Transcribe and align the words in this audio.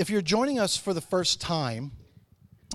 if 0.00 0.08
you're 0.08 0.22
joining 0.22 0.58
us 0.58 0.78
for 0.78 0.94
the 0.94 1.00
first 1.02 1.42
time, 1.42 1.92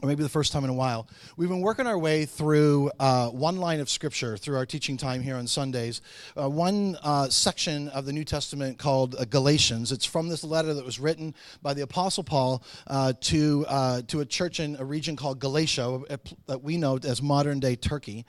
or 0.04 0.08
maybe 0.08 0.22
the 0.22 0.30
first 0.30 0.52
time 0.54 0.64
in 0.64 0.70
a 0.70 0.74
while, 0.76 1.08
we've 1.38 1.50
been 1.50 1.60
working 1.62 1.88
our 1.88 1.98
way 1.98 2.24
through 2.24 2.92
uh, 3.00 3.30
one 3.30 3.58
line 3.58 3.80
of 3.80 3.90
scripture 3.90 4.38
through 4.38 4.56
our 4.56 4.66
teaching 4.68 4.96
time 4.96 5.24
here 5.24 5.36
on 5.36 5.48
Sundays, 5.48 6.02
uh, 6.40 6.48
one 6.48 6.96
uh, 7.04 7.28
section 7.28 7.90
of 7.90 8.06
the 8.06 8.14
New 8.14 8.24
Testament 8.26 8.78
called 8.78 9.16
uh, 9.18 9.26
Galatians. 9.26 9.92
It's 9.92 10.06
from 10.06 10.30
this 10.30 10.44
letter 10.44 10.76
that 10.76 10.86
was 10.86 11.00
written 11.00 11.34
by 11.64 11.74
the 11.74 11.82
Apostle 11.82 12.24
Paul 12.24 12.62
uh, 12.86 13.14
to, 13.22 13.66
uh, 13.68 14.02
to 14.10 14.20
a 14.22 14.26
church 14.26 14.60
in 14.60 14.76
a 14.76 14.86
region 14.86 15.16
called 15.16 15.40
Galatia, 15.40 16.02
that 16.46 16.62
we 16.62 16.78
know 16.78 17.00
as 17.04 17.24
modern 17.24 17.60
day 17.60 17.76
Turkey. 17.76 18.24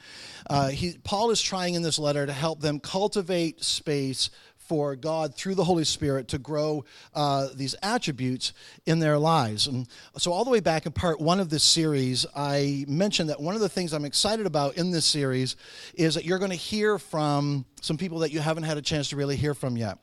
He, 0.70 0.96
Paul 1.04 1.30
is 1.30 1.42
trying 1.42 1.74
in 1.74 1.82
this 1.82 1.98
letter 1.98 2.24
to 2.24 2.32
help 2.32 2.60
them 2.62 2.80
cultivate 2.80 3.62
space 3.62 4.30
for 4.66 4.96
God 4.96 5.34
through 5.34 5.54
the 5.54 5.64
Holy 5.64 5.84
Spirit 5.84 6.28
to 6.28 6.38
grow 6.38 6.84
uh, 7.14 7.48
these 7.54 7.74
attributes 7.82 8.52
in 8.84 8.98
their 8.98 9.18
lives. 9.18 9.66
And 9.66 9.86
so, 10.18 10.32
all 10.32 10.44
the 10.44 10.50
way 10.50 10.60
back 10.60 10.86
in 10.86 10.92
part 10.92 11.20
one 11.20 11.40
of 11.40 11.48
this 11.50 11.62
series, 11.62 12.26
I 12.34 12.84
mentioned 12.88 13.30
that 13.30 13.40
one 13.40 13.54
of 13.54 13.60
the 13.60 13.68
things 13.68 13.92
I'm 13.92 14.04
excited 14.04 14.44
about 14.46 14.76
in 14.76 14.90
this 14.90 15.04
series 15.04 15.56
is 15.94 16.14
that 16.16 16.24
you're 16.24 16.38
going 16.38 16.50
to 16.50 16.56
hear 16.56 16.98
from 16.98 17.64
some 17.80 17.96
people 17.96 18.20
that 18.20 18.32
you 18.32 18.40
haven't 18.40 18.64
had 18.64 18.76
a 18.76 18.82
chance 18.82 19.10
to 19.10 19.16
really 19.16 19.36
hear 19.36 19.54
from 19.54 19.76
yet. 19.76 19.98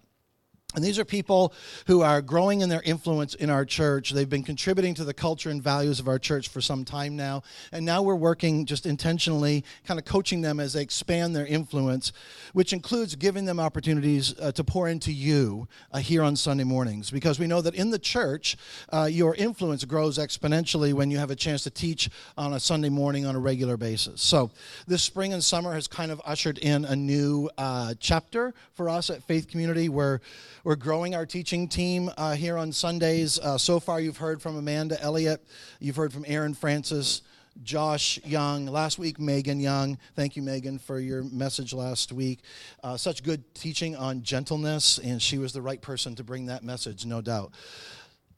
And 0.76 0.84
these 0.84 0.98
are 0.98 1.06
people 1.06 1.54
who 1.88 2.02
are 2.02 2.20
growing 2.22 2.62
in 2.62 2.70
their 2.70 2.82
influence 2.84 3.36
in 3.36 3.50
our 3.52 3.64
church. 3.66 4.10
They've 4.12 4.30
been 4.30 4.44
contributing 4.44 4.96
to 4.96 5.04
the 5.04 5.14
culture 5.14 5.50
and 5.52 5.62
values 5.62 6.00
of 6.00 6.08
our 6.08 6.18
church 6.18 6.48
for 6.50 6.62
some 6.62 6.84
time 6.84 7.16
now. 7.16 7.44
And 7.72 7.86
now 7.86 8.02
we're 8.02 8.16
working 8.16 8.66
just 8.66 8.86
intentionally, 8.88 9.64
kind 9.86 10.00
of 10.00 10.06
coaching 10.06 10.42
them 10.42 10.60
as 10.60 10.74
they 10.74 10.82
expand 10.82 11.36
their 11.36 11.46
influence, 11.46 12.12
which 12.54 12.74
includes 12.74 13.16
giving 13.16 13.46
them 13.46 13.60
opportunities 13.60 14.34
uh, 14.40 14.52
to 14.54 14.64
pour 14.64 14.88
into 14.90 15.12
you 15.12 15.68
uh, 15.92 16.00
here 16.00 16.24
on 16.24 16.36
Sunday 16.36 16.64
mornings. 16.64 17.12
Because 17.12 17.38
we 17.38 17.46
know 17.48 17.62
that 17.62 17.76
in 17.76 17.92
the 17.92 18.00
church, 18.00 18.58
uh, 18.92 19.08
your 19.10 19.36
influence 19.36 19.86
grows 19.86 20.18
exponentially 20.18 20.92
when 20.94 21.12
you 21.12 21.20
have 21.20 21.30
a 21.30 21.36
chance 21.36 21.62
to 21.64 21.70
teach 21.70 22.10
on 22.36 22.54
a 22.54 22.60
Sunday 22.60 22.90
morning 22.90 23.28
on 23.28 23.36
a 23.36 23.40
regular 23.40 23.78
basis. 23.78 24.22
So 24.24 24.50
this 24.88 25.04
spring 25.04 25.34
and 25.34 25.44
summer 25.44 25.74
has 25.74 25.88
kind 25.88 26.12
of 26.12 26.20
ushered 26.26 26.58
in 26.58 26.84
a 26.86 26.96
new 26.96 27.50
uh, 27.60 27.94
chapter 28.00 28.56
for 28.74 28.90
us 28.90 29.12
at 29.12 29.22
Faith 29.24 29.48
Community 29.48 29.88
where 29.88 30.20
we're 30.66 30.78
growing 30.78 31.14
our 31.14 31.26
teaching 31.26 31.68
team 31.68 32.10
uh, 32.16 32.36
here 32.36 32.58
on 32.58 32.72
Sundays. 32.72 33.38
Uh, 33.38 33.58
so 33.58 33.82
far, 33.82 34.00
you've 34.00 34.16
heard 34.16 34.42
from 34.42 34.56
Amanda 34.56 34.98
Elliott, 35.02 35.44
you've 35.82 35.98
heard 35.98 36.14
from 36.14 36.24
Aaron 36.28 36.54
Francis. 36.54 37.22
Josh 37.62 38.18
Young. 38.26 38.66
Last 38.66 38.98
week, 38.98 39.20
Megan 39.20 39.60
Young. 39.60 40.00
Thank 40.16 40.36
you, 40.36 40.42
Megan, 40.42 40.80
for 40.80 40.98
your 41.00 41.22
message 41.22 41.72
last 41.72 42.12
week. 42.12 42.40
Uh, 42.84 42.98
such 42.98 43.22
good 43.22 43.54
teaching 43.54 43.96
on 43.96 44.24
gentleness, 44.24 44.98
and 44.98 45.22
she 45.22 45.38
was 45.38 45.54
the 45.54 45.62
right 45.62 45.80
person 45.80 46.16
to 46.16 46.24
bring 46.24 46.48
that 46.48 46.64
message, 46.64 47.06
no 47.06 47.22
doubt. 47.22 47.52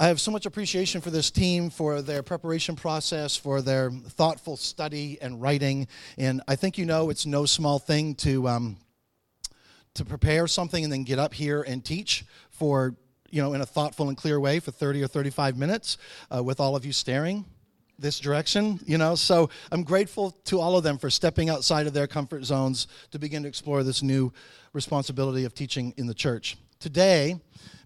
I 0.01 0.07
have 0.09 0.19
so 0.19 0.31
much 0.31 0.45
appreciation 0.45 0.99
for 0.99 1.11
this 1.11 1.31
team, 1.31 1.69
for 1.69 2.01
their 2.01 2.23
preparation 2.23 2.75
process, 2.75 3.37
for 3.37 3.61
their 3.61 3.89
thoughtful 3.89 4.57
study 4.57 5.17
and 5.21 5.41
writing. 5.41 5.87
And 6.17 6.41
I 6.45 6.57
think 6.57 6.77
you 6.77 6.85
know 6.85 7.09
it's 7.09 7.25
no 7.25 7.45
small 7.45 7.79
thing 7.79 8.15
to. 8.15 8.49
Um, 8.49 8.77
to 9.95 10.05
prepare 10.05 10.45
something 10.47 10.83
and 10.83 10.93
then 10.93 11.03
get 11.03 11.17
up 11.19 11.33
here 11.33 11.63
and 11.63 11.83
teach 11.83 12.25
for 12.51 12.95
you 13.31 13.41
know 13.41 13.53
in 13.53 13.61
a 13.61 13.65
thoughtful 13.65 14.07
and 14.09 14.17
clear 14.17 14.39
way 14.39 14.59
for 14.59 14.71
30 14.71 15.01
or 15.03 15.07
35 15.07 15.57
minutes 15.57 15.97
uh, 16.33 16.43
with 16.43 16.59
all 16.59 16.75
of 16.75 16.85
you 16.85 16.91
staring 16.93 17.45
this 17.97 18.19
direction 18.19 18.79
you 18.85 18.97
know 18.97 19.15
so 19.15 19.49
i'm 19.71 19.83
grateful 19.83 20.31
to 20.43 20.59
all 20.59 20.77
of 20.77 20.83
them 20.83 20.97
for 20.97 21.09
stepping 21.09 21.49
outside 21.49 21.87
of 21.87 21.93
their 21.93 22.07
comfort 22.07 22.43
zones 22.43 22.87
to 23.11 23.17
begin 23.17 23.41
to 23.43 23.49
explore 23.49 23.83
this 23.83 24.03
new 24.03 24.31
responsibility 24.73 25.45
of 25.45 25.53
teaching 25.55 25.93
in 25.97 26.05
the 26.05 26.13
church 26.13 26.57
today 26.79 27.39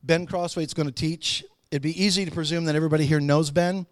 ben 0.04 0.26
Crossway 0.26 0.64
is 0.64 0.74
going 0.74 0.88
to 0.88 0.92
teach 0.94 1.46
it'd 1.72 1.84
be 1.84 2.00
easy 2.04 2.26
to 2.26 2.32
presume 2.32 2.66
that 2.66 2.76
everybody 2.76 3.06
here 3.06 3.20
knows 3.20 3.52
ben 3.52 3.86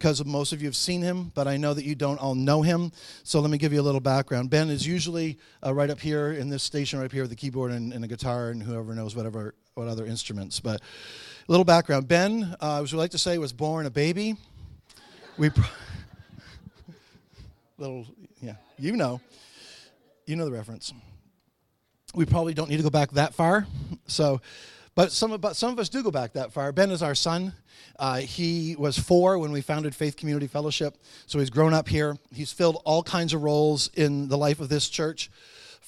because 0.00 0.24
most 0.24 0.54
of 0.54 0.62
you 0.62 0.66
have 0.66 0.74
seen 0.74 1.02
him, 1.02 1.30
but 1.34 1.46
I 1.46 1.58
know 1.58 1.74
that 1.74 1.84
you 1.84 1.94
don't 1.94 2.16
all 2.18 2.34
know 2.34 2.62
him. 2.62 2.90
So 3.22 3.38
let 3.40 3.50
me 3.50 3.58
give 3.58 3.70
you 3.74 3.82
a 3.82 3.82
little 3.82 4.00
background. 4.00 4.48
Ben 4.48 4.70
is 4.70 4.86
usually 4.86 5.38
uh, 5.64 5.74
right 5.74 5.90
up 5.90 6.00
here 6.00 6.32
in 6.32 6.48
this 6.48 6.62
station, 6.62 6.98
right 6.98 7.04
up 7.04 7.12
here 7.12 7.22
with 7.24 7.28
the 7.28 7.36
keyboard 7.36 7.70
and, 7.70 7.92
and 7.92 8.02
a 8.02 8.08
guitar 8.08 8.48
and 8.48 8.62
whoever 8.62 8.94
knows 8.94 9.14
whatever 9.14 9.54
what 9.74 9.88
other 9.88 10.06
instruments. 10.06 10.58
But 10.58 10.80
a 10.80 11.52
little 11.52 11.66
background. 11.66 12.08
Ben, 12.08 12.56
uh, 12.62 12.80
as 12.82 12.94
we 12.94 12.98
like 12.98 13.10
to 13.10 13.18
say, 13.18 13.36
was 13.36 13.52
born 13.52 13.84
a 13.84 13.90
baby. 13.90 14.36
We 15.36 15.50
pr- 15.50 15.66
little 17.78 18.06
yeah, 18.40 18.54
you 18.78 18.96
know, 18.96 19.20
you 20.26 20.34
know 20.34 20.46
the 20.46 20.52
reference. 20.52 20.94
We 22.14 22.24
probably 22.24 22.54
don't 22.54 22.70
need 22.70 22.78
to 22.78 22.82
go 22.82 22.90
back 22.90 23.10
that 23.12 23.34
far. 23.34 23.66
So. 24.06 24.40
But 24.94 25.12
some, 25.12 25.36
but 25.40 25.56
some 25.56 25.72
of 25.72 25.78
us 25.78 25.88
do 25.88 26.02
go 26.02 26.10
back 26.10 26.32
that 26.32 26.52
far. 26.52 26.72
Ben 26.72 26.90
is 26.90 27.02
our 27.02 27.14
son. 27.14 27.52
Uh, 27.98 28.16
he 28.18 28.74
was 28.76 28.98
four 28.98 29.38
when 29.38 29.52
we 29.52 29.60
founded 29.60 29.94
Faith 29.94 30.16
Community 30.16 30.46
Fellowship, 30.46 30.96
so 31.26 31.38
he's 31.38 31.50
grown 31.50 31.72
up 31.74 31.88
here. 31.88 32.18
He's 32.34 32.52
filled 32.52 32.82
all 32.84 33.02
kinds 33.02 33.32
of 33.32 33.42
roles 33.42 33.88
in 33.94 34.28
the 34.28 34.36
life 34.38 34.58
of 34.60 34.68
this 34.68 34.88
church 34.88 35.30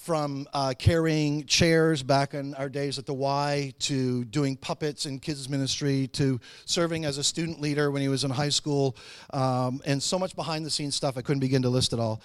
from 0.03 0.49
uh, 0.53 0.75
carrying 0.77 1.47
chairs 1.47 2.03
back 2.03 2.35
in 2.35 2.55
our 2.57 2.69
days 2.69 2.99
at 2.99 3.07
the 3.07 3.15
Y 3.15 3.73
to 3.79 4.25
doing 4.25 4.57
puppets 4.57 5.07
in 5.07 5.21
kids' 5.21 5.49
ministry 5.49 6.09
to 6.09 6.41
serving 6.65 7.05
as 7.05 7.19
a 7.19 7.25
student 7.25 7.61
leader 7.61 7.89
when 7.89 8.03
he 8.03 8.09
was 8.09 8.25
in 8.25 8.31
high 8.33 8.49
school, 8.49 8.97
um, 9.33 9.81
and 9.87 10.03
so 10.03 10.19
much 10.19 10.35
behind 10.35 10.67
the 10.67 10.71
scenes 10.71 10.97
stuff. 10.97 11.17
I 11.17 11.23
couldn't 11.23 11.39
begin 11.39 11.63
to 11.63 11.69
list 11.69 11.93
it 11.93 12.01
all. 12.01 12.21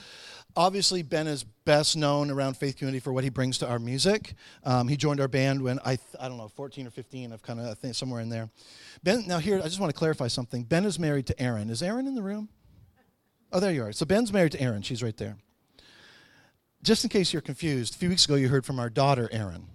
Obviously, 0.56 1.04
Ben 1.04 1.28
is 1.28 1.44
best 1.44 1.96
known 1.96 2.32
around 2.32 2.58
Faith 2.58 2.78
Community 2.78 3.00
for 3.00 3.14
what 3.14 3.24
he 3.24 3.30
brings 3.30 3.60
to 3.60 3.70
our 3.70 3.78
music. 3.78 4.34
Um, 4.64 4.88
he 4.88 4.98
joined 4.98 5.20
our 5.20 5.28
band 5.28 5.62
when 5.62 5.78
I, 5.86 5.98
th- 5.98 6.16
I 6.20 6.30
don't 6.30 6.38
know, 6.38 6.48
14 6.48 6.88
or 6.88 6.90
15, 6.90 7.32
I've 7.32 7.44
kind 7.44 7.60
of 7.60 7.78
think 7.78 7.94
somewhere 7.94 8.22
in 8.22 8.30
there. 8.30 8.50
Ben, 9.04 9.26
now 9.28 9.38
here, 9.38 9.60
I 9.60 9.66
just 9.66 9.80
want 9.80 9.94
to 9.94 9.98
clarify 9.98 10.30
something. 10.30 10.64
Ben 10.64 10.84
is 10.84 10.98
married 10.98 11.28
to 11.28 11.40
Erin. 11.40 11.70
Is 11.70 11.84
Erin 11.84 12.08
in 12.08 12.16
the 12.16 12.24
room? 12.24 12.50
Oh, 13.52 13.60
there 13.60 13.72
you 13.72 13.84
are. 13.84 13.92
So 13.92 14.04
Ben's 14.08 14.34
married 14.34 14.54
to 14.54 14.62
Erin. 14.62 14.82
She's 14.82 15.04
right 15.04 15.16
there 15.16 15.38
just 16.84 17.04
in 17.04 17.10
case 17.10 17.34
you're 17.34 17.42
confused, 17.42 17.96
a 17.96 17.98
few 17.98 18.10
weeks 18.10 18.26
ago 18.26 18.36
you 18.36 18.48
heard 18.50 18.66
from 18.66 18.80
our 18.80 18.90
daughter, 18.90 19.30
Erin. 19.32 19.68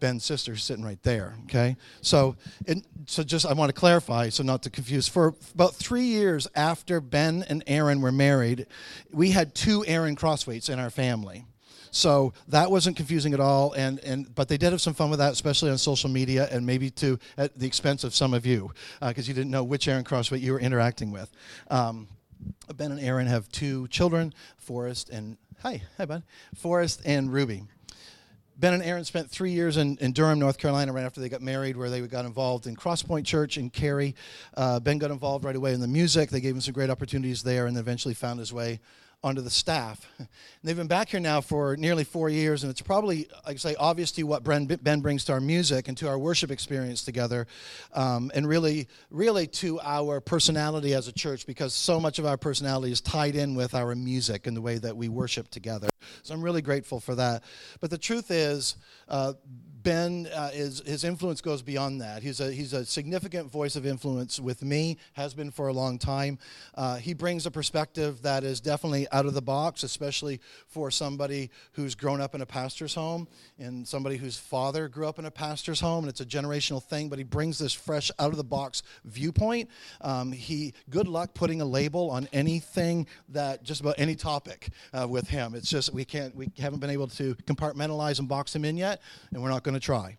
Ben's 0.00 0.24
sister 0.24 0.56
sitting 0.56 0.84
right 0.84 1.02
there. 1.02 1.34
Okay, 1.44 1.76
so 2.02 2.36
it, 2.66 2.78
so 3.06 3.22
just 3.22 3.46
I 3.46 3.54
want 3.54 3.68
to 3.70 3.72
clarify, 3.72 4.28
so 4.28 4.42
not 4.42 4.62
to 4.64 4.70
confuse. 4.70 5.08
For 5.08 5.34
about 5.54 5.74
three 5.74 6.02
years 6.04 6.46
after 6.54 7.00
Ben 7.00 7.44
and 7.48 7.62
Erin 7.66 8.02
were 8.02 8.12
married, 8.12 8.66
we 9.12 9.30
had 9.30 9.54
two 9.54 9.84
Erin 9.86 10.14
Crossways 10.16 10.68
in 10.68 10.78
our 10.78 10.90
family. 10.90 11.46
So 11.90 12.32
that 12.48 12.70
wasn't 12.72 12.96
confusing 12.96 13.34
at 13.34 13.40
all, 13.40 13.72
and, 13.74 14.00
and 14.00 14.34
but 14.34 14.48
they 14.48 14.56
did 14.58 14.72
have 14.72 14.80
some 14.80 14.94
fun 14.94 15.08
with 15.10 15.20
that, 15.20 15.32
especially 15.32 15.70
on 15.70 15.78
social 15.78 16.10
media, 16.10 16.48
and 16.50 16.66
maybe 16.66 16.90
to 16.90 17.18
at 17.38 17.56
the 17.58 17.66
expense 17.66 18.02
of 18.04 18.14
some 18.14 18.34
of 18.34 18.44
you, 18.44 18.72
because 19.00 19.26
uh, 19.26 19.28
you 19.28 19.32
didn't 19.32 19.52
know 19.52 19.62
which 19.64 19.86
Erin 19.88 20.04
Crossway 20.04 20.40
you 20.40 20.52
were 20.52 20.60
interacting 20.60 21.12
with. 21.12 21.30
Um, 21.70 22.08
ben 22.76 22.90
and 22.90 23.00
Erin 23.00 23.28
have 23.28 23.48
two 23.50 23.86
children, 23.88 24.34
Forrest 24.58 25.08
and 25.08 25.38
Hi, 25.62 25.80
hi, 25.96 26.04
bud. 26.04 26.22
Forrest 26.54 27.00
and 27.06 27.32
Ruby. 27.32 27.62
Ben 28.58 28.74
and 28.74 28.82
Erin 28.82 29.04
spent 29.04 29.30
three 29.30 29.50
years 29.52 29.76
in, 29.78 29.96
in, 29.98 30.12
Durham, 30.12 30.38
North 30.38 30.58
Carolina, 30.58 30.92
right 30.92 31.04
after 31.04 31.20
they 31.20 31.28
got 31.30 31.40
married, 31.42 31.76
where 31.78 31.88
they 31.90 32.00
got 32.02 32.24
involved 32.26 32.66
in 32.66 32.76
Crosspoint 32.76 33.24
Church 33.24 33.56
in 33.58 33.70
Cary. 33.70 34.14
Uh, 34.56 34.78
ben 34.78 34.98
got 34.98 35.10
involved 35.10 35.44
right 35.44 35.56
away 35.56 35.72
in 35.72 35.80
the 35.80 35.88
music. 35.88 36.28
They 36.30 36.40
gave 36.40 36.54
him 36.54 36.60
some 36.60 36.74
great 36.74 36.90
opportunities 36.90 37.42
there 37.42 37.66
and 37.66 37.76
eventually 37.78 38.12
found 38.14 38.40
his 38.40 38.52
way 38.52 38.78
onto 39.24 39.40
the 39.40 39.50
staff. 39.50 40.06
And 40.60 40.70
they've 40.70 40.76
been 40.78 40.86
back 40.86 41.10
here 41.10 41.20
now 41.20 41.42
for 41.42 41.76
nearly 41.76 42.04
four 42.04 42.30
years, 42.30 42.62
and 42.64 42.70
it's 42.70 42.80
probably, 42.80 43.28
like 43.46 43.56
I 43.56 43.56
say, 43.56 43.74
obvious 43.74 44.10
to 44.12 44.20
you 44.22 44.26
what 44.26 44.44
ben, 44.44 44.64
ben 44.64 45.00
brings 45.02 45.22
to 45.26 45.32
our 45.32 45.40
music 45.40 45.88
and 45.88 45.96
to 45.98 46.08
our 46.08 46.18
worship 46.18 46.50
experience 46.50 47.04
together, 47.04 47.46
um, 47.92 48.30
and 48.34 48.48
really, 48.48 48.88
really 49.10 49.46
to 49.46 49.78
our 49.82 50.22
personality 50.22 50.94
as 50.94 51.06
a 51.06 51.12
church, 51.12 51.46
because 51.46 51.74
so 51.74 52.00
much 52.00 52.18
of 52.18 52.24
our 52.24 52.38
personality 52.38 52.90
is 52.92 53.02
tied 53.02 53.36
in 53.36 53.54
with 53.54 53.74
our 53.74 53.94
music 53.94 54.46
and 54.46 54.56
the 54.56 54.62
way 54.62 54.78
that 54.78 54.96
we 54.96 55.10
worship 55.10 55.50
together. 55.50 55.90
So 56.22 56.32
I'm 56.32 56.40
really 56.40 56.62
grateful 56.62 56.98
for 56.98 57.14
that. 57.14 57.44
But 57.80 57.90
the 57.90 57.98
truth 57.98 58.30
is, 58.30 58.76
uh, 59.06 59.34
Ben 59.84 60.26
uh, 60.34 60.50
is 60.54 60.82
his 60.86 61.04
influence 61.04 61.42
goes 61.42 61.60
beyond 61.60 62.00
that. 62.00 62.22
He's 62.22 62.40
a 62.40 62.50
he's 62.50 62.72
a 62.72 62.86
significant 62.86 63.52
voice 63.52 63.76
of 63.76 63.84
influence 63.84 64.40
with 64.40 64.62
me, 64.62 64.96
has 65.12 65.34
been 65.34 65.50
for 65.50 65.68
a 65.68 65.74
long 65.74 65.98
time. 65.98 66.38
Uh, 66.74 66.96
he 66.96 67.12
brings 67.12 67.44
a 67.44 67.50
perspective 67.50 68.22
that 68.22 68.44
is 68.44 68.62
definitely 68.62 69.06
out 69.12 69.26
of 69.26 69.34
the 69.34 69.42
box, 69.42 69.82
especially 69.82 70.40
for 70.66 70.90
somebody 70.90 71.50
who's 71.72 71.94
grown 71.94 72.20
up 72.22 72.34
in 72.34 72.40
a 72.40 72.46
pastor's 72.46 72.94
home 72.94 73.28
and 73.58 73.86
somebody 73.86 74.16
whose 74.16 74.38
father 74.38 74.88
grew 74.88 75.06
up 75.06 75.18
in 75.18 75.26
a 75.26 75.30
pastor's 75.30 75.80
home, 75.80 76.04
and 76.04 76.08
it's 76.10 76.22
a 76.22 76.26
generational 76.26 76.82
thing. 76.82 77.10
But 77.10 77.18
he 77.18 77.24
brings 77.24 77.58
this 77.58 77.74
fresh, 77.74 78.10
out 78.18 78.30
of 78.30 78.38
the 78.38 78.42
box 78.44 78.82
viewpoint. 79.04 79.68
Um, 80.00 80.32
he 80.32 80.72
good 80.88 81.08
luck 81.08 81.34
putting 81.34 81.60
a 81.60 81.64
label 81.66 82.10
on 82.10 82.26
anything 82.32 83.06
that 83.28 83.64
just 83.64 83.82
about 83.82 83.96
any 83.98 84.14
topic 84.14 84.70
uh, 84.94 85.06
with 85.06 85.28
him. 85.28 85.54
It's 85.54 85.68
just 85.68 85.92
we 85.92 86.06
can't 86.06 86.34
we 86.34 86.50
haven't 86.58 86.78
been 86.80 86.88
able 86.88 87.08
to 87.08 87.34
compartmentalize 87.44 88.18
and 88.18 88.26
box 88.26 88.56
him 88.56 88.64
in 88.64 88.78
yet, 88.78 89.02
and 89.30 89.42
we're 89.42 89.50
not 89.50 89.62
going 89.62 89.73
going 89.74 89.80
to 89.80 89.84
try. 89.84 90.16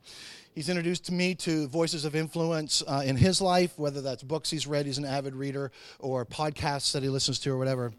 He's 0.53 0.67
introduced 0.69 1.09
me 1.11 1.33
to 1.35 1.67
voices 1.69 2.03
of 2.05 2.13
influence 2.15 2.81
uh, 2.87 3.03
in 3.05 3.15
his 3.17 3.39
life, 3.41 3.71
whether 3.77 4.01
that's 4.01 4.21
books 4.23 4.49
he's 4.49 4.67
read, 4.67 4.85
he's 4.85 4.97
an 4.97 5.05
avid 5.05 5.33
reader, 5.35 5.71
or 5.99 6.25
podcasts 6.25 6.91
that 6.93 7.03
he 7.03 7.09
listens 7.09 7.39
to, 7.39 7.51
or 7.51 7.57
whatever. 7.57 7.91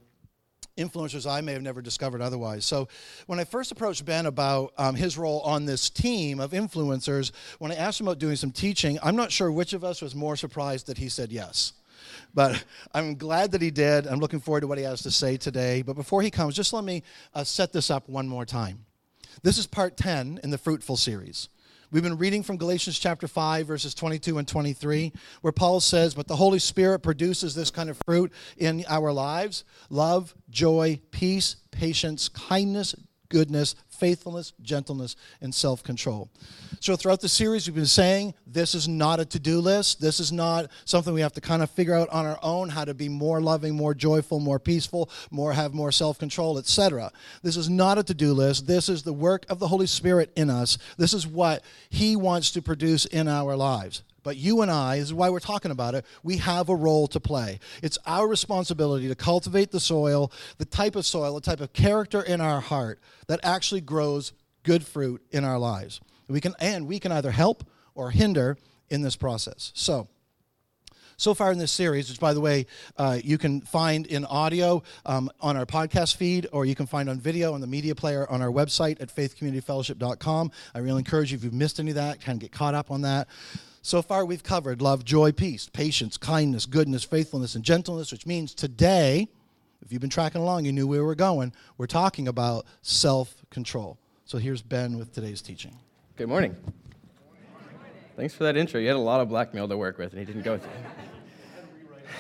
Influencers 0.79 1.31
I 1.31 1.41
may 1.41 1.53
have 1.55 1.63
never 1.63 1.81
discovered 1.81 2.21
otherwise. 2.21 2.65
So, 2.67 2.89
when 3.27 3.41
I 3.41 3.45
first 3.45 3.73
approached 3.73 4.05
Ben 4.05 4.27
about 4.27 4.73
um, 4.77 4.95
his 4.95 5.17
role 5.17 5.41
on 5.41 5.65
this 5.65 5.89
team 5.89 6.39
of 6.41 6.51
influencers, 6.53 7.31
when 7.59 7.73
I 7.73 7.77
asked 7.77 8.01
him 8.01 8.07
about 8.07 8.19
doing 8.19 8.37
some 8.37 8.51
teaching, 8.51 8.99
I'm 9.03 9.17
not 9.17 9.33
sure 9.33 9.51
which 9.51 9.73
of 9.73 9.83
us 9.85 10.03
was 10.03 10.15
more 10.15 10.37
surprised 10.37 10.87
that 10.89 10.99
he 10.99 11.09
said 11.09 11.33
yes. 11.33 11.73
But 12.35 12.63
I'm 12.95 13.17
glad 13.17 13.53
that 13.53 13.63
he 13.63 13.71
did. 13.71 14.07
I'm 14.07 14.19
looking 14.21 14.41
forward 14.41 14.61
to 14.63 14.67
what 14.67 14.77
he 14.79 14.85
has 14.85 15.01
to 15.03 15.11
say 15.11 15.37
today. 15.39 15.81
But 15.81 15.95
before 15.95 16.21
he 16.23 16.31
comes, 16.31 16.55
just 16.55 16.73
let 16.75 16.85
me 16.85 17.03
uh, 17.35 17.45
set 17.45 17.73
this 17.73 17.91
up 17.91 18.07
one 18.11 18.29
more 18.29 18.45
time. 18.45 18.86
This 19.43 19.59
is 19.59 19.67
part 19.67 19.97
10 19.97 20.41
in 20.43 20.51
the 20.51 20.59
Fruitful 20.59 20.97
series. 20.97 21.49
We've 21.93 22.03
been 22.03 22.19
reading 22.19 22.43
from 22.43 22.57
Galatians 22.57 22.99
chapter 22.99 23.29
5, 23.29 23.67
verses 23.67 23.95
22 23.95 24.39
and 24.39 24.49
23, 24.49 25.13
where 25.43 25.53
Paul 25.53 25.81
says, 25.81 26.15
But 26.15 26.27
the 26.27 26.37
Holy 26.37 26.59
Spirit 26.59 27.01
produces 27.01 27.55
this 27.55 27.71
kind 27.71 27.89
of 27.89 28.01
fruit 28.07 28.33
in 28.57 28.85
our 28.89 29.13
lives 29.13 29.65
love, 29.89 30.35
joy, 30.51 31.01
peace, 31.11 31.57
patience, 31.71 32.29
kindness, 32.29 32.97
goodness, 33.29 33.75
faithfulness, 33.89 34.53
gentleness, 34.63 35.17
and 35.41 35.55
self 35.55 35.83
control. 35.83 36.31
So, 36.81 36.97
throughout 36.97 37.21
the 37.21 37.29
series, 37.29 37.67
we've 37.67 37.75
been 37.75 37.87
saying 37.87 38.35
this 38.47 38.75
is 38.75 38.89
not 38.89 39.21
a 39.21 39.25
to 39.27 39.39
do 39.39 39.61
list. 39.61 40.01
This 40.01 40.21
is 40.21 40.33
not 40.33 40.67
something 40.85 41.13
we 41.13 41.21
have 41.21 41.33
to 41.35 41.41
kind 41.41 41.63
of 41.63 41.71
figure 41.71 41.95
out 41.95 42.09
on 42.11 42.27
our 42.27 42.39
own 42.43 42.69
how 42.69 42.85
to 42.85 42.95
be 42.95 43.09
more 43.09 43.41
loving, 43.41 43.75
more 43.75 43.95
joyful, 43.95 44.41
more 44.41 44.59
peaceful, 44.59 45.11
more 45.31 45.53
have 45.53 45.75
more 45.75 45.93
self 45.93 46.19
control, 46.19 46.59
etc. 46.59 47.13
This 47.43 47.57
is 47.57 47.69
not 47.69 47.99
a 47.99 48.03
to 48.03 48.15
do 48.15 48.33
list. 48.33 48.67
This 48.67 48.89
is 48.89 49.03
the 49.03 49.13
work 49.13 49.45
of 49.49 49.59
the 49.59 49.69
Holy 49.69 49.87
Spirit 49.87 50.31
in 50.37 50.49
us. 50.51 50.79
This 50.97 51.13
is 51.15 51.27
what 51.27 51.63
He 51.91 52.17
wants 52.17 52.51
to 52.53 52.63
produce 52.63 53.05
in 53.07 53.29
our 53.29 53.57
lives. 53.57 54.03
But 54.27 54.39
you 54.39 54.61
and 54.61 54.73
I, 54.73 54.97
this 54.99 55.05
is 55.05 55.15
why 55.15 55.31
we're 55.31 55.39
talking 55.39 55.71
about 55.71 55.95
it, 55.95 56.05
we 56.25 56.39
have 56.39 56.69
a 56.69 56.75
role 56.75 57.07
to 57.07 57.21
play. 57.21 57.61
It's 57.81 57.97
our 58.07 58.27
responsibility 58.27 59.07
to 59.07 59.15
cultivate 59.15 59.71
the 59.71 59.79
soil, 59.79 60.33
the 60.59 60.65
type 60.65 60.97
of 60.97 61.07
soil, 61.07 61.37
the 61.37 61.41
type 61.41 61.61
of 61.61 61.73
character 61.73 62.23
in 62.23 62.41
our 62.41 62.61
heart 62.61 62.99
that 63.29 63.39
actually 63.45 63.83
grows 63.83 64.33
good 64.65 64.85
fruit 64.85 65.23
in 65.31 65.45
our 65.45 65.61
lives. 65.61 66.01
We 66.29 66.41
can, 66.41 66.57
and 66.59 66.89
we 66.89 66.99
can 66.99 67.13
either 67.13 67.31
help 67.31 67.71
or 67.95 68.11
hinder 68.11 68.59
in 68.91 69.01
this 69.03 69.15
process. 69.15 69.71
So, 69.77 70.09
so 71.17 71.33
far 71.33 71.53
in 71.53 71.59
this 71.59 71.71
series, 71.71 72.09
which 72.11 72.19
by 72.19 72.35
the 72.35 72.41
way, 72.41 72.67
uh, 72.97 73.21
you 73.23 73.39
can 73.39 73.61
find 73.61 74.07
in 74.09 74.25
audio 74.25 74.83
um, 75.05 75.31
on 75.41 75.57
our 75.57 75.67
podcast 75.67 76.17
feed, 76.17 76.49
or 76.51 76.65
you 76.67 76.75
can 76.75 76.87
find 76.87 77.09
on 77.09 77.21
video 77.21 77.53
on 77.55 77.61
the 77.61 77.69
media 77.69 77.95
player 77.95 78.29
on 78.29 78.43
our 78.43 78.51
website 78.51 79.01
at 79.01 79.15
faithcommunityfellowship.com. 79.15 80.51
I 80.75 80.79
really 80.81 80.99
encourage 80.99 81.31
you, 81.31 81.37
if 81.39 81.45
you've 81.45 81.55
missed 81.55 81.79
any 81.79 81.93
of 81.93 81.95
that, 81.95 82.21
kind 82.21 82.35
of 82.35 82.41
get 82.41 82.51
caught 82.51 82.75
up 82.75 82.91
on 82.91 83.03
that. 83.03 83.29
So 83.87 84.03
far, 84.03 84.25
we've 84.25 84.43
covered 84.43 84.83
love, 84.83 85.05
joy, 85.05 85.31
peace, 85.31 85.71
patience, 85.73 86.17
kindness, 86.17 86.67
goodness, 86.67 87.05
faithfulness, 87.05 87.55
and 87.55 87.65
gentleness, 87.65 88.11
which 88.11 88.27
means 88.27 88.53
today, 88.53 89.29
if 89.81 89.93
you've 89.93 90.01
been 90.01 90.11
tracking 90.11 90.41
along, 90.41 90.65
you 90.65 90.73
knew 90.73 90.89
where 90.89 90.99
we 91.03 91.07
were 91.07 91.15
going. 91.15 91.53
We're 91.79 91.87
talking 91.87 92.27
about 92.27 92.67
self 92.83 93.45
control. 93.49 93.97
So 94.25 94.39
here's 94.39 94.61
Ben 94.61 94.99
with 94.99 95.13
today's 95.15 95.41
teaching. 95.41 95.79
Good 96.17 96.27
morning. 96.29 96.57
Good 96.65 96.73
morning. 97.63 97.93
Thanks 98.17 98.35
for 98.35 98.43
that 98.43 98.57
intro. 98.57 98.81
You 98.81 98.89
had 98.89 98.97
a 98.97 98.99
lot 98.99 99.21
of 99.21 99.29
blackmail 99.29 99.69
to 99.69 99.77
work 99.77 99.99
with, 99.99 100.11
and 100.13 100.19
he 100.19 100.25
didn't 100.25 100.43
go 100.43 100.59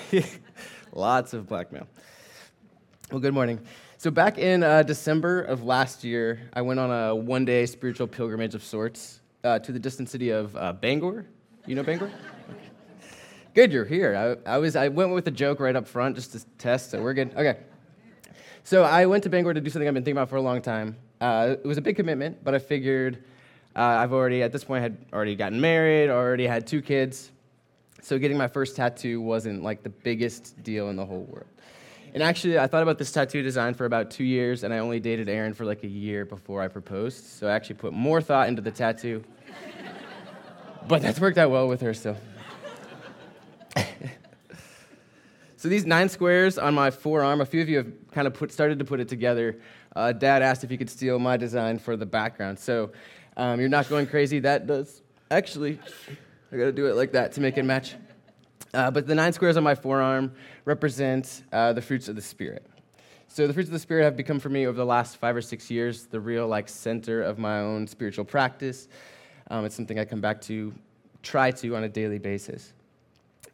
through. 0.06 0.22
Lots 0.92 1.32
of 1.34 1.48
blackmail. 1.48 1.88
Well, 3.10 3.18
good 3.18 3.34
morning. 3.34 3.58
So, 3.98 4.12
back 4.12 4.38
in 4.38 4.62
uh, 4.62 4.84
December 4.84 5.42
of 5.42 5.64
last 5.64 6.04
year, 6.04 6.42
I 6.52 6.62
went 6.62 6.78
on 6.78 6.92
a 6.92 7.12
one 7.16 7.44
day 7.44 7.66
spiritual 7.66 8.06
pilgrimage 8.06 8.54
of 8.54 8.62
sorts 8.62 9.18
uh, 9.42 9.58
to 9.58 9.72
the 9.72 9.80
distant 9.80 10.08
city 10.08 10.30
of 10.30 10.56
uh, 10.56 10.72
Bangor 10.72 11.26
you 11.66 11.74
know 11.74 11.82
Bangor? 11.82 12.10
good, 13.54 13.72
you're 13.72 13.84
here. 13.84 14.38
I, 14.46 14.56
I, 14.56 14.58
was, 14.58 14.76
I 14.76 14.88
went 14.88 15.10
with 15.12 15.26
a 15.28 15.30
joke 15.30 15.60
right 15.60 15.74
up 15.74 15.88
front 15.88 16.14
just 16.14 16.32
to 16.32 16.44
test, 16.58 16.90
so 16.90 17.02
we're 17.02 17.14
good. 17.14 17.30
Okay. 17.34 17.56
So 18.64 18.82
I 18.84 19.06
went 19.06 19.22
to 19.24 19.30
Bangor 19.30 19.54
to 19.54 19.60
do 19.62 19.70
something 19.70 19.88
I've 19.88 19.94
been 19.94 20.04
thinking 20.04 20.18
about 20.18 20.28
for 20.28 20.36
a 20.36 20.42
long 20.42 20.60
time. 20.60 20.94
Uh, 21.22 21.56
it 21.62 21.66
was 21.66 21.78
a 21.78 21.80
big 21.80 21.96
commitment, 21.96 22.44
but 22.44 22.54
I 22.54 22.58
figured 22.58 23.24
uh, 23.74 23.80
I've 23.80 24.12
already, 24.12 24.42
at 24.42 24.52
this 24.52 24.62
point, 24.62 24.82
had 24.82 24.98
already 25.12 25.34
gotten 25.34 25.58
married, 25.58 26.10
already 26.10 26.46
had 26.46 26.66
two 26.66 26.82
kids. 26.82 27.30
So 28.02 28.18
getting 28.18 28.36
my 28.36 28.46
first 28.48 28.76
tattoo 28.76 29.22
wasn't 29.22 29.62
like 29.62 29.82
the 29.82 29.88
biggest 29.90 30.62
deal 30.62 30.90
in 30.90 30.96
the 30.96 31.06
whole 31.06 31.22
world. 31.22 31.46
And 32.12 32.22
actually, 32.22 32.58
I 32.58 32.66
thought 32.66 32.82
about 32.82 32.98
this 32.98 33.10
tattoo 33.10 33.42
design 33.42 33.72
for 33.72 33.86
about 33.86 34.10
two 34.10 34.24
years, 34.24 34.64
and 34.64 34.74
I 34.74 34.78
only 34.78 35.00
dated 35.00 35.30
Erin 35.30 35.54
for 35.54 35.64
like 35.64 35.82
a 35.82 35.88
year 35.88 36.26
before 36.26 36.60
I 36.60 36.68
proposed. 36.68 37.24
So 37.24 37.46
I 37.48 37.52
actually 37.54 37.76
put 37.76 37.94
more 37.94 38.20
thought 38.20 38.48
into 38.48 38.60
the 38.60 38.70
tattoo 38.70 39.24
but 40.88 41.02
that's 41.02 41.18
worked 41.20 41.36
out 41.36 41.50
well 41.50 41.66
with 41.66 41.80
her, 41.80 41.92
so. 41.94 42.16
so 45.56 45.68
these 45.68 45.84
nine 45.84 46.08
squares 46.08 46.58
on 46.58 46.74
my 46.74 46.92
forearm, 46.92 47.40
a 47.40 47.46
few 47.46 47.60
of 47.60 47.68
you 47.68 47.78
have 47.78 47.92
kind 48.12 48.28
of 48.28 48.34
put, 48.34 48.52
started 48.52 48.78
to 48.78 48.84
put 48.84 49.00
it 49.00 49.08
together. 49.08 49.58
Uh, 49.96 50.12
Dad 50.12 50.42
asked 50.42 50.62
if 50.62 50.70
you 50.70 50.78
could 50.78 50.90
steal 50.90 51.18
my 51.18 51.36
design 51.36 51.80
for 51.80 51.96
the 51.96 52.06
background. 52.06 52.58
So 52.60 52.92
um, 53.36 53.58
you're 53.58 53.68
not 53.68 53.88
going 53.88 54.06
crazy. 54.06 54.38
That 54.38 54.68
does, 54.68 55.02
actually, 55.28 55.80
I 56.52 56.56
gotta 56.56 56.70
do 56.72 56.86
it 56.86 56.94
like 56.94 57.12
that 57.12 57.32
to 57.32 57.40
make 57.40 57.56
it 57.58 57.64
match. 57.64 57.96
Uh, 58.72 58.90
but 58.92 59.08
the 59.08 59.14
nine 59.16 59.32
squares 59.32 59.56
on 59.56 59.64
my 59.64 59.74
forearm 59.74 60.34
represent 60.66 61.42
uh, 61.52 61.72
the 61.72 61.82
fruits 61.82 62.06
of 62.06 62.14
the 62.14 62.22
Spirit. 62.22 62.64
So 63.26 63.48
the 63.48 63.52
fruits 63.52 63.68
of 63.68 63.72
the 63.72 63.78
Spirit 63.80 64.04
have 64.04 64.16
become 64.16 64.38
for 64.38 64.50
me 64.50 64.66
over 64.68 64.76
the 64.76 64.86
last 64.86 65.16
five 65.16 65.34
or 65.34 65.42
six 65.42 65.68
years 65.68 66.06
the 66.06 66.20
real 66.20 66.46
like 66.46 66.68
center 66.68 67.22
of 67.22 67.38
my 67.40 67.58
own 67.58 67.88
spiritual 67.88 68.24
practice. 68.24 68.86
Um, 69.50 69.64
it's 69.64 69.74
something 69.76 69.98
I 69.98 70.04
come 70.04 70.20
back 70.20 70.40
to, 70.42 70.74
try 71.22 71.50
to 71.52 71.76
on 71.76 71.84
a 71.84 71.88
daily 71.88 72.18
basis. 72.18 72.72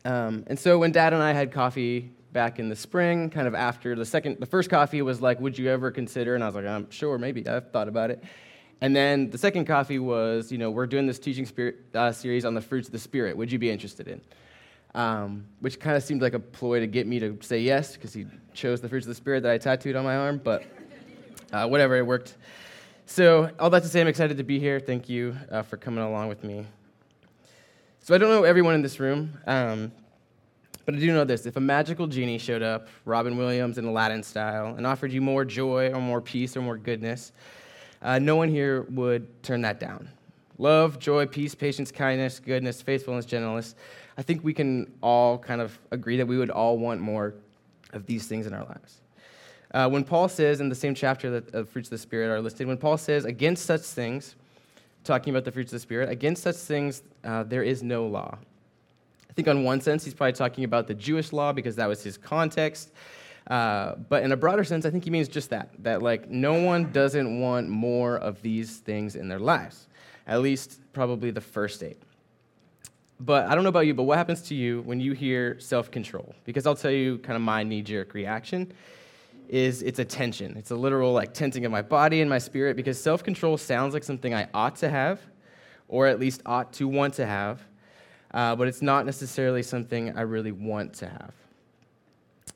Um, 0.05 0.45
and 0.47 0.59
so 0.59 0.79
when 0.79 0.91
Dad 0.91 1.13
and 1.13 1.23
I 1.23 1.33
had 1.33 1.53
coffee 1.53 2.11
back 2.33 2.59
in 2.59 2.69
the 2.69 2.77
spring, 2.77 3.29
kind 3.29 3.47
of 3.47 3.55
after 3.55 3.95
the 3.95 4.07
second, 4.07 4.39
the 4.41 4.47
first 4.47 4.71
coffee 4.71 5.03
was 5.03 5.21
like, 5.21 5.39
"Would 5.41 5.59
you 5.59 5.69
ever 5.69 5.91
consider?" 5.91 6.35
And 6.35 6.43
I 6.43 6.47
was 6.47 6.55
like, 6.57 6.65
"I'm 6.67 6.91
sure, 6.91 7.19
maybe. 7.19 7.47
I've 7.47 7.71
thought 7.71 7.89
about 7.89 8.11
it." 8.11 8.23
And 8.81 8.97
then 8.97 9.31
the 9.31 9.39
second 9.39 9.67
coffee 9.67 9.99
was, 10.01 10.51
you 10.51 10.59
know, 10.59 10.71
we're 10.71 10.87
doing 10.89 11.07
this 11.07 11.19
teaching 11.21 11.47
spirit, 11.47 11.77
uh, 11.95 12.11
series 12.11 12.45
on 12.45 12.55
the 12.55 12.61
fruits 12.61 12.89
of 12.89 12.93
the 12.93 12.99
spirit. 12.99 13.37
Would 13.37 13.53
you 13.53 13.59
be 13.59 13.71
interested 13.71 14.09
in? 14.09 14.21
Um, 14.95 15.45
which 15.61 15.79
kind 15.79 15.97
of 15.97 16.03
seemed 16.03 16.21
like 16.21 16.35
a 16.35 16.41
ploy 16.41 16.81
to 16.81 16.87
get 16.87 17.07
me 17.07 17.21
to 17.21 17.39
say 17.43 17.61
yes 17.61 17.93
because 17.95 18.13
he 18.13 18.27
chose 18.55 18.81
the 18.81 18.89
fruits 18.89 19.07
of 19.07 19.11
the 19.11 19.15
spirit 19.15 19.43
that 19.45 19.53
I 19.53 19.59
tattooed 19.59 19.95
on 19.95 20.05
my 20.05 20.17
arm. 20.17 20.41
But 20.43 20.65
uh, 21.53 21.69
whatever, 21.69 21.97
it 21.97 22.05
worked. 22.07 22.35
So, 23.07 23.51
all 23.59 23.69
that 23.71 23.83
to 23.83 23.89
say, 23.89 24.01
I'm 24.01 24.07
excited 24.07 24.39
to 24.39 24.45
be 24.45 24.59
here. 24.59 24.79
Thank 24.81 25.09
you 25.09 25.37
uh, 25.51 25.63
for 25.63 25.77
coming 25.77 26.03
along 26.05 26.29
with 26.29 26.45
me. 26.45 26.67
So, 28.01 28.15
I 28.15 28.19
don't 28.19 28.31
know 28.31 28.45
everyone 28.45 28.75
in 28.75 28.81
this 28.83 29.01
room, 29.01 29.37
um, 29.47 29.93
but 30.87 30.95
I 30.95 30.99
do 30.99 31.09
know 31.09 31.25
this. 31.25 31.45
If 31.45 31.57
a 31.57 31.61
magical 31.61 32.07
genie 32.07 32.39
showed 32.39 32.63
up, 32.63 32.89
Robin 33.05 33.37
Williams 33.37 33.77
in 33.77 33.85
Aladdin 33.87 34.23
style, 34.23 34.77
and 34.77 34.87
offered 34.87 35.13
you 35.13 35.21
more 35.21 35.45
joy 35.45 35.91
or 35.93 36.01
more 36.01 36.21
peace 36.21 36.57
or 36.57 36.63
more 36.63 36.79
goodness, 36.79 37.33
uh, 38.03 38.19
no 38.19 38.37
one 38.37 38.49
here 38.49 38.83
would 38.83 39.43
turn 39.43 39.61
that 39.63 39.81
down. 39.81 40.09
Love, 40.59 40.99
joy, 40.99 41.27
peace, 41.27 41.55
patience, 41.55 41.91
kindness, 41.91 42.39
goodness, 42.41 42.81
faithfulness, 42.81 43.27
gentleness. 43.27 43.75
I 44.17 44.23
think 44.23 44.45
we 44.45 44.55
can 44.55 44.91
all 45.03 45.37
kind 45.39 45.61
of 45.61 45.77
agree 45.91 46.17
that 46.19 46.27
we 46.27 46.39
would 46.39 46.51
all 46.51 46.79
want 46.79 47.01
more 47.01 47.35
of 47.93 48.07
these 48.07 48.27
things 48.27 48.47
in 48.47 48.55
our 48.55 48.65
lives. 48.65 49.01
Uh, 49.73 49.89
when 49.89 50.05
Paul 50.05 50.29
says 50.29 50.61
in 50.61 50.69
the 50.69 50.75
same 50.75 50.95
chapter 50.95 51.31
that 51.31 51.51
the 51.51 51.61
uh, 51.61 51.65
fruits 51.65 51.89
of 51.89 51.93
the 51.93 51.99
Spirit 51.99 52.29
are 52.29 52.41
listed, 52.43 52.67
when 52.67 52.77
Paul 52.77 52.99
says, 52.99 53.25
against 53.25 53.65
such 53.65 53.81
things, 53.81 54.37
talking 55.03 55.33
about 55.33 55.45
the 55.45 55.53
fruits 55.53 55.73
of 55.73 55.77
the 55.77 55.81
Spirit, 55.81 56.11
against 56.11 56.43
such 56.43 56.57
things 56.57 57.03
uh, 57.25 57.43
there 57.45 57.63
is 57.63 57.83
no 57.83 58.07
law. 58.07 58.37
I 59.31 59.33
think, 59.33 59.49
on 59.49 59.65
one 59.65 59.81
sense, 59.81 60.05
he's 60.05 60.13
probably 60.13 60.35
talking 60.35 60.65
about 60.65 60.89
the 60.89 60.95
Jewish 60.95 61.33
law 61.33 61.53
because 61.55 61.77
that 61.77 61.89
was 61.89 62.03
his 62.05 62.19
context. 62.19 62.93
Uh, 63.47 63.95
but 64.11 64.23
in 64.23 64.33
a 64.33 64.37
broader 64.37 64.63
sense, 64.63 64.85
I 64.85 64.91
think 64.91 65.05
he 65.05 65.11
means 65.11 65.27
just 65.27 65.49
that 65.51 65.71
that, 65.79 66.03
like, 66.03 66.29
no 66.29 66.63
one 66.63 66.93
doesn't 66.93 67.41
want 67.41 67.71
more 67.71 68.17
of 68.19 68.43
these 68.43 68.77
things 68.77 69.17
in 69.17 69.27
their 69.29 69.39
lives, 69.41 69.89
at 70.27 70.43
least 70.43 70.81
probably 70.93 71.31
the 71.31 71.41
first 71.41 71.83
eight. 71.83 71.99
But 73.19 73.47
I 73.47 73.55
don't 73.55 73.63
know 73.65 73.71
about 73.71 73.87
you, 73.87 73.95
but 73.95 74.03
what 74.03 74.19
happens 74.19 74.43
to 74.43 74.55
you 74.55 74.83
when 74.83 75.01
you 75.01 75.13
hear 75.15 75.59
self 75.61 75.91
control? 75.91 76.35
Because 76.45 76.67
I'll 76.67 76.77
tell 76.77 76.91
you 76.91 77.17
kind 77.19 77.37
of 77.37 77.43
my 77.43 77.63
knee 77.63 77.81
jerk 77.81 78.13
reaction 78.15 78.71
is 79.53 79.83
it's 79.83 79.99
a 79.99 80.05
tension. 80.05 80.57
It's 80.57 80.71
a 80.71 80.75
literal 80.77 81.13
like 81.13 81.35
tensing 81.35 81.67
of 81.67 81.71
my 81.71 81.83
body 81.83 82.23
and 82.23 82.31
my 82.31 82.39
spirit 82.39 82.75
because 82.75 83.01
self 83.01 83.23
control 83.23 83.59
sounds 83.59 83.93
like 83.93 84.03
something 84.03 84.33
I 84.33 84.49
ought 84.55 84.77
to 84.77 84.89
have, 84.89 85.21
or 85.89 86.07
at 86.07 86.19
least 86.19 86.41
ought 86.47 86.73
to 86.75 86.89
want 86.89 87.15
to 87.15 87.27
have, 87.27 87.61
uh, 88.33 88.57
but 88.57 88.67
it's 88.67 88.81
not 88.81 89.05
necessarily 89.05 89.63
something 89.63 90.17
I 90.17 90.23
really 90.23 90.53
want 90.53 90.95
to 90.95 91.07
have. 91.09 91.35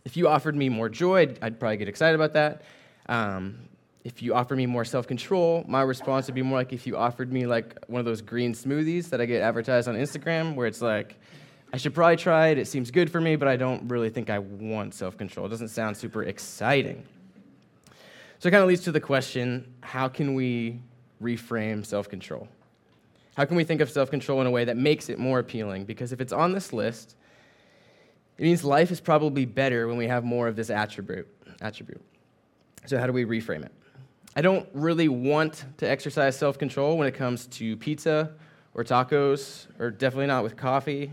If 0.06 0.16
you 0.16 0.26
offered 0.26 0.56
me 0.56 0.70
more 0.70 0.88
joy, 0.88 1.22
I'd, 1.22 1.38
I'd 1.42 1.60
probably 1.60 1.76
get 1.76 1.88
excited 1.88 2.14
about 2.14 2.32
that. 2.32 2.62
Um, 3.10 3.58
if 4.02 4.22
you 4.22 4.32
offered 4.32 4.56
me 4.56 4.64
more 4.64 4.86
self 4.86 5.06
control, 5.06 5.66
my 5.68 5.82
response 5.82 6.24
would 6.28 6.34
be 6.34 6.40
more 6.42 6.56
like 6.58 6.72
if 6.72 6.86
you 6.86 6.96
offered 6.96 7.30
me 7.30 7.44
like 7.46 7.74
one 7.88 8.00
of 8.00 8.06
those 8.06 8.22
green 8.22 8.54
smoothies 8.54 9.10
that 9.10 9.20
I 9.20 9.26
get 9.26 9.42
advertised 9.42 9.86
on 9.86 9.96
Instagram 9.96 10.54
where 10.54 10.66
it's 10.66 10.80
like, 10.80 11.18
I 11.76 11.78
should 11.78 11.92
probably 11.92 12.16
try 12.16 12.48
it. 12.48 12.56
It 12.58 12.66
seems 12.68 12.90
good 12.90 13.10
for 13.12 13.20
me, 13.20 13.36
but 13.36 13.48
I 13.48 13.56
don't 13.58 13.86
really 13.90 14.08
think 14.08 14.30
I 14.30 14.38
want 14.38 14.94
self 14.94 15.18
control. 15.18 15.44
It 15.44 15.50
doesn't 15.50 15.68
sound 15.68 15.94
super 15.94 16.22
exciting. 16.22 17.02
So 18.38 18.48
it 18.48 18.50
kind 18.52 18.62
of 18.62 18.68
leads 18.68 18.84
to 18.84 18.92
the 18.92 19.00
question 19.00 19.74
how 19.82 20.08
can 20.08 20.32
we 20.32 20.80
reframe 21.22 21.84
self 21.84 22.08
control? 22.08 22.48
How 23.36 23.44
can 23.44 23.58
we 23.58 23.64
think 23.64 23.82
of 23.82 23.90
self 23.90 24.10
control 24.10 24.40
in 24.40 24.46
a 24.46 24.50
way 24.50 24.64
that 24.64 24.78
makes 24.78 25.10
it 25.10 25.18
more 25.18 25.38
appealing? 25.38 25.84
Because 25.84 26.14
if 26.14 26.20
it's 26.22 26.32
on 26.32 26.52
this 26.54 26.72
list, 26.72 27.14
it 28.38 28.44
means 28.44 28.64
life 28.64 28.90
is 28.90 29.02
probably 29.02 29.44
better 29.44 29.86
when 29.86 29.98
we 29.98 30.06
have 30.06 30.24
more 30.24 30.48
of 30.48 30.56
this 30.56 30.70
attribute. 30.70 31.28
attribute. 31.60 32.00
So, 32.86 32.96
how 32.98 33.06
do 33.06 33.12
we 33.12 33.26
reframe 33.26 33.66
it? 33.66 33.72
I 34.34 34.40
don't 34.40 34.66
really 34.72 35.08
want 35.08 35.66
to 35.76 35.86
exercise 35.86 36.38
self 36.38 36.56
control 36.58 36.96
when 36.96 37.06
it 37.06 37.12
comes 37.12 37.46
to 37.48 37.76
pizza 37.76 38.32
or 38.72 38.82
tacos, 38.82 39.66
or 39.78 39.90
definitely 39.90 40.28
not 40.28 40.42
with 40.42 40.56
coffee. 40.56 41.12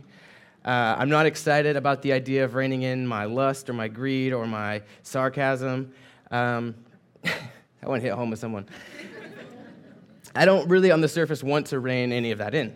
Uh, 0.66 0.96
I'm 0.98 1.10
not 1.10 1.26
excited 1.26 1.76
about 1.76 2.02
the 2.04 2.14
idea 2.14 2.46
of 2.46 2.56
reining 2.56 2.84
in 2.84 3.06
my 3.06 3.26
lust 3.26 3.70
or 3.70 3.74
my 3.74 3.90
greed 3.90 4.32
or 4.32 4.48
my 4.48 4.82
sarcasm. 5.02 5.92
Um, 6.32 6.76
I 7.26 7.32
want 7.88 8.02
to 8.02 8.08
hit 8.08 8.16
home 8.16 8.30
with 8.30 8.40
someone. 8.40 8.66
I 10.34 10.46
don't 10.46 10.68
really, 10.70 10.90
on 10.90 11.02
the 11.02 11.10
surface, 11.10 11.44
want 11.44 11.68
to 11.68 11.80
rein 11.82 12.14
any 12.14 12.32
of 12.32 12.38
that 12.40 12.56
in. 12.56 12.74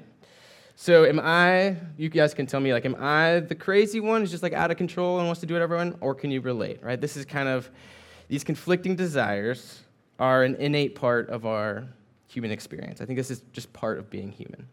So, 0.75 1.05
am 1.05 1.17
I, 1.19 1.77
you 1.97 2.09
guys 2.09 2.33
can 2.35 2.45
tell 2.45 2.59
me, 2.59 2.71
like, 2.73 2.85
am 2.85 2.95
I 2.99 3.39
the 3.39 3.55
crazy 3.55 3.99
one 4.01 4.19
who's 4.21 4.29
just 4.31 4.43
like 4.43 4.51
out 4.53 4.69
of 4.69 4.75
control 4.77 5.17
and 5.19 5.25
wants 5.27 5.39
to 5.41 5.47
do 5.47 5.55
it 5.55 5.61
everyone? 5.61 5.97
Or 6.01 6.13
can 6.13 6.29
you 6.29 6.41
relate, 6.41 6.83
right? 6.83 6.99
This 6.99 7.15
is 7.17 7.23
kind 7.25 7.47
of, 7.47 7.71
these 8.27 8.43
conflicting 8.43 8.95
desires 8.97 9.79
are 10.19 10.43
an 10.43 10.55
innate 10.55 10.93
part 10.93 11.29
of 11.29 11.45
our 11.45 11.87
human 12.27 12.51
experience. 12.51 12.99
I 12.99 13.05
think 13.05 13.15
this 13.17 13.31
is 13.31 13.41
just 13.53 13.71
part 13.73 13.97
of 13.97 14.09
being 14.09 14.29
human. 14.29 14.67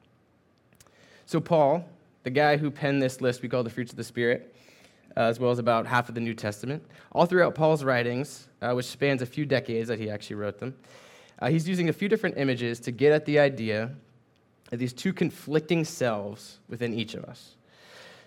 So, 1.26 1.40
Paul, 1.40 1.88
the 2.24 2.30
guy 2.30 2.56
who 2.56 2.70
penned 2.70 3.00
this 3.00 3.20
list 3.20 3.42
we 3.42 3.48
call 3.48 3.62
the 3.62 3.70
fruits 3.70 3.92
of 3.92 3.96
the 3.96 4.02
Spirit, 4.04 4.56
uh, 5.16 5.20
as 5.20 5.38
well 5.38 5.52
as 5.52 5.60
about 5.60 5.86
half 5.86 6.08
of 6.08 6.14
the 6.14 6.20
New 6.20 6.34
Testament. 6.34 6.82
All 7.12 7.26
throughout 7.26 7.54
Paul's 7.54 7.84
writings, 7.84 8.48
uh, 8.60 8.72
which 8.72 8.86
spans 8.86 9.22
a 9.22 9.26
few 9.26 9.46
decades 9.46 9.88
that 9.88 10.00
he 10.00 10.10
actually 10.10 10.36
wrote 10.36 10.58
them, 10.58 10.74
uh, 11.38 11.48
he's 11.50 11.68
using 11.68 11.88
a 11.88 11.92
few 11.92 12.08
different 12.08 12.36
images 12.38 12.80
to 12.80 12.90
get 12.90 13.12
at 13.12 13.24
the 13.26 13.38
idea 13.38 13.90
of 14.72 14.78
these 14.78 14.92
two 14.92 15.12
conflicting 15.12 15.84
selves 15.84 16.58
within 16.68 16.94
each 16.94 17.14
of 17.14 17.24
us. 17.24 17.56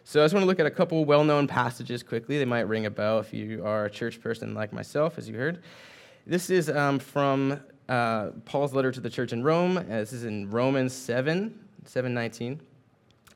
So 0.04 0.22
I 0.22 0.24
just 0.24 0.34
want 0.34 0.44
to 0.44 0.48
look 0.48 0.60
at 0.60 0.66
a 0.66 0.72
couple 0.72 1.04
well 1.04 1.24
known 1.24 1.48
passages 1.48 2.02
quickly. 2.04 2.38
They 2.38 2.46
might 2.46 2.62
ring 2.68 2.86
a 2.86 2.92
bell 2.92 3.20
if 3.20 3.34
you 3.34 3.66
are 3.66 3.86
a 3.86 3.90
church 3.90 4.22
person 4.22 4.54
like 4.54 4.72
myself, 4.72 5.18
as 5.18 5.28
you 5.28 5.36
heard. 5.36 5.64
This 6.26 6.50
is 6.50 6.70
um, 6.70 7.00
from 7.00 7.60
uh, 7.90 8.28
Paul's 8.46 8.74
letter 8.74 8.92
to 8.92 9.02
the 9.02 9.10
church 9.10 9.34
in 9.34 9.44
Rome. 9.44 9.78
Uh, 9.78 9.82
this 9.84 10.14
is 10.14 10.24
in 10.26 10.50
Romans 10.50 10.94
7, 10.94 11.58
719. 11.86 12.62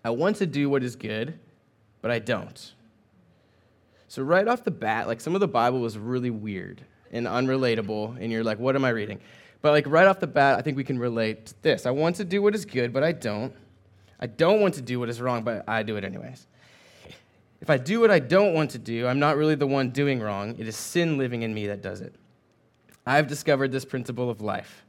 I 0.04 0.10
want 0.10 0.38
to 0.38 0.46
do 0.48 0.70
what 0.70 0.84
is 0.84 0.96
good, 0.96 1.38
but 2.02 2.12
I 2.12 2.20
don't. 2.20 2.74
So, 4.08 4.24
right 4.24 4.48
off 4.48 4.64
the 4.64 4.72
bat, 4.72 5.08
like 5.08 5.22
some 5.22 5.36
of 5.36 5.42
the 5.42 5.48
Bible 5.48 5.80
was 5.80 5.98
really 5.98 6.32
weird 6.32 6.82
and 7.12 7.28
unrelatable, 7.28 8.18
and 8.20 8.32
you're 8.32 8.44
like, 8.44 8.60
what 8.60 8.76
am 8.76 8.84
I 8.84 8.90
reading? 8.90 9.20
But, 9.62 9.72
like, 9.72 9.86
right 9.88 10.08
off 10.08 10.20
the 10.20 10.28
bat, 10.28 10.58
I 10.58 10.62
think 10.64 10.76
we 10.76 10.84
can 10.84 10.98
relate 10.98 11.48
to 11.48 11.54
this. 11.62 11.86
I 11.86 11.92
want 11.92 12.16
to 12.16 12.26
do 12.26 12.42
what 12.42 12.56
is 12.56 12.66
good, 12.66 12.92
but 12.92 13.04
I 13.04 13.12
don't. 13.12 13.54
I 14.20 14.26
don't 14.28 14.60
want 14.60 14.74
to 14.76 14.82
do 14.82 15.00
what 15.00 15.10
is 15.10 15.22
wrong, 15.22 15.44
but 15.44 15.64
I 15.68 15.84
do 15.84 15.98
it 15.98 16.04
anyways. 16.04 16.48
If 17.62 17.70
I 17.70 17.78
do 17.78 18.00
what 18.00 18.10
I 18.10 18.18
don't 18.18 18.54
want 18.54 18.72
to 18.72 18.80
do, 18.80 19.06
I'm 19.08 19.20
not 19.20 19.38
really 19.38 19.54
the 19.54 19.68
one 19.68 19.92
doing 19.92 20.20
wrong. 20.20 20.56
It 20.58 20.68
is 20.68 20.76
sin 20.76 21.18
living 21.20 21.44
in 21.44 21.54
me 21.54 21.68
that 21.68 21.84
does 21.84 22.02
it. 22.02 22.16
I've 23.06 23.28
discovered 23.28 23.72
this 23.72 23.86
principle 23.86 24.30
of 24.32 24.42
life 24.42 24.84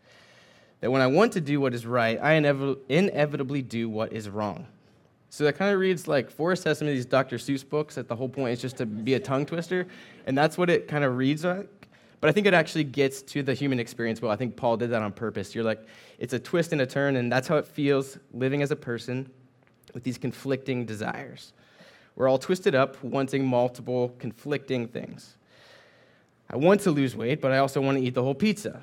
that 0.80 0.90
when 0.90 1.02
I 1.02 1.06
want 1.06 1.32
to 1.34 1.40
do 1.40 1.60
what 1.60 1.74
is 1.74 1.84
right, 1.86 2.18
I 2.20 2.32
inevitably 2.32 3.62
do 3.62 3.88
what 3.90 4.12
is 4.12 4.28
wrong. 4.28 4.66
So 5.32 5.44
that 5.44 5.54
kind 5.56 5.72
of 5.72 5.80
reads 5.80 6.06
like 6.06 6.30
Forrest 6.30 6.64
has 6.64 6.76
some 6.78 6.88
of 6.88 6.92
these 6.92 7.06
Dr. 7.06 7.38
Seuss 7.38 7.66
books 7.66 7.94
that 7.94 8.06
the 8.06 8.14
whole 8.14 8.28
point 8.28 8.50
is 8.52 8.60
just 8.60 8.76
to 8.76 8.84
be 8.84 9.14
a 9.14 9.18
tongue 9.18 9.46
twister, 9.46 9.86
and 10.26 10.36
that's 10.36 10.58
what 10.58 10.68
it 10.68 10.88
kind 10.88 11.04
of 11.04 11.16
reads 11.16 11.42
like. 11.42 11.88
But 12.20 12.28
I 12.28 12.34
think 12.34 12.46
it 12.46 12.52
actually 12.52 12.84
gets 12.84 13.22
to 13.22 13.42
the 13.42 13.54
human 13.54 13.80
experience 13.80 14.20
well. 14.20 14.30
I 14.30 14.36
think 14.36 14.56
Paul 14.56 14.76
did 14.76 14.90
that 14.90 15.00
on 15.00 15.10
purpose. 15.12 15.54
You're 15.54 15.64
like, 15.64 15.80
it's 16.18 16.34
a 16.34 16.38
twist 16.38 16.72
and 16.72 16.82
a 16.82 16.86
turn, 16.86 17.16
and 17.16 17.32
that's 17.32 17.48
how 17.48 17.56
it 17.56 17.64
feels 17.66 18.18
living 18.34 18.60
as 18.60 18.72
a 18.72 18.76
person 18.76 19.30
with 19.94 20.02
these 20.04 20.18
conflicting 20.18 20.84
desires. 20.84 21.54
We're 22.14 22.28
all 22.28 22.38
twisted 22.38 22.74
up, 22.74 23.02
wanting 23.02 23.46
multiple 23.48 24.14
conflicting 24.18 24.86
things. 24.88 25.38
I 26.50 26.56
want 26.58 26.82
to 26.82 26.90
lose 26.90 27.16
weight, 27.16 27.40
but 27.40 27.52
I 27.52 27.56
also 27.58 27.80
want 27.80 27.96
to 27.96 28.04
eat 28.04 28.12
the 28.12 28.22
whole 28.22 28.34
pizza. 28.34 28.82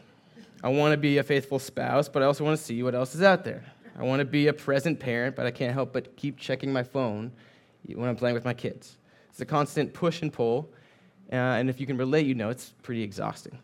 I 0.63 0.69
want 0.69 0.93
to 0.93 0.97
be 0.97 1.19
a 1.19 1.23
faithful 1.23 1.59
spouse, 1.59 2.09
but 2.09 2.23
I 2.23 2.25
also 2.25 2.43
want 2.43 2.57
to 2.57 2.63
see 2.65 2.81
what 2.81 2.95
else 2.95 3.13
is 3.13 3.21
out 3.21 3.43
there. 3.45 3.63
I 3.99 4.03
want 4.03 4.21
to 4.21 4.25
be 4.25 4.47
a 4.47 4.53
present 4.53 4.97
parent, 4.97 5.35
but 5.35 5.45
I 5.45 5.51
can't 5.51 5.73
help 5.73 5.91
but 5.91 6.15
keep 6.15 6.37
checking 6.37 6.71
my 6.71 6.83
phone 6.83 7.33
when 7.85 8.07
I'm 8.07 8.15
playing 8.15 8.33
with 8.33 8.45
my 8.45 8.53
kids. 8.53 8.97
It's 9.29 9.41
a 9.41 9.45
constant 9.45 9.93
push 9.93 10.21
and 10.21 10.31
pull, 10.31 10.69
uh, 11.33 11.35
and 11.35 11.69
if 11.69 11.81
you 11.81 11.85
can 11.85 11.97
relate, 11.97 12.25
you 12.25 12.33
know 12.33 12.49
it's 12.49 12.73
pretty 12.81 13.03
exhausting. 13.03 13.59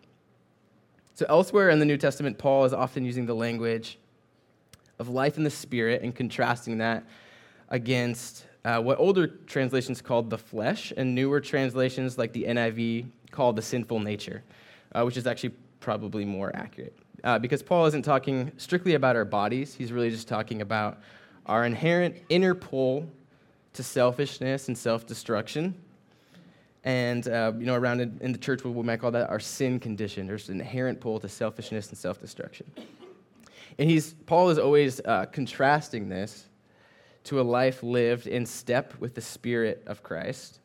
So, 1.13 1.25
elsewhere 1.29 1.69
in 1.69 1.79
the 1.79 1.85
New 1.85 1.95
Testament, 1.95 2.37
Paul 2.37 2.65
is 2.65 2.73
often 2.73 3.05
using 3.05 3.25
the 3.25 3.33
language 3.33 3.97
of 4.99 5.07
life 5.07 5.37
in 5.37 5.45
the 5.45 5.49
spirit 5.49 6.01
and 6.01 6.13
contrasting 6.13 6.79
that 6.79 7.05
against 7.69 8.45
uh, 8.65 8.81
what 8.81 8.99
older 8.99 9.27
translations 9.27 10.01
called 10.01 10.29
the 10.29 10.37
flesh, 10.37 10.91
and 10.97 11.15
newer 11.15 11.39
translations 11.39 12.17
like 12.17 12.33
the 12.33 12.43
NIV 12.43 13.05
called 13.31 13.55
the 13.55 13.61
sinful 13.61 14.01
nature, 14.01 14.43
uh, 14.93 15.03
which 15.03 15.15
is 15.15 15.27
actually 15.27 15.53
probably 15.79 16.25
more 16.25 16.53
accurate 16.53 16.93
uh, 17.23 17.39
because 17.39 17.63
Paul 17.63 17.85
isn't 17.87 18.03
talking 18.03 18.51
strictly 18.57 18.95
about 18.95 19.15
our 19.15 19.25
bodies, 19.25 19.73
he's 19.73 19.91
really 19.91 20.09
just 20.09 20.27
talking 20.27 20.61
about 20.61 20.99
our 21.45 21.65
inherent 21.65 22.15
inner 22.29 22.53
pull 22.55 23.09
to 23.73 23.83
selfishness 23.83 24.67
and 24.67 24.77
self 24.77 25.05
destruction. 25.05 25.75
And, 26.83 27.27
uh, 27.27 27.51
you 27.57 27.65
know, 27.65 27.73
around 27.73 27.99
in, 28.01 28.17
in 28.21 28.31
the 28.31 28.37
church, 28.37 28.63
we 28.63 28.69
might 28.83 28.99
call 29.01 29.09
that 29.11 29.29
our 29.31 29.39
sin 29.39 29.79
condition. 29.79 30.27
There's 30.27 30.49
an 30.49 30.59
inherent 30.59 31.01
pull 31.01 31.19
to 31.19 31.27
selfishness 31.29 31.89
and 31.89 31.97
self 31.97 32.19
destruction. 32.19 32.69
And 33.79 33.89
he's, 33.89 34.13
Paul 34.27 34.49
is 34.51 34.59
always 34.59 35.01
uh, 35.03 35.25
contrasting 35.25 36.09
this 36.09 36.45
to 37.25 37.41
a 37.41 37.43
life 37.43 37.81
lived 37.81 38.27
in 38.27 38.45
step 38.45 38.93
with 38.99 39.15
the 39.15 39.21
Spirit 39.21 39.81
of 39.87 40.03
Christ, 40.03 40.59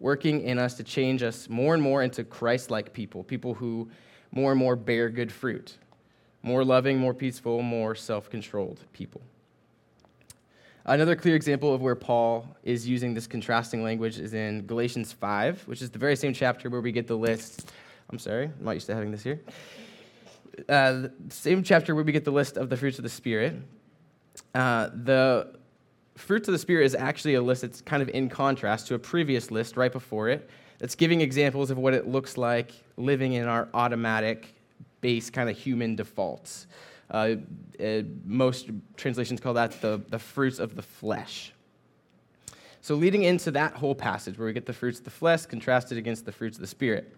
working 0.00 0.40
in 0.40 0.58
us 0.58 0.74
to 0.74 0.82
change 0.84 1.22
us 1.22 1.48
more 1.50 1.74
and 1.74 1.82
more 1.82 2.02
into 2.02 2.24
Christ 2.24 2.70
like 2.70 2.92
people, 2.94 3.22
people 3.22 3.52
who 3.54 3.88
more 4.32 4.50
and 4.52 4.58
more 4.58 4.74
bear 4.74 5.08
good 5.10 5.30
fruit 5.30 5.76
more 6.42 6.64
loving, 6.64 6.98
more 6.98 7.14
peaceful, 7.14 7.62
more 7.62 7.94
self 7.94 8.30
controlled 8.30 8.80
people. 8.92 9.20
Another 10.84 11.16
clear 11.16 11.34
example 11.36 11.74
of 11.74 11.82
where 11.82 11.94
Paul 11.96 12.48
is 12.64 12.88
using 12.88 13.12
this 13.12 13.26
contrasting 13.26 13.82
language 13.82 14.18
is 14.18 14.32
in 14.32 14.62
Galatians 14.66 15.12
5, 15.12 15.68
which 15.68 15.82
is 15.82 15.90
the 15.90 15.98
very 15.98 16.16
same 16.16 16.32
chapter 16.32 16.70
where 16.70 16.80
we 16.80 16.92
get 16.92 17.06
the 17.06 17.16
list. 17.16 17.70
I'm 18.10 18.18
sorry, 18.18 18.44
I'm 18.44 18.64
not 18.64 18.70
used 18.72 18.86
to 18.86 18.94
having 18.94 19.10
this 19.10 19.22
here. 19.22 19.40
Uh, 20.68 21.08
same 21.28 21.62
chapter 21.62 21.94
where 21.94 22.04
we 22.04 22.12
get 22.12 22.24
the 22.24 22.32
list 22.32 22.56
of 22.56 22.70
the 22.70 22.76
fruits 22.76 22.98
of 22.98 23.02
the 23.02 23.10
Spirit. 23.10 23.54
Uh, 24.54 24.88
the 25.04 25.52
fruits 26.16 26.48
of 26.48 26.52
the 26.52 26.58
Spirit 26.58 26.86
is 26.86 26.94
actually 26.94 27.34
a 27.34 27.42
list 27.42 27.62
that's 27.62 27.82
kind 27.82 28.02
of 28.02 28.08
in 28.08 28.28
contrast 28.30 28.86
to 28.86 28.94
a 28.94 28.98
previous 28.98 29.50
list 29.50 29.76
right 29.76 29.92
before 29.92 30.28
it, 30.30 30.48
that's 30.78 30.94
giving 30.94 31.20
examples 31.20 31.70
of 31.70 31.76
what 31.76 31.92
it 31.92 32.08
looks 32.08 32.38
like 32.38 32.72
living 32.96 33.34
in 33.34 33.46
our 33.46 33.68
automatic 33.74 34.54
base 35.00 35.30
kind 35.30 35.48
of 35.50 35.56
human 35.56 35.96
defaults. 35.96 36.66
Uh, 37.10 37.36
uh, 37.82 38.02
most 38.24 38.70
translations 38.96 39.40
call 39.40 39.54
that 39.54 39.80
the, 39.80 40.00
the 40.08 40.18
fruits 40.18 40.58
of 40.58 40.74
the 40.76 40.82
flesh. 40.82 41.52
So, 42.80 42.94
leading 42.94 43.22
into 43.22 43.50
that 43.52 43.74
whole 43.74 43.94
passage 43.94 44.38
where 44.38 44.46
we 44.46 44.52
get 44.52 44.66
the 44.66 44.72
fruits 44.72 44.98
of 44.98 45.04
the 45.04 45.10
flesh 45.10 45.46
contrasted 45.46 45.96
against 45.98 46.24
the 46.26 46.32
fruits 46.32 46.56
of 46.58 46.60
the 46.60 46.66
Spirit, 46.66 47.16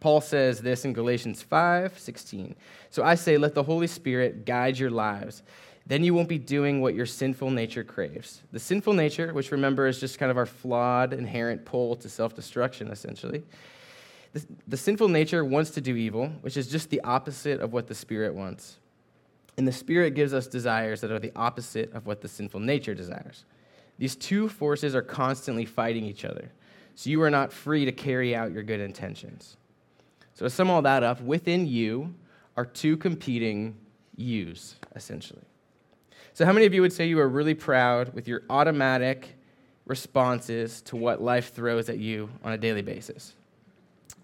Paul 0.00 0.20
says 0.20 0.60
this 0.60 0.84
in 0.84 0.92
Galatians 0.92 1.42
5 1.42 1.98
16. 1.98 2.54
So 2.90 3.02
I 3.04 3.14
say, 3.14 3.38
let 3.38 3.54
the 3.54 3.62
Holy 3.62 3.86
Spirit 3.86 4.44
guide 4.44 4.78
your 4.78 4.90
lives. 4.90 5.42
Then 5.86 6.04
you 6.04 6.12
won't 6.14 6.28
be 6.28 6.36
doing 6.38 6.82
what 6.82 6.94
your 6.94 7.06
sinful 7.06 7.50
nature 7.50 7.82
craves. 7.82 8.42
The 8.52 8.58
sinful 8.60 8.92
nature, 8.92 9.32
which 9.32 9.50
remember 9.50 9.86
is 9.86 9.98
just 9.98 10.18
kind 10.18 10.30
of 10.30 10.36
our 10.36 10.44
flawed, 10.44 11.12
inherent 11.14 11.64
pull 11.64 11.96
to 11.96 12.08
self 12.08 12.34
destruction, 12.34 12.88
essentially 12.88 13.44
the, 14.32 14.44
the 14.66 14.76
sinful 14.76 15.08
nature 15.08 15.44
wants 15.44 15.70
to 15.72 15.80
do 15.80 15.96
evil, 15.96 16.28
which 16.42 16.56
is 16.56 16.68
just 16.68 16.90
the 16.90 17.00
opposite 17.02 17.60
of 17.60 17.72
what 17.72 17.86
the 17.86 17.94
Spirit 17.94 18.34
wants. 18.34 18.78
And 19.56 19.66
the 19.66 19.72
Spirit 19.72 20.14
gives 20.14 20.34
us 20.34 20.46
desires 20.46 21.00
that 21.00 21.10
are 21.10 21.18
the 21.18 21.32
opposite 21.34 21.92
of 21.92 22.06
what 22.06 22.20
the 22.20 22.28
sinful 22.28 22.60
nature 22.60 22.94
desires. 22.94 23.44
These 23.98 24.16
two 24.16 24.48
forces 24.48 24.94
are 24.94 25.02
constantly 25.02 25.64
fighting 25.64 26.04
each 26.04 26.24
other. 26.24 26.50
So 26.94 27.10
you 27.10 27.22
are 27.22 27.30
not 27.30 27.52
free 27.52 27.84
to 27.84 27.92
carry 27.92 28.34
out 28.36 28.52
your 28.52 28.62
good 28.62 28.80
intentions. 28.80 29.56
So 30.34 30.44
to 30.44 30.50
sum 30.50 30.70
all 30.70 30.82
that 30.82 31.02
up, 31.02 31.20
within 31.20 31.66
you 31.66 32.14
are 32.56 32.64
two 32.66 32.96
competing 32.96 33.76
yous, 34.16 34.76
essentially. 34.96 35.42
So, 36.34 36.44
how 36.44 36.52
many 36.52 36.66
of 36.66 36.74
you 36.74 36.80
would 36.82 36.92
say 36.92 37.06
you 37.08 37.18
are 37.18 37.28
really 37.28 37.54
proud 37.54 38.14
with 38.14 38.28
your 38.28 38.42
automatic 38.48 39.34
responses 39.86 40.82
to 40.82 40.96
what 40.96 41.20
life 41.20 41.52
throws 41.52 41.88
at 41.88 41.98
you 41.98 42.30
on 42.44 42.52
a 42.52 42.58
daily 42.58 42.82
basis? 42.82 43.34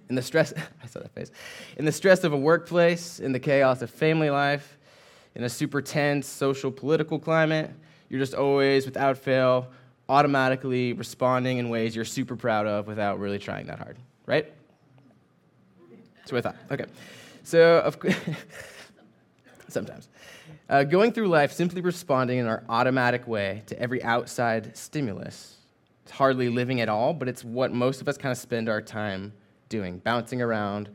In 0.08 0.14
the 0.16 0.22
stress, 0.22 0.52
I 0.82 0.86
saw 0.86 1.00
that 1.00 1.14
face. 1.14 1.30
In 1.76 1.84
the 1.84 1.92
stress 1.92 2.24
of 2.24 2.32
a 2.32 2.36
workplace, 2.36 3.20
in 3.20 3.32
the 3.32 3.38
chaos 3.40 3.82
of 3.82 3.90
family 3.90 4.30
life, 4.30 4.78
in 5.34 5.44
a 5.44 5.48
super 5.48 5.82
tense 5.82 6.26
social 6.26 6.70
political 6.70 7.18
climate, 7.18 7.70
you're 8.08 8.20
just 8.20 8.34
always, 8.34 8.84
without 8.84 9.18
fail, 9.18 9.68
automatically 10.08 10.92
responding 10.92 11.58
in 11.58 11.70
ways 11.70 11.96
you're 11.96 12.04
super 12.04 12.36
proud 12.36 12.66
of 12.66 12.86
without 12.86 13.18
really 13.18 13.38
trying 13.38 13.66
that 13.66 13.78
hard, 13.78 13.96
right? 14.26 14.52
That's 16.18 16.32
what 16.32 16.38
I 16.38 16.40
thought. 16.50 16.56
Okay. 16.70 16.84
So, 17.42 17.78
of 17.78 17.98
sometimes. 19.68 20.08
Uh, 20.68 20.84
going 20.84 21.12
through 21.12 21.28
life 21.28 21.52
simply 21.52 21.80
responding 21.82 22.38
in 22.38 22.46
our 22.46 22.62
automatic 22.68 23.26
way 23.26 23.62
to 23.66 23.78
every 23.78 24.02
outside 24.02 24.74
stimulus. 24.76 25.56
It's 26.02 26.12
hardly 26.12 26.48
living 26.48 26.80
at 26.80 26.88
all, 26.88 27.12
but 27.12 27.28
it's 27.28 27.42
what 27.44 27.72
most 27.72 28.00
of 28.00 28.08
us 28.08 28.16
kind 28.16 28.30
of 28.32 28.38
spend 28.38 28.68
our 28.68 28.80
time 28.80 29.32
doing, 29.68 29.98
bouncing 29.98 30.42
around 30.42 30.88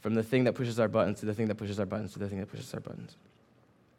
from 0.00 0.14
the 0.14 0.22
thing 0.22 0.44
that 0.44 0.54
pushes 0.54 0.78
our 0.78 0.88
buttons 0.88 1.20
to 1.20 1.26
the 1.26 1.34
thing 1.34 1.48
that 1.48 1.56
pushes 1.56 1.80
our 1.80 1.86
buttons 1.86 2.12
to 2.12 2.18
the 2.18 2.28
thing 2.28 2.38
that 2.38 2.46
pushes 2.50 2.72
our 2.74 2.80
buttons. 2.80 3.16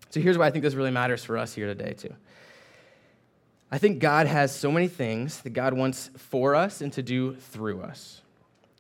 So 0.09 0.19
here's 0.21 0.37
why 0.37 0.47
I 0.47 0.51
think 0.51 0.63
this 0.63 0.73
really 0.73 0.91
matters 0.91 1.23
for 1.23 1.37
us 1.37 1.53
here 1.53 1.67
today, 1.67 1.93
too. 1.93 2.13
I 3.69 3.77
think 3.77 3.99
God 3.99 4.27
has 4.27 4.55
so 4.55 4.71
many 4.71 4.87
things 4.87 5.41
that 5.41 5.49
God 5.49 5.73
wants 5.73 6.09
for 6.17 6.55
us 6.55 6.79
and 6.79 6.93
to 6.93 7.03
do 7.03 7.35
through 7.35 7.81
us. 7.81 8.21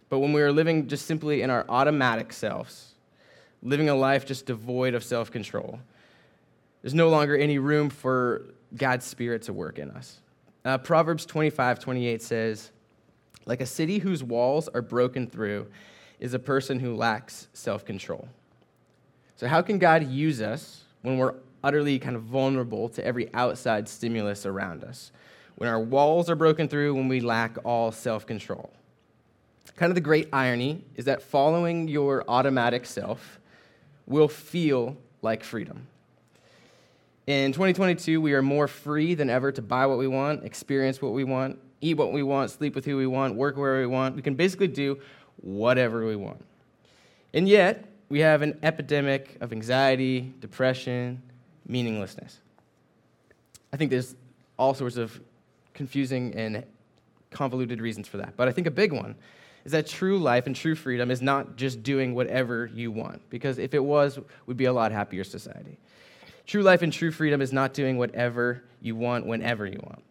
But 0.09 0.19
when 0.19 0.31
we 0.31 0.41
are 0.41 0.53
living 0.53 0.87
just 0.87 1.05
simply 1.05 1.41
in 1.41 1.49
our 1.49 1.65
automatic 1.67 2.31
selves, 2.31 2.93
living 3.61 3.89
a 3.89 3.95
life 3.95 4.25
just 4.25 4.45
devoid 4.45 4.93
of 4.93 5.03
self 5.03 5.29
control, 5.29 5.79
there's 6.81 6.93
no 6.93 7.09
longer 7.09 7.35
any 7.35 7.57
room 7.59 7.89
for 7.89 8.45
God's 8.77 9.03
Spirit 9.05 9.41
to 9.43 9.53
work 9.53 9.77
in 9.79 9.91
us. 9.91 10.21
Uh, 10.63 10.77
Proverbs 10.77 11.25
25 11.25 11.79
28 11.81 12.21
says, 12.21 12.71
like 13.47 13.61
a 13.61 13.65
city 13.65 13.97
whose 13.99 14.23
walls 14.23 14.67
are 14.73 14.81
broken 14.81 15.25
through 15.25 15.67
is 16.19 16.33
a 16.33 16.39
person 16.39 16.79
who 16.79 16.93
lacks 16.95 17.47
self 17.53 17.85
control. 17.85 18.27
So, 19.37 19.47
how 19.47 19.61
can 19.61 19.79
God 19.79 20.07
use 20.07 20.41
us 20.41 20.83
when 21.01 21.17
we're 21.17 21.33
utterly 21.63 21.97
kind 21.97 22.15
of 22.15 22.23
vulnerable 22.23 22.89
to 22.89 23.03
every 23.05 23.33
outside 23.33 23.87
stimulus 23.87 24.45
around 24.45 24.83
us? 24.83 25.11
When 25.55 25.69
our 25.69 25.79
walls 25.79 26.29
are 26.29 26.35
broken 26.35 26.67
through, 26.67 26.93
when 26.95 27.07
we 27.07 27.21
lack 27.21 27.57
all 27.63 27.91
self 27.91 28.27
control. 28.27 28.71
Kind 29.77 29.91
of 29.91 29.95
the 29.95 30.01
great 30.01 30.27
irony 30.33 30.83
is 30.95 31.05
that 31.05 31.21
following 31.21 31.87
your 31.87 32.25
automatic 32.27 32.85
self 32.85 33.39
will 34.07 34.27
feel 34.27 34.97
like 35.21 35.43
freedom. 35.43 35.87
In 37.27 37.51
2022, 37.51 38.19
we 38.19 38.33
are 38.33 38.41
more 38.41 38.67
free 38.67 39.13
than 39.13 39.29
ever 39.29 39.51
to 39.51 39.61
buy 39.61 39.85
what 39.85 39.97
we 39.99 40.07
want, 40.07 40.45
experience 40.45 41.01
what 41.01 41.13
we 41.13 41.23
want, 41.25 41.59
eat 41.81 41.97
what 41.97 42.11
we 42.11 42.23
want, 42.23 42.51
sleep 42.51 42.75
with 42.75 42.85
who 42.85 42.97
we 42.97 43.07
want, 43.07 43.35
work 43.35 43.57
where 43.57 43.79
we 43.79 43.85
want. 43.85 44.15
We 44.15 44.21
can 44.21 44.35
basically 44.35 44.67
do 44.67 44.99
whatever 45.37 46.05
we 46.05 46.15
want. 46.15 46.43
And 47.33 47.47
yet, 47.47 47.85
we 48.09 48.19
have 48.21 48.41
an 48.41 48.57
epidemic 48.63 49.37
of 49.41 49.51
anxiety, 49.51 50.33
depression, 50.39 51.21
meaninglessness. 51.67 52.39
I 53.71 53.77
think 53.77 53.91
there's 53.91 54.15
all 54.57 54.73
sorts 54.73 54.97
of 54.97 55.19
confusing 55.73 56.33
and 56.35 56.63
convoluted 57.31 57.81
reasons 57.81 58.07
for 58.07 58.17
that. 58.17 58.35
But 58.37 58.47
I 58.47 58.51
think 58.51 58.65
a 58.65 58.71
big 58.71 58.93
one 58.93 59.15
is 59.65 59.73
that 59.73 59.85
true 59.85 60.17
life 60.17 60.47
and 60.47 60.55
true 60.55 60.75
freedom 60.75 61.11
is 61.11 61.21
not 61.21 61.57
just 61.57 61.83
doing 61.83 62.15
whatever 62.15 62.67
you 62.73 62.89
want, 62.91 63.21
because 63.29 63.59
if 63.59 63.73
it 63.73 63.79
was, 63.83 64.17
we'd 64.45 64.55
be 64.57 64.65
a 64.65 64.73
lot 64.73 64.93
happier 64.93 65.25
society. 65.25 65.77
True 66.45 66.63
life 66.63 66.81
and 66.81 66.93
true 66.93 67.11
freedom 67.11 67.41
is 67.41 67.51
not 67.51 67.73
doing 67.73 67.97
whatever 67.97 68.63
you 68.81 68.95
want 68.95 69.25
whenever 69.25 69.65
you 69.65 69.81
want. 69.83 70.01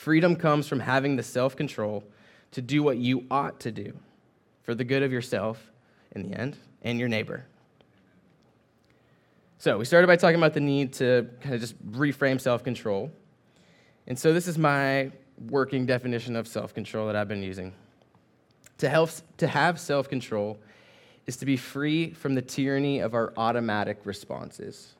Freedom 0.00 0.34
comes 0.34 0.66
from 0.66 0.80
having 0.80 1.16
the 1.16 1.22
self 1.22 1.54
control 1.56 2.02
to 2.52 2.62
do 2.62 2.82
what 2.82 2.96
you 2.96 3.26
ought 3.30 3.60
to 3.60 3.70
do 3.70 3.92
for 4.62 4.74
the 4.74 4.82
good 4.82 5.02
of 5.02 5.12
yourself 5.12 5.70
in 6.12 6.22
the 6.30 6.34
end 6.40 6.56
and 6.80 6.98
your 6.98 7.06
neighbor. 7.06 7.44
So, 9.58 9.76
we 9.76 9.84
started 9.84 10.06
by 10.06 10.16
talking 10.16 10.38
about 10.38 10.54
the 10.54 10.60
need 10.60 10.94
to 10.94 11.28
kind 11.42 11.54
of 11.54 11.60
just 11.60 11.74
reframe 11.92 12.40
self 12.40 12.64
control. 12.64 13.12
And 14.06 14.18
so, 14.18 14.32
this 14.32 14.48
is 14.48 14.56
my 14.56 15.12
working 15.50 15.84
definition 15.84 16.34
of 16.34 16.48
self 16.48 16.72
control 16.72 17.06
that 17.06 17.14
I've 17.14 17.28
been 17.28 17.42
using. 17.42 17.74
To, 18.78 18.88
help, 18.88 19.10
to 19.36 19.46
have 19.46 19.78
self 19.78 20.08
control 20.08 20.58
is 21.26 21.36
to 21.36 21.44
be 21.44 21.58
free 21.58 22.14
from 22.14 22.34
the 22.34 22.40
tyranny 22.40 23.00
of 23.00 23.12
our 23.12 23.34
automatic 23.36 23.98
responses. 24.04 24.94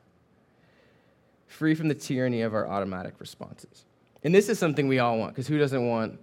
Free 1.47 1.73
from 1.73 1.87
the 1.87 1.95
tyranny 1.95 2.43
of 2.43 2.53
our 2.53 2.67
automatic 2.67 3.15
responses. 3.19 3.85
And 4.23 4.33
this 4.33 4.49
is 4.49 4.59
something 4.59 4.87
we 4.87 4.99
all 4.99 5.17
want, 5.17 5.33
because 5.33 5.47
who 5.47 5.57
doesn't 5.57 5.85
want 5.87 6.19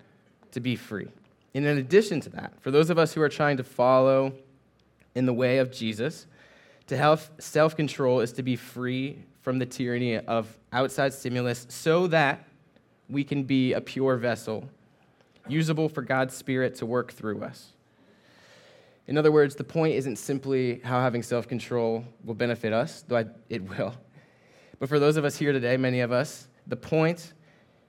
to 0.52 0.61
be 0.61 0.76
free? 0.76 1.09
And 1.55 1.67
in 1.67 1.78
addition 1.78 2.21
to 2.21 2.31
that, 2.31 2.52
for 2.61 2.71
those 2.71 2.90
of 2.90 2.99
us 2.99 3.12
who 3.12 3.21
are 3.23 3.28
trying 3.28 3.57
to 3.57 3.64
follow 3.64 4.33
in 5.14 5.26
the 5.26 5.33
way 5.35 5.59
of 5.59 5.73
Jesus, 5.73 6.26
to 6.87 6.97
have 6.97 7.31
self 7.38 7.76
control 7.76 8.21
is 8.21 8.33
to 8.35 8.43
be 8.43 8.57
free 8.57 9.19
from 9.43 9.59
the 9.59 9.67
tyranny 9.67 10.19
of 10.19 10.57
outside 10.73 11.12
stimulus 11.12 11.67
so 11.69 12.07
that 12.09 12.47
we 13.09 13.25
can 13.25 13.43
be 13.43 13.73
a 13.73 13.81
pure 13.81 14.17
vessel, 14.17 14.69
usable 15.49 15.88
for 15.88 16.02
God's 16.02 16.35
Spirit 16.35 16.76
to 16.76 16.87
work 16.87 17.12
through 17.12 17.43
us. 17.43 17.73
In 19.07 19.17
other 19.19 19.33
words, 19.33 19.57
the 19.57 19.64
point 19.64 19.94
isn't 19.96 20.16
simply 20.16 20.81
how 20.85 21.01
having 21.01 21.22
self 21.22 21.49
control 21.49 22.05
will 22.25 22.35
benefit 22.35 22.72
us, 22.72 23.05
though 23.09 23.16
I, 23.16 23.25
it 23.49 23.62
will. 23.68 23.94
But 24.79 24.88
for 24.88 25.01
those 25.01 25.16
of 25.16 25.25
us 25.25 25.37
here 25.37 25.53
today, 25.53 25.77
many 25.77 26.01
of 26.01 26.12
us, 26.12 26.46
the 26.66 26.77
point 26.77 27.33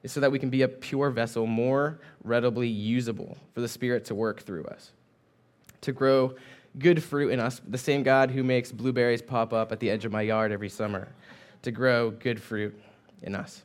is 0.03 0.11
so 0.11 0.19
that 0.19 0.31
we 0.31 0.39
can 0.39 0.49
be 0.49 0.61
a 0.61 0.67
pure 0.67 1.09
vessel, 1.09 1.45
more 1.45 1.99
readily 2.23 2.67
usable 2.67 3.37
for 3.53 3.61
the 3.61 3.67
Spirit 3.67 4.05
to 4.05 4.15
work 4.15 4.41
through 4.41 4.63
us, 4.65 4.91
to 5.81 5.91
grow 5.91 6.35
good 6.77 7.03
fruit 7.03 7.29
in 7.29 7.39
us, 7.39 7.61
the 7.67 7.77
same 7.77 8.03
God 8.03 8.31
who 8.31 8.43
makes 8.43 8.71
blueberries 8.71 9.21
pop 9.21 9.51
up 9.53 9.71
at 9.71 9.79
the 9.79 9.89
edge 9.89 10.05
of 10.05 10.11
my 10.11 10.21
yard 10.21 10.51
every 10.51 10.69
summer, 10.69 11.07
to 11.63 11.71
grow 11.71 12.11
good 12.11 12.41
fruit 12.41 12.79
in 13.23 13.35
us. 13.35 13.63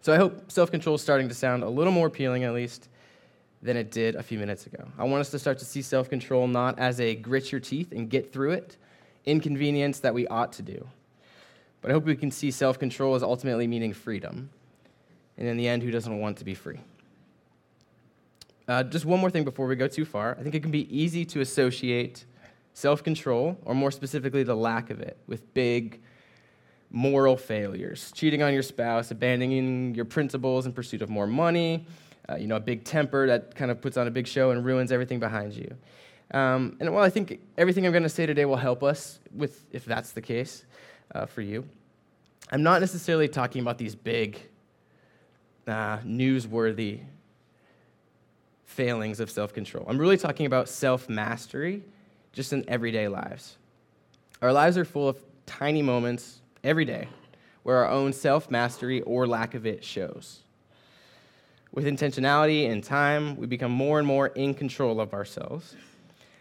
So 0.00 0.12
I 0.12 0.16
hope 0.16 0.50
self 0.50 0.70
control 0.70 0.94
is 0.96 1.02
starting 1.02 1.28
to 1.28 1.34
sound 1.34 1.62
a 1.62 1.68
little 1.68 1.92
more 1.92 2.06
appealing, 2.06 2.44
at 2.44 2.54
least, 2.54 2.88
than 3.62 3.76
it 3.76 3.90
did 3.90 4.14
a 4.16 4.22
few 4.22 4.38
minutes 4.38 4.66
ago. 4.66 4.88
I 4.96 5.04
want 5.04 5.20
us 5.20 5.30
to 5.30 5.38
start 5.38 5.58
to 5.58 5.64
see 5.64 5.82
self 5.82 6.08
control 6.08 6.46
not 6.46 6.78
as 6.78 7.00
a 7.00 7.14
grit 7.14 7.52
your 7.52 7.60
teeth 7.60 7.92
and 7.92 8.08
get 8.10 8.32
through 8.32 8.52
it 8.52 8.76
inconvenience 9.24 10.00
that 10.00 10.14
we 10.14 10.26
ought 10.28 10.54
to 10.54 10.62
do, 10.62 10.88
but 11.82 11.90
I 11.90 11.94
hope 11.94 12.04
we 12.06 12.16
can 12.16 12.30
see 12.30 12.50
self 12.50 12.78
control 12.78 13.14
as 13.16 13.22
ultimately 13.22 13.66
meaning 13.66 13.92
freedom 13.92 14.48
and 15.38 15.46
in 15.46 15.56
the 15.56 15.68
end, 15.68 15.82
who 15.84 15.90
doesn't 15.90 16.18
want 16.18 16.36
to 16.38 16.44
be 16.44 16.54
free? 16.54 16.80
Uh, 18.66 18.82
just 18.82 19.04
one 19.04 19.20
more 19.20 19.30
thing 19.30 19.44
before 19.44 19.66
we 19.66 19.76
go 19.76 19.86
too 19.88 20.04
far. 20.04 20.36
I 20.38 20.42
think 20.42 20.54
it 20.54 20.60
can 20.60 20.72
be 20.72 20.94
easy 20.94 21.24
to 21.26 21.40
associate 21.40 22.24
self 22.74 23.02
control, 23.02 23.56
or 23.64 23.74
more 23.74 23.90
specifically, 23.90 24.42
the 24.42 24.56
lack 24.56 24.90
of 24.90 25.00
it, 25.00 25.16
with 25.26 25.54
big 25.54 26.00
moral 26.90 27.36
failures 27.36 28.10
cheating 28.14 28.42
on 28.42 28.52
your 28.52 28.62
spouse, 28.62 29.10
abandoning 29.10 29.94
your 29.94 30.04
principles 30.06 30.66
in 30.66 30.72
pursuit 30.72 31.02
of 31.02 31.08
more 31.08 31.26
money, 31.26 31.86
uh, 32.28 32.36
you 32.36 32.46
know, 32.46 32.56
a 32.56 32.60
big 32.60 32.82
temper 32.84 33.26
that 33.26 33.54
kind 33.54 33.70
of 33.70 33.80
puts 33.80 33.96
on 33.96 34.06
a 34.06 34.10
big 34.10 34.26
show 34.26 34.50
and 34.50 34.64
ruins 34.64 34.90
everything 34.90 35.20
behind 35.20 35.52
you. 35.52 35.72
Um, 36.32 36.76
and 36.80 36.92
while 36.92 37.04
I 37.04 37.10
think 37.10 37.40
everything 37.56 37.86
I'm 37.86 37.92
going 37.92 38.02
to 38.04 38.08
say 38.08 38.26
today 38.26 38.44
will 38.44 38.56
help 38.56 38.82
us 38.82 39.20
with 39.34 39.66
if 39.70 39.84
that's 39.84 40.12
the 40.12 40.22
case 40.22 40.64
uh, 41.14 41.26
for 41.26 41.42
you, 41.42 41.66
I'm 42.50 42.62
not 42.62 42.80
necessarily 42.80 43.28
talking 43.28 43.62
about 43.62 43.78
these 43.78 43.94
big 43.94 44.38
uh, 45.68 45.98
newsworthy 46.04 47.00
failings 48.64 49.20
of 49.20 49.30
self 49.30 49.52
control. 49.52 49.84
I'm 49.88 49.98
really 49.98 50.16
talking 50.16 50.46
about 50.46 50.68
self 50.68 51.08
mastery 51.08 51.82
just 52.32 52.52
in 52.52 52.64
everyday 52.68 53.08
lives. 53.08 53.58
Our 54.40 54.52
lives 54.52 54.78
are 54.78 54.84
full 54.84 55.08
of 55.08 55.18
tiny 55.46 55.82
moments 55.82 56.40
every 56.64 56.84
day 56.84 57.08
where 57.62 57.76
our 57.78 57.88
own 57.88 58.12
self 58.12 58.50
mastery 58.50 59.02
or 59.02 59.26
lack 59.26 59.54
of 59.54 59.66
it 59.66 59.84
shows. 59.84 60.40
With 61.72 61.84
intentionality 61.84 62.70
and 62.70 62.82
time, 62.82 63.36
we 63.36 63.46
become 63.46 63.70
more 63.70 63.98
and 63.98 64.08
more 64.08 64.28
in 64.28 64.54
control 64.54 65.00
of 65.00 65.12
ourselves. 65.12 65.76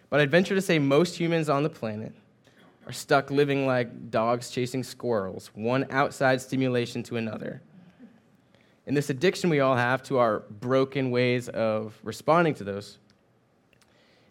But 0.10 0.22
I'd 0.22 0.32
venture 0.32 0.56
to 0.56 0.62
say 0.62 0.80
most 0.80 1.20
humans 1.20 1.50
on 1.50 1.64
the 1.64 1.70
planet 1.70 2.14
are 2.86 2.94
stuck 2.94 3.30
living 3.30 3.68
like 3.68 4.10
dogs 4.10 4.50
chasing 4.50 4.82
squirrels, 4.84 5.52
one 5.54 5.86
outside 5.92 6.40
stimulation 6.40 7.04
to 7.04 7.18
another, 7.18 7.62
and 8.88 8.96
this 8.96 9.10
addiction 9.10 9.50
we 9.50 9.60
all 9.60 9.76
have 9.76 10.02
to 10.04 10.18
our 10.18 10.40
broken 10.60 11.12
ways 11.12 11.50
of 11.50 11.98
responding 12.04 12.54
to 12.56 12.64
those 12.64 12.98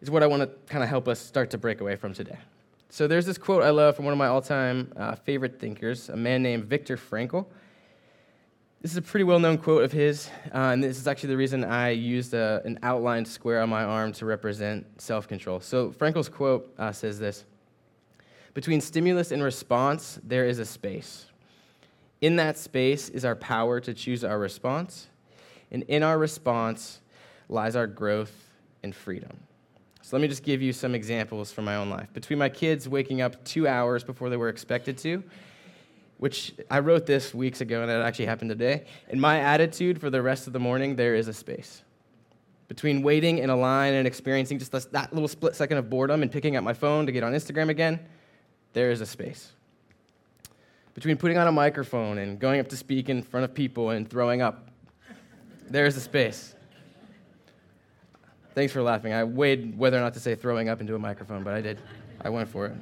is 0.01 0.11
what 0.11 0.23
I 0.23 0.27
want 0.27 0.41
to 0.43 0.51
kind 0.73 0.83
of 0.83 0.89
help 0.89 1.09
us 1.09 1.21
start 1.21 1.51
to 1.51 1.59
break 1.59 1.81
away 1.83 1.95
from 1.97 2.15
today. 2.15 2.39
So 2.89 3.07
there's 3.07 3.27
this 3.27 3.37
quote 3.39 3.63
I 3.63 3.71
love 3.71 3.97
from 3.97 4.07
one 4.07 4.13
of 4.13 4.19
my 4.19 4.29
all 4.29 4.41
time 4.41 4.91
uh, 4.97 5.15
favorite 5.17 5.61
thinkers, 5.61 6.09
a 6.09 6.17
man 6.17 6.43
named 6.43 6.65
Viktor 6.65 6.97
Frankl. 6.97 7.45
This 8.81 8.93
is 8.93 8.97
a 8.97 9.03
pretty 9.03 9.25
well 9.25 9.39
known 9.39 9.59
quote 9.59 9.85
of 9.85 9.93
his, 9.93 10.31
uh, 10.55 10.59
and 10.73 10.83
this 10.83 10.99
is 10.99 11.07
actually 11.07 11.31
the 11.31 11.37
reason 11.37 11.63
I 11.65 11.91
used 11.91 12.33
a, 12.35 12.63
uh, 12.65 12.67
an 12.67 12.79
outlined 12.83 13.29
square 13.29 13.61
on 13.61 13.69
my 13.69 13.83
arm 13.85 14.13
to 14.15 14.25
represent 14.27 14.87
self 15.01 15.29
control. 15.29 15.61
So 15.61 15.91
Frankl's 15.91 16.29
quote 16.31 16.73
uh, 16.79 16.93
says 16.93 17.19
this 17.19 17.45
Between 18.55 18.81
stimulus 18.81 19.33
and 19.33 19.43
response, 19.43 20.19
there 20.25 20.47
is 20.47 20.59
a 20.61 20.65
space. 20.65 21.27
In 22.21 22.37
that 22.37 22.57
space 22.57 23.09
is 23.09 23.25
our 23.25 23.37
power 23.37 23.81
to 23.81 23.93
choose 23.93 24.25
our 24.25 24.39
response, 24.39 25.09
and 25.71 25.83
in 25.85 26.03
our 26.03 26.19
response 26.19 27.01
lies 27.49 27.77
our 27.77 27.87
growth 27.87 28.51
and 28.83 28.95
freedom. 28.95 29.37
So 30.03 30.17
let 30.17 30.23
me 30.23 30.29
just 30.29 30.43
give 30.45 30.63
you 30.63 30.73
some 30.73 30.95
examples 30.95 31.53
from 31.53 31.65
my 31.65 31.77
own 31.77 31.91
life. 31.91 32.13
Between 32.13 32.39
my 32.39 32.49
kids 32.49 32.89
waking 32.89 33.21
up 33.21 33.45
two 33.45 33.67
hours 33.69 34.03
before 34.05 34.31
they 34.31 34.37
were 34.37 34.49
expected 34.49 34.97
to, 34.99 35.23
which 36.19 36.55
I 36.71 36.79
wrote 36.79 37.05
this 37.07 37.35
weeks 37.35 37.61
ago 37.61 37.83
and 37.83 37.91
it 37.91 37.95
actually 37.95 38.27
happened 38.27 38.51
today, 38.51 38.87
and 39.11 39.21
my 39.21 39.41
attitude 39.41 40.01
for 40.01 40.09
the 40.09 40.23
rest 40.23 40.47
of 40.47 40.53
the 40.53 40.61
morning, 40.61 40.97
there 40.97 41.15
is 41.15 41.29
a 41.29 41.35
space. 41.35 41.83
Between 42.69 43.03
waiting 43.03 43.39
in 43.39 43.51
a 43.51 43.57
line 43.57 43.95
and 43.95 44.07
experiencing 44.07 44.59
just 44.59 44.73
that 44.93 45.13
little 45.13 45.29
split 45.29 45.55
second 45.55 45.77
of 45.79 45.91
boredom 45.91 46.23
and 46.23 46.33
picking 46.33 46.57
up 46.57 46.65
my 46.65 46.73
phone 46.73 47.07
to 47.07 47.13
get 47.13 47.23
on 47.23 47.33
Instagram 47.33 47.69
again, 47.69 48.01
there 48.73 48.91
is 48.91 49.01
a 49.01 49.07
space 49.07 49.53
between 50.97 51.17
putting 51.19 51.37
on 51.39 51.47
a 51.47 51.53
microphone 51.53 52.19
and 52.19 52.39
going 52.39 52.59
up 52.59 52.69
to 52.69 52.77
speak 52.77 53.11
in 53.11 53.21
front 53.23 53.45
of 53.45 53.53
people 53.55 53.91
and 53.91 54.09
throwing 54.09 54.41
up. 54.41 54.69
There 55.69 55.85
is 55.85 55.95
a 55.95 56.01
space. 56.01 56.55
Thanks 58.55 58.73
for 58.73 58.81
laughing. 58.81 59.13
I 59.13 59.23
weighed 59.25 59.77
whether 59.77 59.99
or 59.99 60.01
not 60.01 60.15
to 60.15 60.21
say 60.21 60.35
throwing 60.35 60.71
up 60.71 60.81
into 60.81 60.95
a 60.95 60.99
microphone, 60.99 61.45
but 61.45 61.53
I 61.53 61.61
did. 61.61 61.79
I 62.23 62.31
went 62.31 62.49
for 62.49 62.67
it. 62.69 62.73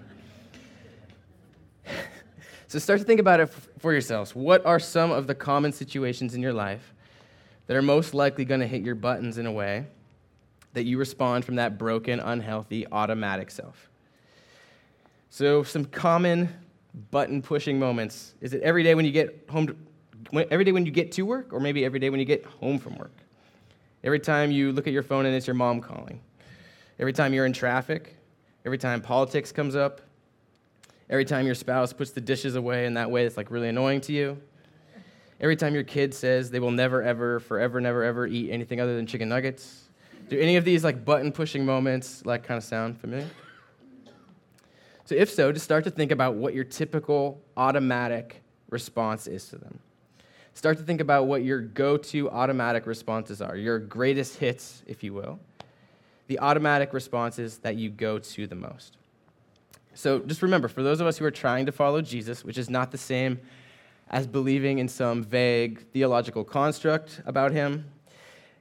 so 2.69 2.79
start 2.79 3.01
to 3.01 3.05
think 3.05 3.19
about 3.19 3.41
it 3.41 3.49
f- 3.53 3.69
for 3.81 3.91
yourselves. 3.91 4.33
What 4.33 4.65
are 4.65 4.79
some 4.79 5.11
of 5.11 5.27
the 5.27 5.35
common 5.35 5.73
situations 5.73 6.37
in 6.37 6.41
your 6.41 6.53
life 6.53 6.95
that 7.67 7.77
are 7.77 7.83
most 7.83 8.15
likely 8.15 8.45
going 8.45 8.61
to 8.61 8.67
hit 8.69 8.83
your 8.83 8.95
buttons 8.95 9.39
in 9.39 9.47
a 9.47 9.51
way 9.53 9.87
that 10.75 10.85
you 10.85 10.99
respond 10.99 11.45
from 11.45 11.57
that 11.57 11.79
broken, 11.79 12.21
unhealthy, 12.21 12.87
automatic 12.93 13.51
self? 13.51 13.91
So, 15.31 15.65
some 15.65 15.85
common 15.87 16.49
button 17.11 17.43
pushing 17.43 17.79
moments? 17.79 18.35
Is 18.41 18.53
it 18.55 18.63
every 18.63 18.83
day 18.83 18.95
when 18.95 19.05
you 19.05 19.11
get 19.11 19.47
home, 19.51 19.67
to, 20.31 20.47
every 20.51 20.65
day 20.65 20.73
when 20.73 20.87
you 20.87 20.93
get 20.93 21.13
to 21.13 21.23
work, 21.23 21.53
or 21.53 21.61
maybe 21.61 21.85
every 21.85 21.99
day 21.99 22.11
when 22.11 22.21
you 22.21 22.27
get 22.27 22.45
home 22.45 22.79
from 22.79 22.97
work? 22.97 23.15
Every 24.03 24.21
time 24.21 24.51
you 24.51 24.73
look 24.73 24.87
at 24.87 24.93
your 24.93 25.03
phone 25.03 25.27
and 25.27 25.35
it's 25.35 25.47
your 25.47 25.55
mom 25.55 25.81
calling. 25.81 26.21
Every 26.99 27.13
time 27.13 27.35
you're 27.35 27.47
in 27.47 27.53
traffic. 27.53 28.17
Every 28.65 28.79
time 28.79 29.01
politics 29.01 29.51
comes 29.53 29.75
up. 29.75 30.01
Every 31.11 31.25
time 31.25 31.47
your 31.47 31.55
spouse 31.55 31.93
puts 31.93 32.13
the 32.13 32.21
dishes 32.21 32.55
away 32.55 32.87
in 32.87 32.95
that 32.95 33.11
way 33.11 33.25
that's 33.25 33.37
like 33.37 33.51
really 33.51 33.69
annoying 33.69 34.01
to 34.03 34.13
you. 34.13 34.41
Every 35.41 35.57
time 35.57 35.75
your 35.75 35.83
kid 35.83 36.15
says 36.15 36.51
they 36.51 36.61
will 36.61 36.71
never, 36.71 37.03
ever, 37.03 37.41
forever, 37.41 37.81
never, 37.81 38.05
ever 38.05 38.27
eat 38.27 38.51
anything 38.51 38.81
other 38.81 38.95
than 38.95 39.07
chicken 39.07 39.29
nuggets. 39.29 39.81
Do 40.29 40.39
any 40.39 40.57
of 40.57 40.65
these 40.65 40.85
like 40.85 41.05
button 41.05 41.33
pushing 41.33 41.67
moments 41.67 42.25
like 42.25 42.45
kind 42.45 42.57
of 42.57 42.65
sound 42.65 42.99
familiar? 42.99 43.29
So, 45.07 45.15
if 45.15 45.29
so, 45.31 45.53
just 45.53 45.65
start 45.65 45.85
to 45.85 45.91
think 45.91 46.13
about 46.13 46.35
what 46.35 46.55
your 46.55 46.65
typical 46.65 47.43
automatic 47.59 48.41
response 48.71 49.27
is 49.27 49.47
to 49.51 49.57
them. 49.59 49.79
Start 50.55 50.79
to 50.79 50.83
think 50.83 51.01
about 51.03 51.27
what 51.27 51.43
your 51.43 51.61
go 51.61 51.99
to 51.99 52.31
automatic 52.31 52.87
responses 52.87 53.43
are, 53.43 53.55
your 53.57 53.79
greatest 53.79 54.39
hits, 54.39 54.83
if 54.87 55.03
you 55.03 55.13
will, 55.13 55.39
the 56.27 56.39
automatic 56.39 56.95
responses 56.95 57.59
that 57.59 57.77
you 57.77 57.91
go 57.91 58.19
to 58.19 58.47
the 58.47 58.55
most. 58.55 58.97
So, 59.93 60.21
just 60.21 60.41
remember 60.41 60.69
for 60.69 60.83
those 60.83 61.01
of 61.03 61.07
us 61.07 61.19
who 61.19 61.27
are 61.27 61.31
trying 61.31 61.67
to 61.67 61.73
follow 61.73 62.01
Jesus, 62.01 62.43
which 62.43 62.57
is 62.57 62.71
not 62.71 62.91
the 62.91 62.99
same 62.99 63.39
as 64.09 64.27
believing 64.27 64.79
in 64.79 64.89
some 64.89 65.23
vague 65.23 65.81
theological 65.93 66.45
construct 66.45 67.21
about 67.27 67.53
him, 67.53 67.85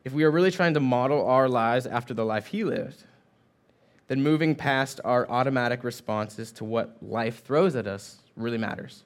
if 0.03 0.11
we 0.11 0.25
are 0.25 0.31
really 0.31 0.51
trying 0.51 0.73
to 0.73 0.81
model 0.81 1.25
our 1.25 1.47
lives 1.47 1.85
after 1.85 2.13
the 2.13 2.25
life 2.25 2.47
he 2.47 2.65
lived, 2.65 3.05
then 4.07 4.21
moving 4.21 4.55
past 4.55 4.99
our 5.05 5.27
automatic 5.29 5.83
responses 5.83 6.51
to 6.53 6.63
what 6.65 6.95
life 7.01 7.43
throws 7.43 7.75
at 7.75 7.87
us 7.87 8.17
really 8.35 8.57
matters. 8.57 9.03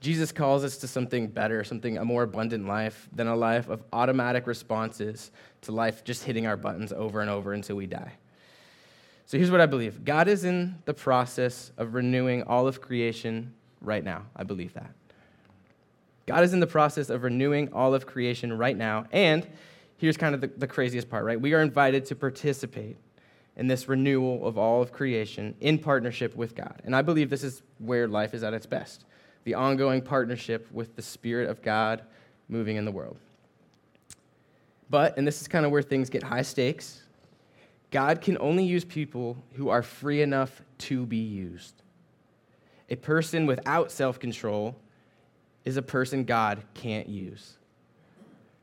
Jesus 0.00 0.30
calls 0.30 0.62
us 0.62 0.76
to 0.78 0.86
something 0.86 1.26
better, 1.26 1.64
something 1.64 1.98
a 1.98 2.04
more 2.04 2.22
abundant 2.22 2.66
life 2.68 3.08
than 3.12 3.26
a 3.26 3.34
life 3.34 3.68
of 3.68 3.82
automatic 3.92 4.46
responses 4.46 5.30
to 5.62 5.72
life 5.72 6.04
just 6.04 6.22
hitting 6.24 6.46
our 6.46 6.56
buttons 6.56 6.92
over 6.92 7.20
and 7.20 7.28
over 7.28 7.52
until 7.52 7.76
we 7.76 7.86
die. 7.86 8.12
So 9.26 9.36
here's 9.38 9.50
what 9.50 9.60
I 9.60 9.66
believe 9.66 10.04
God 10.04 10.28
is 10.28 10.44
in 10.44 10.76
the 10.84 10.94
process 10.94 11.72
of 11.76 11.94
renewing 11.94 12.44
all 12.44 12.68
of 12.68 12.80
creation 12.80 13.54
right 13.80 14.04
now. 14.04 14.26
I 14.36 14.44
believe 14.44 14.72
that. 14.74 14.90
God 16.26 16.44
is 16.44 16.52
in 16.52 16.60
the 16.60 16.66
process 16.66 17.10
of 17.10 17.22
renewing 17.24 17.72
all 17.72 17.94
of 17.94 18.06
creation 18.06 18.56
right 18.56 18.76
now. 18.76 19.06
And 19.12 19.46
here's 19.96 20.16
kind 20.16 20.34
of 20.34 20.40
the, 20.40 20.46
the 20.46 20.66
craziest 20.66 21.08
part, 21.08 21.24
right? 21.24 21.40
We 21.40 21.54
are 21.54 21.60
invited 21.60 22.04
to 22.06 22.14
participate 22.14 22.96
and 23.58 23.68
this 23.68 23.88
renewal 23.88 24.46
of 24.46 24.56
all 24.56 24.80
of 24.80 24.92
creation 24.92 25.54
in 25.60 25.78
partnership 25.78 26.34
with 26.36 26.54
God. 26.54 26.80
And 26.84 26.94
I 26.94 27.02
believe 27.02 27.28
this 27.28 27.42
is 27.42 27.60
where 27.80 28.06
life 28.06 28.32
is 28.32 28.42
at 28.42 28.54
its 28.54 28.66
best 28.66 29.04
the 29.44 29.54
ongoing 29.54 30.02
partnership 30.02 30.68
with 30.72 30.94
the 30.96 31.00
Spirit 31.00 31.48
of 31.48 31.62
God 31.62 32.02
moving 32.50 32.76
in 32.76 32.84
the 32.84 32.92
world. 32.92 33.16
But, 34.90 35.16
and 35.16 35.26
this 35.26 35.40
is 35.40 35.48
kind 35.48 35.64
of 35.64 35.72
where 35.72 35.80
things 35.80 36.10
get 36.10 36.22
high 36.22 36.42
stakes, 36.42 37.02
God 37.90 38.20
can 38.20 38.36
only 38.40 38.64
use 38.64 38.84
people 38.84 39.38
who 39.54 39.70
are 39.70 39.82
free 39.82 40.20
enough 40.20 40.60
to 40.78 41.06
be 41.06 41.16
used. 41.18 41.72
A 42.90 42.96
person 42.96 43.46
without 43.46 43.90
self 43.90 44.18
control 44.18 44.76
is 45.64 45.76
a 45.78 45.82
person 45.82 46.24
God 46.24 46.62
can't 46.74 47.08
use. 47.08 47.56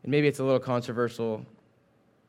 And 0.03 0.11
maybe 0.11 0.27
it's 0.27 0.39
a 0.39 0.43
little 0.43 0.59
controversial 0.59 1.45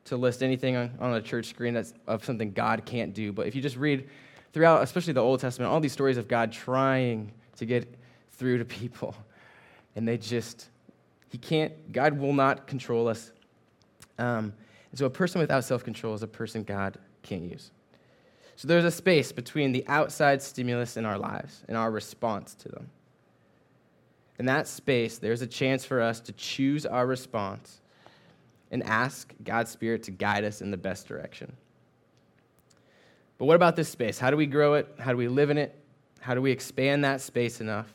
to 0.07 0.15
list 0.17 0.41
anything 0.43 0.75
on, 0.77 0.91
on 0.99 1.13
a 1.15 1.21
church 1.21 1.45
screen 1.47 1.73
that's 1.73 1.93
of 2.07 2.23
something 2.25 2.51
God 2.53 2.85
can't 2.85 3.13
do. 3.13 3.31
But 3.33 3.47
if 3.47 3.55
you 3.55 3.61
just 3.61 3.75
read 3.77 4.09
throughout, 4.53 4.81
especially 4.83 5.11
the 5.13 5.19
Old 5.21 5.39
Testament, 5.41 5.69
all 5.71 5.79
these 5.81 5.91
stories 5.93 6.17
of 6.17 6.27
God 6.29 6.51
trying 6.51 7.31
to 7.57 7.65
get 7.65 7.93
through 8.31 8.57
to 8.59 8.65
people, 8.65 9.15
and 9.95 10.07
they 10.07 10.17
just, 10.17 10.69
He 11.29 11.37
can't, 11.37 11.73
God 11.91 12.13
will 12.17 12.33
not 12.33 12.67
control 12.67 13.07
us. 13.07 13.31
Um, 14.17 14.53
so 14.93 15.05
a 15.05 15.09
person 15.09 15.39
without 15.41 15.63
self 15.63 15.83
control 15.83 16.13
is 16.15 16.23
a 16.23 16.27
person 16.27 16.63
God 16.63 16.97
can't 17.21 17.43
use. 17.43 17.71
So 18.55 18.67
there's 18.67 18.85
a 18.85 18.91
space 18.91 19.31
between 19.31 19.71
the 19.71 19.85
outside 19.87 20.41
stimulus 20.41 20.97
in 20.97 21.05
our 21.05 21.19
lives 21.19 21.63
and 21.67 21.77
our 21.77 21.91
response 21.91 22.55
to 22.55 22.69
them. 22.69 22.89
In 24.39 24.45
that 24.47 24.67
space, 24.67 25.17
there's 25.19 25.41
a 25.43 25.47
chance 25.47 25.83
for 25.85 26.01
us 26.01 26.19
to 26.21 26.31
choose 26.31 26.85
our 26.85 27.05
response 27.05 27.81
and 28.71 28.83
ask 28.83 29.33
God's 29.43 29.71
Spirit 29.71 30.03
to 30.03 30.11
guide 30.11 30.43
us 30.43 30.61
in 30.61 30.71
the 30.71 30.77
best 30.77 31.07
direction. 31.07 31.55
But 33.37 33.45
what 33.45 33.55
about 33.55 33.75
this 33.75 33.89
space? 33.89 34.19
How 34.19 34.29
do 34.31 34.37
we 34.37 34.45
grow 34.45 34.73
it? 34.75 34.87
How 34.99 35.11
do 35.11 35.17
we 35.17 35.27
live 35.27 35.49
in 35.49 35.57
it? 35.57 35.75
How 36.19 36.33
do 36.35 36.41
we 36.41 36.51
expand 36.51 37.03
that 37.05 37.21
space 37.21 37.61
enough 37.61 37.87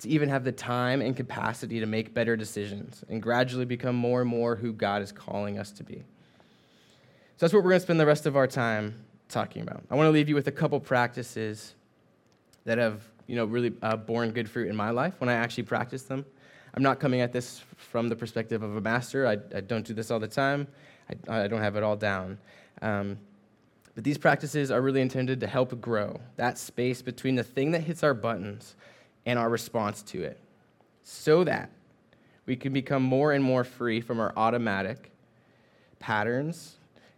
to 0.00 0.08
even 0.08 0.28
have 0.28 0.44
the 0.44 0.52
time 0.52 1.00
and 1.00 1.16
capacity 1.16 1.80
to 1.80 1.86
make 1.86 2.14
better 2.14 2.36
decisions 2.36 3.02
and 3.08 3.22
gradually 3.22 3.64
become 3.64 3.96
more 3.96 4.20
and 4.20 4.30
more 4.30 4.56
who 4.56 4.72
God 4.72 5.02
is 5.02 5.12
calling 5.12 5.58
us 5.58 5.72
to 5.72 5.82
be? 5.84 5.96
So 5.96 7.46
that's 7.46 7.54
what 7.54 7.64
we're 7.64 7.70
going 7.70 7.80
to 7.80 7.84
spend 7.84 7.98
the 8.00 8.06
rest 8.06 8.26
of 8.26 8.36
our 8.36 8.46
time 8.46 8.94
talking 9.28 9.62
about. 9.62 9.82
I 9.90 9.94
want 9.96 10.06
to 10.08 10.12
leave 10.12 10.28
you 10.28 10.34
with 10.34 10.46
a 10.46 10.52
couple 10.52 10.78
practices 10.78 11.74
that 12.64 12.78
have 12.78 13.00
you 13.26 13.36
know, 13.36 13.46
really 13.46 13.72
uh, 13.80 13.96
borne 13.96 14.30
good 14.32 14.48
fruit 14.48 14.68
in 14.68 14.76
my 14.76 14.90
life 14.90 15.14
when 15.20 15.28
I 15.30 15.34
actually 15.34 15.62
practice 15.64 16.02
them. 16.02 16.26
I'm 16.74 16.82
not 16.82 17.00
coming 17.00 17.20
at 17.20 17.32
this 17.32 17.62
from 17.76 18.08
the 18.08 18.16
perspective 18.16 18.62
of 18.62 18.76
a 18.76 18.80
master. 18.80 19.26
I, 19.26 19.32
I 19.54 19.60
don't 19.60 19.84
do 19.84 19.92
this 19.94 20.10
all 20.10 20.20
the 20.20 20.28
time. 20.28 20.68
I, 21.28 21.42
I 21.44 21.48
don't 21.48 21.60
have 21.60 21.76
it 21.76 21.82
all 21.82 21.96
down. 21.96 22.38
Um, 22.82 23.18
but 23.94 24.04
these 24.04 24.18
practices 24.18 24.70
are 24.70 24.80
really 24.80 25.00
intended 25.00 25.40
to 25.40 25.46
help 25.48 25.78
grow 25.80 26.20
that 26.36 26.56
space 26.58 27.02
between 27.02 27.34
the 27.34 27.42
thing 27.42 27.72
that 27.72 27.80
hits 27.80 28.02
our 28.04 28.14
buttons 28.14 28.76
and 29.26 29.38
our 29.38 29.50
response 29.50 30.00
to 30.04 30.22
it 30.22 30.38
so 31.02 31.44
that 31.44 31.70
we 32.46 32.56
can 32.56 32.72
become 32.72 33.02
more 33.02 33.32
and 33.32 33.42
more 33.42 33.64
free 33.64 34.00
from 34.00 34.20
our 34.20 34.32
automatic 34.36 35.10
patterns, 35.98 36.76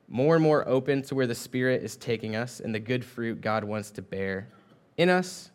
more 0.08 0.34
and 0.34 0.42
more 0.42 0.66
open 0.66 1.02
to 1.02 1.14
where 1.14 1.26
the 1.26 1.34
Spirit 1.34 1.82
is 1.82 1.96
taking 1.96 2.34
us 2.36 2.58
and 2.60 2.74
the 2.74 2.80
good 2.80 3.04
fruit 3.04 3.40
God 3.40 3.64
wants 3.64 3.90
to 3.92 4.02
bear 4.02 4.48
in 4.96 5.08
us 5.10 5.50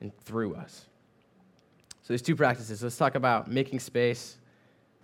and 0.00 0.14
through 0.20 0.54
us. 0.54 0.86
So 2.04 2.08
there's 2.12 2.22
two 2.22 2.36
practices. 2.36 2.82
Let's 2.82 2.98
talk 2.98 3.14
about 3.14 3.50
making 3.50 3.80
space 3.80 4.36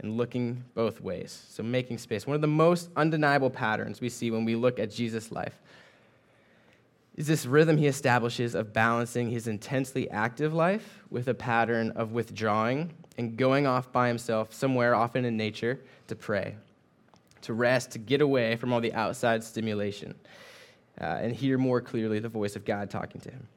and 0.00 0.18
looking 0.18 0.64
both 0.74 1.00
ways. 1.00 1.44
So 1.48 1.62
making 1.62 1.96
space. 1.96 2.26
One 2.26 2.34
of 2.34 2.42
the 2.42 2.46
most 2.46 2.90
undeniable 2.94 3.48
patterns 3.48 4.02
we 4.02 4.10
see 4.10 4.30
when 4.30 4.44
we 4.44 4.54
look 4.54 4.78
at 4.78 4.90
Jesus' 4.90 5.32
life 5.32 5.58
is 7.16 7.26
this 7.26 7.46
rhythm 7.46 7.78
he 7.78 7.86
establishes 7.86 8.54
of 8.54 8.74
balancing 8.74 9.30
his 9.30 9.48
intensely 9.48 10.10
active 10.10 10.52
life 10.52 11.00
with 11.10 11.26
a 11.28 11.34
pattern 11.34 11.90
of 11.92 12.12
withdrawing 12.12 12.90
and 13.16 13.36
going 13.36 13.66
off 13.66 13.90
by 13.92 14.06
himself 14.06 14.52
somewhere, 14.52 14.94
often 14.94 15.24
in 15.24 15.38
nature, 15.38 15.80
to 16.06 16.14
pray, 16.14 16.54
to 17.40 17.54
rest, 17.54 17.92
to 17.92 17.98
get 17.98 18.20
away 18.20 18.56
from 18.56 18.74
all 18.74 18.80
the 18.80 18.92
outside 18.92 19.42
stimulation, 19.42 20.14
uh, 21.00 21.04
and 21.04 21.34
hear 21.34 21.56
more 21.58 21.80
clearly 21.80 22.18
the 22.20 22.28
voice 22.28 22.56
of 22.56 22.64
God 22.66 22.90
talking 22.90 23.20
to 23.22 23.30
him. 23.30 23.48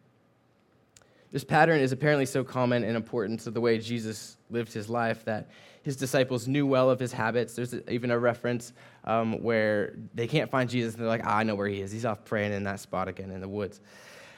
This 1.34 1.44
pattern 1.44 1.80
is 1.80 1.92
apparently 1.92 2.28
so 2.28 2.44
common 2.44 2.84
and 2.84 2.96
important 2.96 3.40
to 3.42 3.52
the 3.52 3.60
way 3.60 3.80
Jesus 3.80 4.38
lived 4.52 4.72
his 4.72 4.88
life 4.88 5.26
that 5.26 5.50
his 5.82 5.96
disciples 5.98 6.48
knew 6.48 6.68
well 6.68 6.92
of 6.92 7.00
his 7.00 7.12
habits. 7.12 7.56
There's 7.56 7.74
even 7.90 8.12
a 8.12 8.20
reference 8.20 8.72
um, 9.04 9.42
where 9.42 9.96
they 10.14 10.28
can't 10.28 10.50
find 10.52 10.70
Jesus 10.70 10.94
and 10.94 11.02
they're 11.02 11.10
like, 11.10 11.26
ah, 11.26 11.38
I 11.38 11.44
know 11.44 11.56
where 11.56 11.68
he 11.68 11.82
is. 11.82 11.92
He's 11.92 12.06
off 12.06 12.24
praying 12.24 12.54
in 12.54 12.64
that 12.66 12.80
spot 12.80 13.08
again 13.08 13.32
in 13.32 13.42
the 13.42 13.48
woods. 13.50 13.82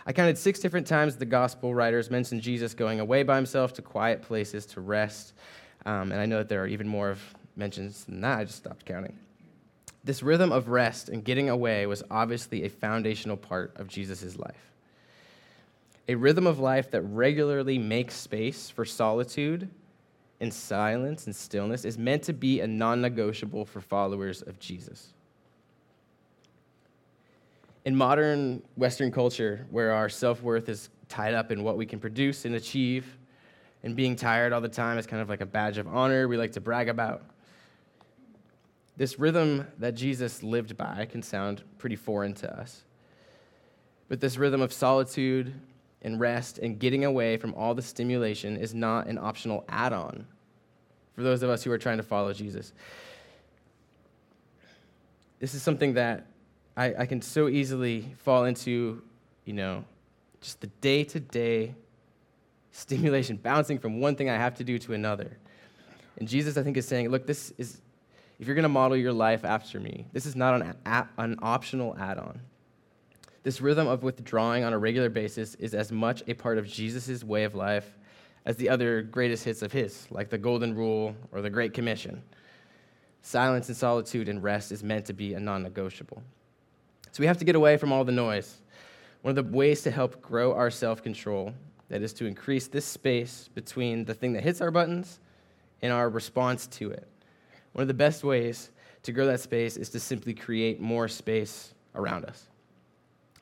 I 0.07 0.13
counted 0.13 0.37
six 0.37 0.61
different 0.61 0.87
times 0.87 1.17
the 1.17 1.25
gospel 1.25 1.75
writers 1.75 2.09
mention 2.09 2.39
Jesus 2.39 2.73
going 2.73 3.01
away 3.01 3.23
by 3.23 3.35
himself 3.35 3.73
to 3.73 3.81
quiet 3.81 4.21
places 4.21 4.65
to 4.67 4.79
rest. 4.81 5.33
Um, 5.85 6.13
and 6.13 6.21
I 6.21 6.25
know 6.25 6.37
that 6.37 6.47
there 6.47 6.63
are 6.63 6.67
even 6.67 6.87
more 6.87 7.09
of 7.09 7.21
mentions 7.57 8.05
than 8.05 8.21
that. 8.21 8.39
I 8.39 8.43
just 8.45 8.57
stopped 8.59 8.85
counting. 8.85 9.19
This 10.05 10.23
rhythm 10.23 10.53
of 10.53 10.69
rest 10.69 11.09
and 11.09 11.25
getting 11.25 11.49
away 11.49 11.87
was 11.87 12.03
obviously 12.09 12.63
a 12.63 12.69
foundational 12.69 13.35
part 13.35 13.73
of 13.75 13.89
Jesus' 13.89 14.37
life 14.39 14.71
a 16.07 16.15
rhythm 16.15 16.45
of 16.45 16.59
life 16.59 16.91
that 16.91 17.01
regularly 17.01 17.77
makes 17.77 18.15
space 18.15 18.69
for 18.69 18.85
solitude 18.85 19.69
and 20.39 20.53
silence 20.53 21.25
and 21.25 21.35
stillness 21.35 21.85
is 21.85 21.97
meant 21.97 22.23
to 22.23 22.33
be 22.33 22.59
a 22.61 22.67
non 22.67 23.01
negotiable 23.01 23.65
for 23.65 23.81
followers 23.81 24.41
of 24.41 24.59
Jesus. 24.59 25.13
In 27.85 27.95
modern 27.95 28.61
Western 28.77 29.11
culture, 29.11 29.65
where 29.71 29.93
our 29.93 30.09
self 30.09 30.43
worth 30.43 30.69
is 30.69 30.89
tied 31.07 31.33
up 31.33 31.51
in 31.51 31.63
what 31.63 31.77
we 31.77 31.85
can 31.85 31.99
produce 31.99 32.45
and 32.45 32.55
achieve, 32.55 33.17
and 33.83 33.95
being 33.95 34.15
tired 34.15 34.53
all 34.53 34.61
the 34.61 34.67
time 34.67 34.97
is 34.97 35.07
kind 35.07 35.21
of 35.21 35.29
like 35.29 35.41
a 35.41 35.45
badge 35.45 35.77
of 35.77 35.87
honor 35.87 36.27
we 36.27 36.37
like 36.37 36.51
to 36.51 36.61
brag 36.61 36.89
about. 36.89 37.23
This 38.97 39.17
rhythm 39.17 39.67
that 39.79 39.95
Jesus 39.95 40.43
lived 40.43 40.75
by 40.77 41.05
can 41.09 41.23
sound 41.23 41.63
pretty 41.77 41.95
foreign 41.95 42.33
to 42.35 42.59
us. 42.59 42.81
But 44.09 44.19
this 44.19 44.37
rhythm 44.37 44.61
of 44.61 44.73
solitude 44.73 45.53
and 46.05 46.19
rest 46.19 46.59
and 46.59 46.79
getting 46.79 47.03
away 47.03 47.35
from 47.35 47.53
all 47.55 47.73
the 47.73 47.81
stimulation 47.81 48.55
is 48.57 48.75
not 48.75 49.07
an 49.07 49.17
optional 49.17 49.65
add 49.67 49.91
on 49.91 50.27
for 51.15 51.23
those 51.23 51.41
of 51.41 51.49
us 51.49 51.63
who 51.63 51.71
are 51.71 51.79
trying 51.79 51.97
to 51.97 52.03
follow 52.03 52.31
Jesus. 52.31 52.73
This 55.39 55.55
is 55.55 55.63
something 55.63 55.95
that 55.95 56.27
I, 56.77 56.93
I 56.93 57.05
can 57.07 57.21
so 57.23 57.49
easily 57.49 58.05
fall 58.19 58.45
into, 58.45 59.01
you 59.45 59.53
know, 59.53 59.83
just 60.41 60.61
the 60.61 60.67
day 60.79 61.03
to 61.05 61.19
day 61.19 61.73
stimulation, 62.71 63.37
bouncing 63.43 63.79
from 63.79 63.99
one 63.99 64.15
thing 64.15 64.29
I 64.29 64.37
have 64.37 64.53
to 64.55 64.63
do 64.63 64.77
to 64.77 64.93
another. 64.93 65.39
And 66.17 66.27
Jesus, 66.27 66.55
I 66.55 66.61
think, 66.63 66.77
is 66.77 66.87
saying, 66.87 67.09
look, 67.09 67.25
this 67.25 67.51
is, 67.57 67.81
if 68.39 68.45
you're 68.45 68.55
going 68.55 68.63
to 68.63 68.69
model 68.69 68.95
your 68.95 69.11
life 69.11 69.43
after 69.43 69.79
me, 69.79 70.05
this 70.13 70.27
is 70.27 70.35
not 70.35 70.61
an, 70.61 70.75
an 71.17 71.39
optional 71.41 71.95
add 71.99 72.19
on. 72.19 72.41
This 73.45 73.61
rhythm 73.61 73.85
of 73.87 74.01
withdrawing 74.01 74.63
on 74.63 74.73
a 74.73 74.77
regular 74.79 75.07
basis 75.07 75.53
is 75.55 75.75
as 75.75 75.91
much 75.91 76.23
a 76.27 76.33
part 76.33 76.57
of 76.57 76.65
Jesus' 76.67 77.23
way 77.23 77.43
of 77.43 77.53
life 77.53 77.99
as 78.43 78.55
the 78.55 78.69
other 78.69 79.03
greatest 79.03 79.43
hits 79.45 79.61
of 79.61 79.71
his, 79.71 80.07
like 80.09 80.29
the 80.31 80.37
Golden 80.39 80.73
Rule 80.75 81.15
or 81.31 81.43
the 81.43 81.49
Great 81.51 81.71
Commission. 81.71 82.23
Silence 83.21 83.67
and 83.67 83.77
solitude 83.77 84.29
and 84.29 84.41
rest 84.41 84.71
is 84.71 84.83
meant 84.83 85.05
to 85.05 85.13
be 85.13 85.35
a 85.35 85.39
non 85.39 85.61
negotiable. 85.61 86.23
So 87.11 87.21
we 87.21 87.27
have 87.27 87.37
to 87.37 87.45
get 87.45 87.55
away 87.55 87.77
from 87.77 87.91
all 87.91 88.03
the 88.03 88.11
noise. 88.11 88.61
One 89.21 89.37
of 89.37 89.45
the 89.51 89.55
ways 89.55 89.83
to 89.83 89.91
help 89.91 90.23
grow 90.23 90.53
our 90.55 90.71
self 90.71 91.03
control 91.03 91.53
that 91.89 92.01
is 92.01 92.13
to 92.13 92.25
increase 92.25 92.65
this 92.65 92.85
space 92.85 93.47
between 93.53 94.05
the 94.05 94.15
thing 94.15 94.33
that 94.33 94.43
hits 94.43 94.59
our 94.59 94.71
buttons 94.71 95.19
and 95.83 95.93
our 95.93 96.09
response 96.09 96.65
to 96.65 96.89
it. 96.89 97.07
One 97.73 97.83
of 97.83 97.89
the 97.89 97.93
best 97.93 98.23
ways 98.23 98.71
to 99.03 99.11
grow 99.11 99.27
that 99.27 99.39
space 99.39 99.77
is 99.77 99.89
to 99.89 99.99
simply 99.99 100.33
create 100.33 100.79
more 100.81 101.07
space 101.07 101.75
around 101.93 102.25
us. 102.25 102.47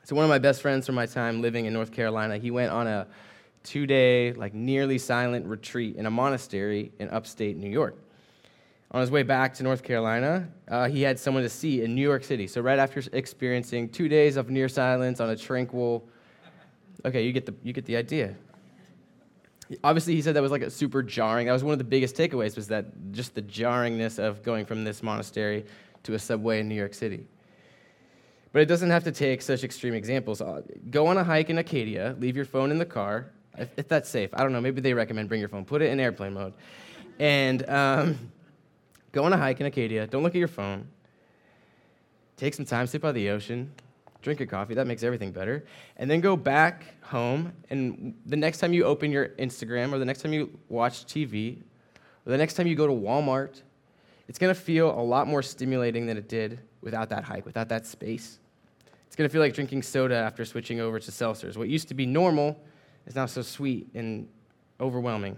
So 0.06 0.14
one 0.14 0.24
of 0.26 0.28
my 0.28 0.38
best 0.38 0.60
friends 0.60 0.84
from 0.84 0.94
my 0.96 1.06
time 1.06 1.40
living 1.40 1.64
in 1.64 1.72
North 1.72 1.90
Carolina, 1.90 2.36
he 2.36 2.50
went 2.50 2.70
on 2.70 2.86
a 2.86 3.06
two-day, 3.62 4.34
like 4.34 4.52
nearly 4.52 4.98
silent 4.98 5.46
retreat 5.46 5.96
in 5.96 6.04
a 6.04 6.10
monastery 6.10 6.92
in 6.98 7.08
upstate 7.08 7.56
New 7.56 7.70
York. 7.70 7.96
On 8.90 9.00
his 9.00 9.10
way 9.10 9.22
back 9.22 9.54
to 9.54 9.62
North 9.62 9.82
Carolina, 9.82 10.46
uh, 10.68 10.88
he 10.90 11.00
had 11.00 11.18
someone 11.18 11.42
to 11.42 11.48
see 11.48 11.82
in 11.82 11.94
New 11.94 12.02
York 12.02 12.22
City. 12.22 12.46
So 12.46 12.60
right 12.60 12.78
after 12.78 13.02
experiencing 13.14 13.88
two 13.88 14.08
days 14.10 14.36
of 14.36 14.50
near 14.50 14.68
silence 14.68 15.20
on 15.20 15.30
a 15.30 15.36
tranquil, 15.36 16.06
okay, 17.06 17.24
you 17.24 17.32
get 17.32 17.46
the 17.46 17.54
you 17.62 17.72
get 17.72 17.86
the 17.86 17.96
idea. 17.96 18.34
Obviously, 19.82 20.14
he 20.14 20.20
said 20.20 20.36
that 20.36 20.42
was 20.42 20.52
like 20.52 20.60
a 20.62 20.70
super 20.70 21.02
jarring. 21.02 21.46
That 21.46 21.54
was 21.54 21.64
one 21.64 21.72
of 21.72 21.78
the 21.78 21.84
biggest 21.84 22.14
takeaways 22.14 22.54
was 22.56 22.68
that 22.68 22.84
just 23.12 23.34
the 23.34 23.42
jarringness 23.42 24.18
of 24.18 24.42
going 24.42 24.66
from 24.66 24.84
this 24.84 25.02
monastery 25.02 25.64
to 26.02 26.12
a 26.12 26.18
subway 26.18 26.60
in 26.60 26.68
New 26.68 26.74
York 26.74 26.92
City. 26.92 27.26
But 28.54 28.62
it 28.62 28.66
doesn't 28.66 28.90
have 28.90 29.02
to 29.02 29.10
take 29.12 29.42
such 29.42 29.64
extreme 29.64 29.94
examples. 29.94 30.40
Uh, 30.40 30.62
go 30.88 31.08
on 31.08 31.16
a 31.18 31.24
hike 31.24 31.50
in 31.50 31.58
Acadia, 31.58 32.14
leave 32.20 32.36
your 32.36 32.44
phone 32.44 32.70
in 32.70 32.78
the 32.78 32.84
car, 32.86 33.32
if, 33.58 33.68
if 33.76 33.88
that's 33.88 34.08
safe. 34.08 34.30
I 34.32 34.44
don't 34.44 34.52
know, 34.52 34.60
maybe 34.60 34.80
they 34.80 34.94
recommend 34.94 35.28
bring 35.28 35.40
your 35.40 35.48
phone, 35.48 35.64
put 35.64 35.82
it 35.82 35.90
in 35.90 35.98
airplane 35.98 36.34
mode. 36.34 36.54
And 37.18 37.68
um, 37.68 38.16
go 39.10 39.24
on 39.24 39.32
a 39.32 39.36
hike 39.36 39.58
in 39.58 39.66
Acadia, 39.66 40.06
don't 40.06 40.22
look 40.22 40.36
at 40.36 40.38
your 40.38 40.46
phone. 40.46 40.86
Take 42.36 42.54
some 42.54 42.64
time, 42.64 42.86
sit 42.86 43.00
by 43.00 43.10
the 43.10 43.30
ocean, 43.30 43.72
drink 44.22 44.38
your 44.38 44.46
coffee, 44.46 44.74
that 44.74 44.86
makes 44.86 45.02
everything 45.02 45.32
better. 45.32 45.66
And 45.96 46.08
then 46.08 46.20
go 46.20 46.36
back 46.36 46.84
home, 47.02 47.52
and 47.70 48.14
the 48.24 48.36
next 48.36 48.58
time 48.58 48.72
you 48.72 48.84
open 48.84 49.10
your 49.10 49.30
Instagram, 49.30 49.92
or 49.92 49.98
the 49.98 50.04
next 50.04 50.22
time 50.22 50.32
you 50.32 50.56
watch 50.68 51.06
TV, 51.06 51.56
or 52.24 52.30
the 52.30 52.38
next 52.38 52.54
time 52.54 52.68
you 52.68 52.76
go 52.76 52.86
to 52.86 52.92
Walmart, 52.92 53.62
it's 54.28 54.38
gonna 54.38 54.54
feel 54.54 54.92
a 54.96 55.02
lot 55.02 55.26
more 55.26 55.42
stimulating 55.42 56.06
than 56.06 56.16
it 56.16 56.28
did 56.28 56.60
without 56.82 57.08
that 57.08 57.24
hike, 57.24 57.44
without 57.46 57.68
that 57.70 57.84
space. 57.84 58.38
It's 59.14 59.16
going 59.16 59.28
to 59.28 59.32
feel 59.32 59.42
like 59.42 59.54
drinking 59.54 59.82
soda 59.82 60.16
after 60.16 60.44
switching 60.44 60.80
over 60.80 60.98
to 60.98 61.10
seltzers. 61.12 61.56
What 61.56 61.68
used 61.68 61.86
to 61.86 61.94
be 61.94 62.04
normal 62.04 62.60
is 63.06 63.14
now 63.14 63.26
so 63.26 63.42
sweet 63.42 63.86
and 63.94 64.28
overwhelming. 64.80 65.36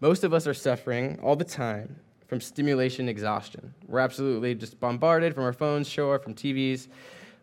Most 0.00 0.24
of 0.24 0.32
us 0.32 0.46
are 0.46 0.54
suffering 0.54 1.18
all 1.22 1.36
the 1.36 1.44
time 1.44 1.96
from 2.26 2.40
stimulation 2.40 3.10
exhaustion. 3.10 3.74
We're 3.86 3.98
absolutely 3.98 4.54
just 4.54 4.80
bombarded 4.80 5.34
from 5.34 5.44
our 5.44 5.52
phones, 5.52 5.86
sure, 5.86 6.18
from 6.18 6.32
TVs, 6.34 6.88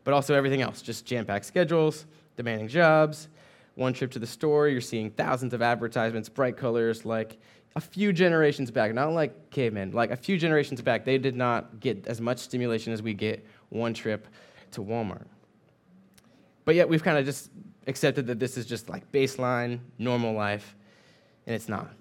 but 0.04 0.15
also 0.15 0.34
everything 0.34 0.63
else 0.63 0.82
just 0.82 1.06
jam 1.06 1.25
packed 1.28 1.45
schedules, 1.45 2.08
demanding 2.36 2.67
jobs. 2.67 3.28
One 3.75 3.93
trip 3.93 4.10
to 4.13 4.17
the 4.19 4.25
store, 4.25 4.67
you're 4.67 4.82
seeing 4.82 5.12
thousands 5.12 5.54
of 5.54 5.62
advertisements, 5.62 6.28
bright 6.28 6.58
colors, 6.58 7.06
like 7.06 7.38
a 7.75 7.80
few 7.82 8.12
generations 8.12 8.71
back, 8.71 8.95
not 8.95 9.12
like 9.13 9.51
cavemen, 9.51 9.91
like 9.91 10.10
a 10.10 10.17
few 10.17 10.39
generations 10.39 10.82
back, 10.82 11.06
they 11.06 11.19
did 11.19 11.36
not 11.36 11.80
get 11.82 12.08
as 12.08 12.19
much 12.19 12.39
stimulation 12.39 12.91
as 12.91 13.04
we 13.04 13.13
get 13.13 13.45
one 13.69 13.93
trip 13.93 14.28
to 14.75 14.81
Walmart. 14.83 15.25
But 16.63 16.75
yet 16.75 16.88
we've 16.88 17.03
kind 17.03 17.17
of 17.17 17.25
just 17.25 17.49
accepted 17.88 18.27
that 18.27 18.39
this 18.39 18.57
is 18.57 18.65
just 18.65 18.89
like 18.89 19.09
baseline, 19.11 19.79
normal 19.97 20.33
life, 20.33 20.75
and 21.47 21.55
it's 21.55 21.69
not. 21.69 21.91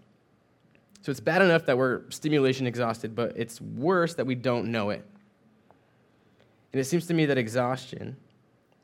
So 1.03 1.11
it's 1.11 1.21
bad 1.21 1.43
enough 1.43 1.67
that 1.67 1.77
we're 1.77 2.03
stimulation 2.11 2.67
exhausted, 2.67 3.15
but 3.15 3.35
it's 3.37 3.61
worse 3.61 4.15
that 4.15 4.27
we 4.27 4.35
don't 4.35 4.71
know 4.73 4.91
it. 4.91 5.05
And 6.73 6.81
it 6.81 6.85
seems 6.85 7.07
to 7.09 7.15
me 7.15 7.27
that 7.27 7.37
exhaustion 7.39 8.17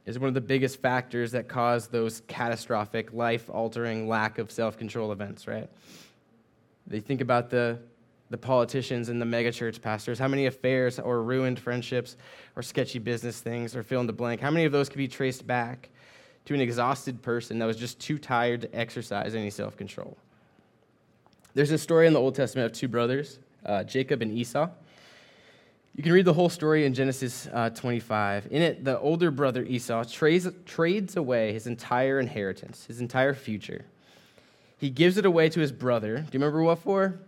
is 0.06 0.18
one 0.18 0.28
of 0.28 0.34
the 0.34 0.40
biggest 0.40 0.80
factors 0.82 1.32
that 1.32 1.48
cause 1.48 1.88
those 1.88 2.20
catastrophic, 2.28 3.12
life 3.12 3.48
altering, 3.50 4.08
lack 4.08 4.38
of 4.38 4.50
self 4.50 4.76
control 4.76 5.12
events, 5.12 5.46
right? 5.48 5.68
They 6.86 7.00
think 7.00 7.20
about 7.20 7.50
the 7.50 7.78
the 8.30 8.38
politicians 8.38 9.08
and 9.08 9.20
the 9.20 9.26
megachurch 9.26 9.82
pastors? 9.82 10.18
How 10.18 10.28
many 10.28 10.46
affairs 10.46 10.98
or 10.98 11.22
ruined 11.22 11.58
friendships 11.58 12.16
or 12.56 12.62
sketchy 12.62 12.98
business 13.00 13.40
things 13.40 13.74
or 13.76 13.82
fill 13.82 14.00
in 14.00 14.06
the 14.06 14.12
blank? 14.12 14.40
How 14.40 14.50
many 14.52 14.64
of 14.64 14.72
those 14.72 14.88
could 14.88 14.98
be 14.98 15.08
traced 15.08 15.46
back 15.46 15.90
to 16.46 16.54
an 16.54 16.60
exhausted 16.60 17.20
person 17.22 17.58
that 17.58 17.66
was 17.66 17.76
just 17.76 17.98
too 17.98 18.18
tired 18.18 18.62
to 18.62 18.74
exercise 18.74 19.34
any 19.34 19.50
self 19.50 19.76
control? 19.76 20.16
There's 21.54 21.72
a 21.72 21.78
story 21.78 22.06
in 22.06 22.12
the 22.12 22.20
Old 22.20 22.36
Testament 22.36 22.66
of 22.66 22.72
two 22.72 22.86
brothers, 22.88 23.40
uh, 23.66 23.82
Jacob 23.84 24.22
and 24.22 24.30
Esau. 24.32 24.68
You 25.96 26.04
can 26.04 26.12
read 26.12 26.24
the 26.24 26.32
whole 26.32 26.48
story 26.48 26.86
in 26.86 26.94
Genesis 26.94 27.48
uh, 27.52 27.70
25. 27.70 28.46
In 28.52 28.62
it, 28.62 28.84
the 28.84 28.98
older 29.00 29.32
brother 29.32 29.64
Esau 29.64 30.04
trades, 30.04 30.46
trades 30.64 31.16
away 31.16 31.52
his 31.52 31.66
entire 31.66 32.20
inheritance, 32.20 32.86
his 32.86 33.00
entire 33.00 33.34
future. 33.34 33.84
He 34.78 34.88
gives 34.88 35.18
it 35.18 35.26
away 35.26 35.48
to 35.48 35.58
his 35.58 35.72
brother. 35.72 36.16
Do 36.18 36.22
you 36.22 36.28
remember 36.34 36.62
what 36.62 36.78
for? 36.78 37.18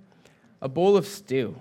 a 0.63 0.69
bowl 0.69 0.97
of 0.97 1.07
stew. 1.07 1.57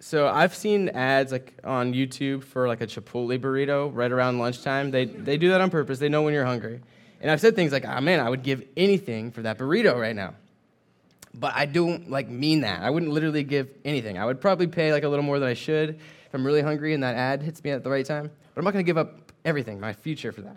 So 0.00 0.26
I've 0.26 0.54
seen 0.54 0.88
ads 0.88 1.30
like 1.30 1.58
on 1.62 1.92
YouTube 1.92 2.42
for 2.42 2.66
like 2.66 2.80
a 2.80 2.86
Chipotle 2.86 3.38
burrito 3.38 3.90
right 3.94 4.10
around 4.10 4.38
lunchtime. 4.38 4.90
They 4.90 5.04
they 5.04 5.36
do 5.36 5.50
that 5.50 5.60
on 5.60 5.70
purpose. 5.70 5.98
They 5.98 6.08
know 6.08 6.22
when 6.22 6.32
you're 6.32 6.46
hungry. 6.46 6.80
And 7.20 7.30
I've 7.30 7.40
said 7.40 7.54
things 7.54 7.70
like, 7.70 7.86
"Ah 7.86 8.00
man, 8.00 8.18
I 8.18 8.30
would 8.30 8.42
give 8.42 8.64
anything 8.78 9.30
for 9.30 9.42
that 9.42 9.58
burrito 9.58 9.94
right 10.00 10.16
now." 10.16 10.34
But 11.34 11.52
I 11.54 11.66
don't 11.66 12.10
like 12.10 12.28
mean 12.30 12.62
that. 12.62 12.82
I 12.82 12.88
wouldn't 12.88 13.12
literally 13.12 13.44
give 13.44 13.68
anything. 13.84 14.18
I 14.18 14.24
would 14.24 14.40
probably 14.40 14.66
pay 14.66 14.90
like 14.92 15.04
a 15.04 15.08
little 15.08 15.22
more 15.22 15.38
than 15.38 15.48
I 15.48 15.54
should 15.54 15.90
if 15.90 16.34
I'm 16.34 16.44
really 16.44 16.62
hungry 16.62 16.94
and 16.94 17.02
that 17.04 17.14
ad 17.14 17.42
hits 17.42 17.62
me 17.62 17.70
at 17.70 17.84
the 17.84 17.90
right 17.90 18.04
time. 18.06 18.30
But 18.54 18.58
I'm 18.58 18.64
not 18.64 18.72
going 18.72 18.84
to 18.84 18.88
give 18.88 18.98
up 18.98 19.30
everything, 19.44 19.78
my 19.78 19.92
future 19.92 20.32
for 20.32 20.42
that. 20.42 20.56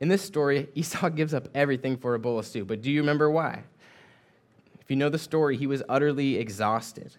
In 0.00 0.08
this 0.08 0.20
story, 0.22 0.68
Esau 0.74 1.08
gives 1.08 1.32
up 1.32 1.48
everything 1.54 1.96
for 1.96 2.14
a 2.14 2.18
bowl 2.18 2.38
of 2.40 2.44
stew. 2.44 2.66
But 2.66 2.82
do 2.82 2.90
you 2.90 3.00
remember 3.00 3.30
why? 3.30 3.64
you 4.92 4.96
know 4.96 5.08
the 5.08 5.18
story, 5.18 5.56
he 5.56 5.66
was 5.66 5.82
utterly 5.88 6.36
exhausted. 6.36 7.16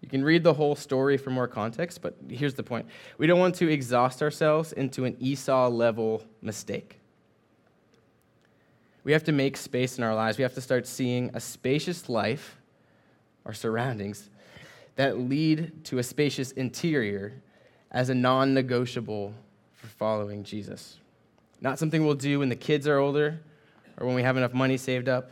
You 0.00 0.08
can 0.08 0.24
read 0.24 0.42
the 0.42 0.54
whole 0.54 0.74
story 0.74 1.18
for 1.18 1.28
more 1.28 1.46
context, 1.46 2.00
but 2.00 2.16
here's 2.26 2.54
the 2.54 2.62
point. 2.62 2.86
We 3.18 3.26
don't 3.26 3.38
want 3.38 3.54
to 3.56 3.68
exhaust 3.70 4.22
ourselves 4.22 4.72
into 4.72 5.04
an 5.04 5.14
Esau 5.20 5.68
level 5.68 6.22
mistake. 6.40 6.98
We 9.04 9.12
have 9.12 9.24
to 9.24 9.32
make 9.32 9.58
space 9.58 9.98
in 9.98 10.04
our 10.04 10.14
lives. 10.14 10.38
We 10.38 10.42
have 10.42 10.54
to 10.54 10.62
start 10.62 10.86
seeing 10.86 11.30
a 11.34 11.40
spacious 11.40 12.08
life, 12.08 12.56
our 13.44 13.52
surroundings, 13.52 14.30
that 14.94 15.18
lead 15.18 15.84
to 15.84 15.98
a 15.98 16.02
spacious 16.02 16.52
interior 16.52 17.34
as 17.90 18.08
a 18.08 18.14
non 18.14 18.54
negotiable 18.54 19.34
for 19.74 19.86
following 19.88 20.44
Jesus. 20.44 20.98
Not 21.60 21.78
something 21.78 22.06
we'll 22.06 22.14
do 22.14 22.38
when 22.38 22.48
the 22.48 22.56
kids 22.56 22.88
are 22.88 22.98
older 22.98 23.40
or 23.98 24.06
when 24.06 24.16
we 24.16 24.22
have 24.22 24.38
enough 24.38 24.54
money 24.54 24.78
saved 24.78 25.10
up 25.10 25.30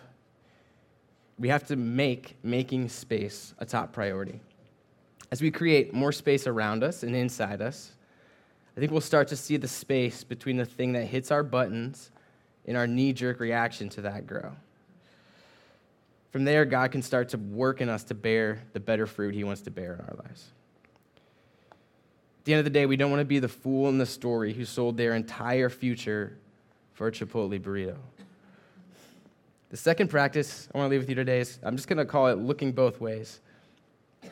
we 1.38 1.48
have 1.48 1.66
to 1.66 1.76
make 1.76 2.36
making 2.42 2.88
space 2.88 3.54
a 3.58 3.66
top 3.66 3.92
priority. 3.92 4.40
As 5.32 5.42
we 5.42 5.50
create 5.50 5.92
more 5.92 6.12
space 6.12 6.46
around 6.46 6.84
us 6.84 7.02
and 7.02 7.14
inside 7.16 7.60
us, 7.60 7.92
I 8.76 8.80
think 8.80 8.92
we'll 8.92 9.00
start 9.00 9.28
to 9.28 9.36
see 9.36 9.56
the 9.56 9.68
space 9.68 10.24
between 10.24 10.56
the 10.56 10.64
thing 10.64 10.92
that 10.92 11.04
hits 11.06 11.30
our 11.30 11.42
buttons 11.42 12.10
and 12.66 12.76
our 12.76 12.86
knee 12.86 13.12
jerk 13.12 13.40
reaction 13.40 13.88
to 13.90 14.02
that 14.02 14.26
grow. 14.26 14.52
From 16.32 16.44
there, 16.44 16.64
God 16.64 16.90
can 16.90 17.02
start 17.02 17.28
to 17.30 17.36
work 17.38 17.80
in 17.80 17.88
us 17.88 18.02
to 18.04 18.14
bear 18.14 18.60
the 18.72 18.80
better 18.80 19.06
fruit 19.06 19.34
He 19.34 19.44
wants 19.44 19.62
to 19.62 19.70
bear 19.70 19.94
in 19.94 20.00
our 20.00 20.16
lives. 20.24 20.50
At 22.40 22.44
the 22.44 22.52
end 22.54 22.58
of 22.58 22.64
the 22.64 22.70
day, 22.70 22.86
we 22.86 22.96
don't 22.96 23.10
want 23.10 23.20
to 23.20 23.24
be 23.24 23.38
the 23.38 23.48
fool 23.48 23.88
in 23.88 23.98
the 23.98 24.06
story 24.06 24.52
who 24.52 24.64
sold 24.64 24.96
their 24.96 25.14
entire 25.14 25.68
future 25.70 26.36
for 26.94 27.06
a 27.08 27.12
Chipotle 27.12 27.58
burrito. 27.60 27.96
The 29.74 29.78
second 29.80 30.06
practice 30.06 30.68
I 30.72 30.78
want 30.78 30.86
to 30.88 30.90
leave 30.92 31.00
with 31.00 31.08
you 31.08 31.16
today 31.16 31.40
is 31.40 31.58
I'm 31.64 31.74
just 31.74 31.88
going 31.88 31.96
to 31.96 32.04
call 32.04 32.28
it 32.28 32.38
looking 32.38 32.70
both 32.70 33.00
ways. 33.00 33.40
It 34.22 34.30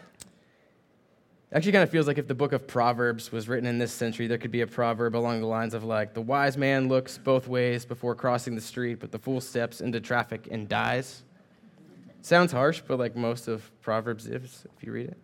actually, 1.52 1.72
kind 1.72 1.82
of 1.82 1.90
feels 1.90 2.06
like 2.06 2.16
if 2.16 2.28
the 2.28 2.34
book 2.36 2.52
of 2.52 2.68
Proverbs 2.68 3.32
was 3.32 3.48
written 3.48 3.66
in 3.66 3.76
this 3.76 3.90
century, 3.92 4.28
there 4.28 4.38
could 4.38 4.52
be 4.52 4.60
a 4.60 4.68
proverb 4.68 5.16
along 5.16 5.40
the 5.40 5.48
lines 5.48 5.74
of 5.74 5.82
like, 5.82 6.14
the 6.14 6.20
wise 6.20 6.56
man 6.56 6.86
looks 6.86 7.18
both 7.18 7.48
ways 7.48 7.84
before 7.84 8.14
crossing 8.14 8.54
the 8.54 8.60
street, 8.60 9.00
but 9.00 9.10
the 9.10 9.18
fool 9.18 9.40
steps 9.40 9.80
into 9.80 10.00
traffic 10.00 10.46
and 10.48 10.68
dies. 10.68 11.24
sounds 12.20 12.52
harsh, 12.52 12.80
but 12.86 13.00
like 13.00 13.16
most 13.16 13.48
of 13.48 13.68
Proverbs 13.82 14.28
is, 14.28 14.64
if 14.76 14.84
you 14.86 14.92
read 14.92 15.08
it. 15.08 15.16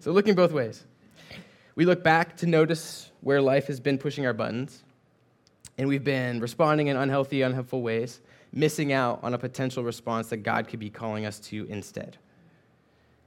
So, 0.00 0.12
looking 0.12 0.34
both 0.34 0.52
ways. 0.52 0.86
We 1.74 1.84
look 1.84 2.02
back 2.02 2.38
to 2.38 2.46
notice 2.46 3.10
where 3.20 3.42
life 3.42 3.66
has 3.66 3.80
been 3.80 3.98
pushing 3.98 4.24
our 4.24 4.32
buttons, 4.32 4.82
and 5.76 5.86
we've 5.90 6.02
been 6.02 6.40
responding 6.40 6.86
in 6.86 6.96
unhealthy, 6.96 7.42
unhelpful 7.42 7.82
ways 7.82 8.22
missing 8.52 8.92
out 8.92 9.20
on 9.22 9.34
a 9.34 9.38
potential 9.38 9.84
response 9.84 10.28
that 10.28 10.38
God 10.38 10.68
could 10.68 10.80
be 10.80 10.90
calling 10.90 11.26
us 11.26 11.38
to 11.40 11.66
instead. 11.68 12.16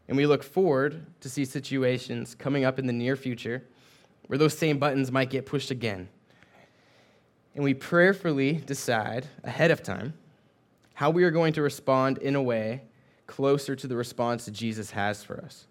And 0.08 0.18
we 0.18 0.26
look 0.26 0.44
forward 0.44 1.06
to 1.22 1.30
see 1.30 1.46
situations 1.46 2.36
coming 2.36 2.66
up 2.66 2.80
in 2.80 2.88
the 2.88 2.94
near 2.94 3.16
future 3.16 3.64
where 4.28 4.38
those 4.38 4.58
same 4.58 4.78
buttons 4.78 5.12
might 5.12 5.30
get 5.30 5.46
pushed 5.46 5.72
again. 5.72 6.10
And 7.56 7.64
we 7.64 7.74
prayerfully 7.74 8.54
decide 8.54 9.28
ahead 9.44 9.72
of 9.72 9.84
time 9.84 10.14
how 10.94 11.10
we 11.10 11.24
are 11.24 11.32
going 11.32 11.54
to 11.54 11.62
respond 11.62 12.18
in 12.18 12.36
a 12.36 12.42
way 12.42 12.82
closer 13.28 13.76
to 13.76 13.88
the 13.88 13.96
response 13.96 14.46
that 14.46 14.52
Jesus 14.52 14.92
has 14.92 15.24
for 15.24 15.40
us. 15.42 15.68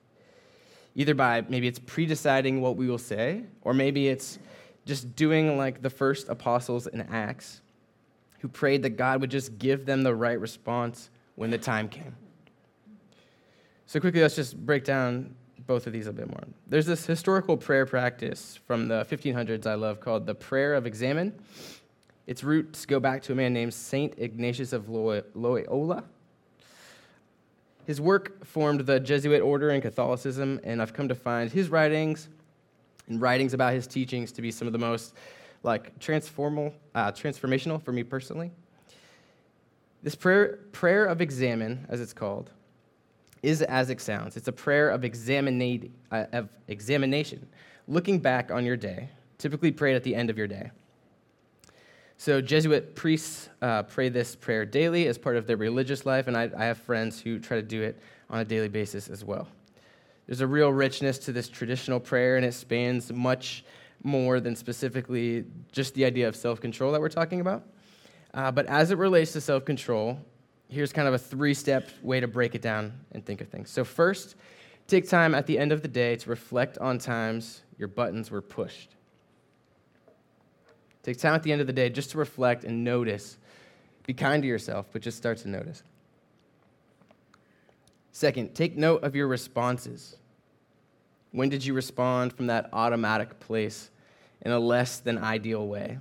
Either 0.94 1.14
by 1.14 1.42
maybe 1.48 1.66
it's 1.68 1.78
pre 1.78 2.04
deciding 2.04 2.60
what 2.60 2.76
we 2.76 2.88
will 2.88 2.98
say, 2.98 3.42
or 3.62 3.72
maybe 3.72 4.08
it's 4.08 4.38
just 4.86 5.14
doing 5.16 5.56
like 5.56 5.80
the 5.82 5.90
first 5.90 6.28
apostles 6.28 6.86
in 6.86 7.00
Acts 7.02 7.60
who 8.40 8.48
prayed 8.48 8.82
that 8.82 8.90
God 8.90 9.20
would 9.20 9.30
just 9.30 9.58
give 9.58 9.86
them 9.86 10.02
the 10.02 10.14
right 10.14 10.38
response 10.40 11.10
when 11.36 11.50
the 11.50 11.58
time 11.58 11.88
came. 11.88 12.16
So, 13.86 14.00
quickly, 14.00 14.20
let's 14.20 14.36
just 14.36 14.56
break 14.64 14.84
down 14.84 15.34
both 15.66 15.86
of 15.86 15.92
these 15.92 16.06
a 16.06 16.12
bit 16.12 16.28
more. 16.28 16.42
There's 16.66 16.86
this 16.86 17.06
historical 17.06 17.56
prayer 17.56 17.86
practice 17.86 18.58
from 18.66 18.88
the 18.88 19.04
1500s 19.04 19.66
I 19.66 19.74
love 19.74 20.00
called 20.00 20.26
the 20.26 20.34
Prayer 20.34 20.74
of 20.74 20.86
Examen. 20.86 21.34
Its 22.26 22.42
roots 22.44 22.86
go 22.86 23.00
back 23.00 23.22
to 23.22 23.32
a 23.32 23.34
man 23.34 23.52
named 23.52 23.74
St. 23.74 24.14
Ignatius 24.16 24.72
of 24.72 24.88
Loyola. 24.88 26.04
His 27.86 28.00
work 28.00 28.44
formed 28.44 28.80
the 28.86 29.00
Jesuit 29.00 29.42
order 29.42 29.70
in 29.70 29.80
Catholicism, 29.80 30.60
and 30.62 30.80
I've 30.80 30.92
come 30.92 31.08
to 31.08 31.14
find 31.14 31.50
his 31.50 31.68
writings 31.68 32.28
and 33.08 33.20
writings 33.20 33.52
about 33.54 33.72
his 33.74 33.86
teachings 33.86 34.30
to 34.32 34.42
be 34.42 34.52
some 34.52 34.68
of 34.68 34.72
the 34.72 34.78
most 34.78 35.14
like 35.62 35.98
transformal, 35.98 36.72
uh, 36.94 37.12
transformational 37.12 37.82
for 37.82 37.92
me 37.92 38.02
personally. 38.02 38.50
This 40.02 40.14
prayer, 40.14 40.58
prayer 40.72 41.04
of 41.04 41.20
examen, 41.20 41.84
as 41.90 42.00
it's 42.00 42.14
called, 42.14 42.50
is 43.42 43.60
as 43.62 43.90
it 43.90 44.00
sounds. 44.00 44.36
It's 44.36 44.48
a 44.48 44.52
prayer 44.52 44.88
of, 44.90 45.02
examinati- 45.02 45.90
uh, 46.10 46.26
of 46.32 46.48
examination, 46.68 47.46
looking 47.86 48.18
back 48.18 48.50
on 48.50 48.64
your 48.64 48.76
day, 48.76 49.08
typically 49.38 49.72
prayed 49.72 49.94
at 49.96 50.02
the 50.04 50.14
end 50.14 50.30
of 50.30 50.38
your 50.38 50.46
day. 50.46 50.70
So, 52.16 52.42
Jesuit 52.42 52.94
priests 52.94 53.48
uh, 53.62 53.82
pray 53.84 54.10
this 54.10 54.36
prayer 54.36 54.66
daily 54.66 55.06
as 55.06 55.16
part 55.16 55.36
of 55.36 55.46
their 55.46 55.56
religious 55.56 56.04
life, 56.04 56.28
and 56.28 56.36
I, 56.36 56.50
I 56.56 56.66
have 56.66 56.76
friends 56.78 57.18
who 57.20 57.38
try 57.38 57.56
to 57.56 57.62
do 57.62 57.80
it 57.82 57.98
on 58.28 58.40
a 58.40 58.44
daily 58.44 58.68
basis 58.68 59.08
as 59.08 59.24
well. 59.24 59.48
There's 60.26 60.42
a 60.42 60.46
real 60.46 60.70
richness 60.70 61.16
to 61.20 61.32
this 61.32 61.48
traditional 61.48 61.98
prayer, 61.98 62.36
and 62.36 62.44
it 62.44 62.52
spans 62.52 63.10
much 63.10 63.64
more 64.02 64.40
than 64.40 64.56
specifically 64.56 65.44
just 65.72 65.94
the 65.94 66.04
idea 66.04 66.28
of 66.28 66.36
self 66.36 66.60
control 66.60 66.92
that 66.92 67.00
we're 67.00 67.08
talking 67.08 67.40
about. 67.40 67.64
Uh, 68.32 68.50
but 68.50 68.66
as 68.66 68.90
it 68.90 68.98
relates 68.98 69.32
to 69.32 69.40
self 69.40 69.64
control, 69.64 70.18
here's 70.68 70.92
kind 70.92 71.08
of 71.08 71.14
a 71.14 71.18
three 71.18 71.54
step 71.54 71.88
way 72.02 72.20
to 72.20 72.28
break 72.28 72.54
it 72.54 72.62
down 72.62 72.92
and 73.12 73.24
think 73.24 73.40
of 73.40 73.48
things. 73.48 73.70
So, 73.70 73.84
first, 73.84 74.36
take 74.86 75.08
time 75.08 75.34
at 75.34 75.46
the 75.46 75.58
end 75.58 75.72
of 75.72 75.82
the 75.82 75.88
day 75.88 76.16
to 76.16 76.30
reflect 76.30 76.78
on 76.78 76.98
times 76.98 77.62
your 77.78 77.88
buttons 77.88 78.30
were 78.30 78.42
pushed. 78.42 78.90
Take 81.02 81.18
time 81.18 81.34
at 81.34 81.42
the 81.42 81.50
end 81.52 81.60
of 81.60 81.66
the 81.66 81.72
day 81.72 81.88
just 81.88 82.10
to 82.12 82.18
reflect 82.18 82.64
and 82.64 82.84
notice. 82.84 83.38
Be 84.06 84.14
kind 84.14 84.42
to 84.42 84.48
yourself, 84.48 84.86
but 84.92 85.02
just 85.02 85.16
start 85.16 85.38
to 85.38 85.48
notice. 85.48 85.82
Second, 88.12 88.54
take 88.54 88.76
note 88.76 89.04
of 89.04 89.14
your 89.14 89.28
responses. 89.28 90.16
When 91.32 91.48
did 91.48 91.64
you 91.64 91.74
respond 91.74 92.32
from 92.32 92.48
that 92.48 92.70
automatic 92.72 93.38
place 93.40 93.90
in 94.42 94.50
a 94.50 94.58
less 94.58 94.98
than 94.98 95.18
ideal 95.18 95.66
way? 95.66 95.98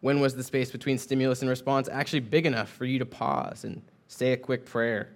When 0.00 0.20
was 0.20 0.34
the 0.34 0.42
space 0.44 0.70
between 0.70 0.98
stimulus 0.98 1.42
and 1.42 1.48
response 1.50 1.88
actually 1.88 2.20
big 2.20 2.46
enough 2.46 2.68
for 2.68 2.84
you 2.84 2.98
to 2.98 3.06
pause 3.06 3.64
and 3.64 3.82
say 4.08 4.32
a 4.32 4.36
quick 4.36 4.64
prayer 4.64 5.08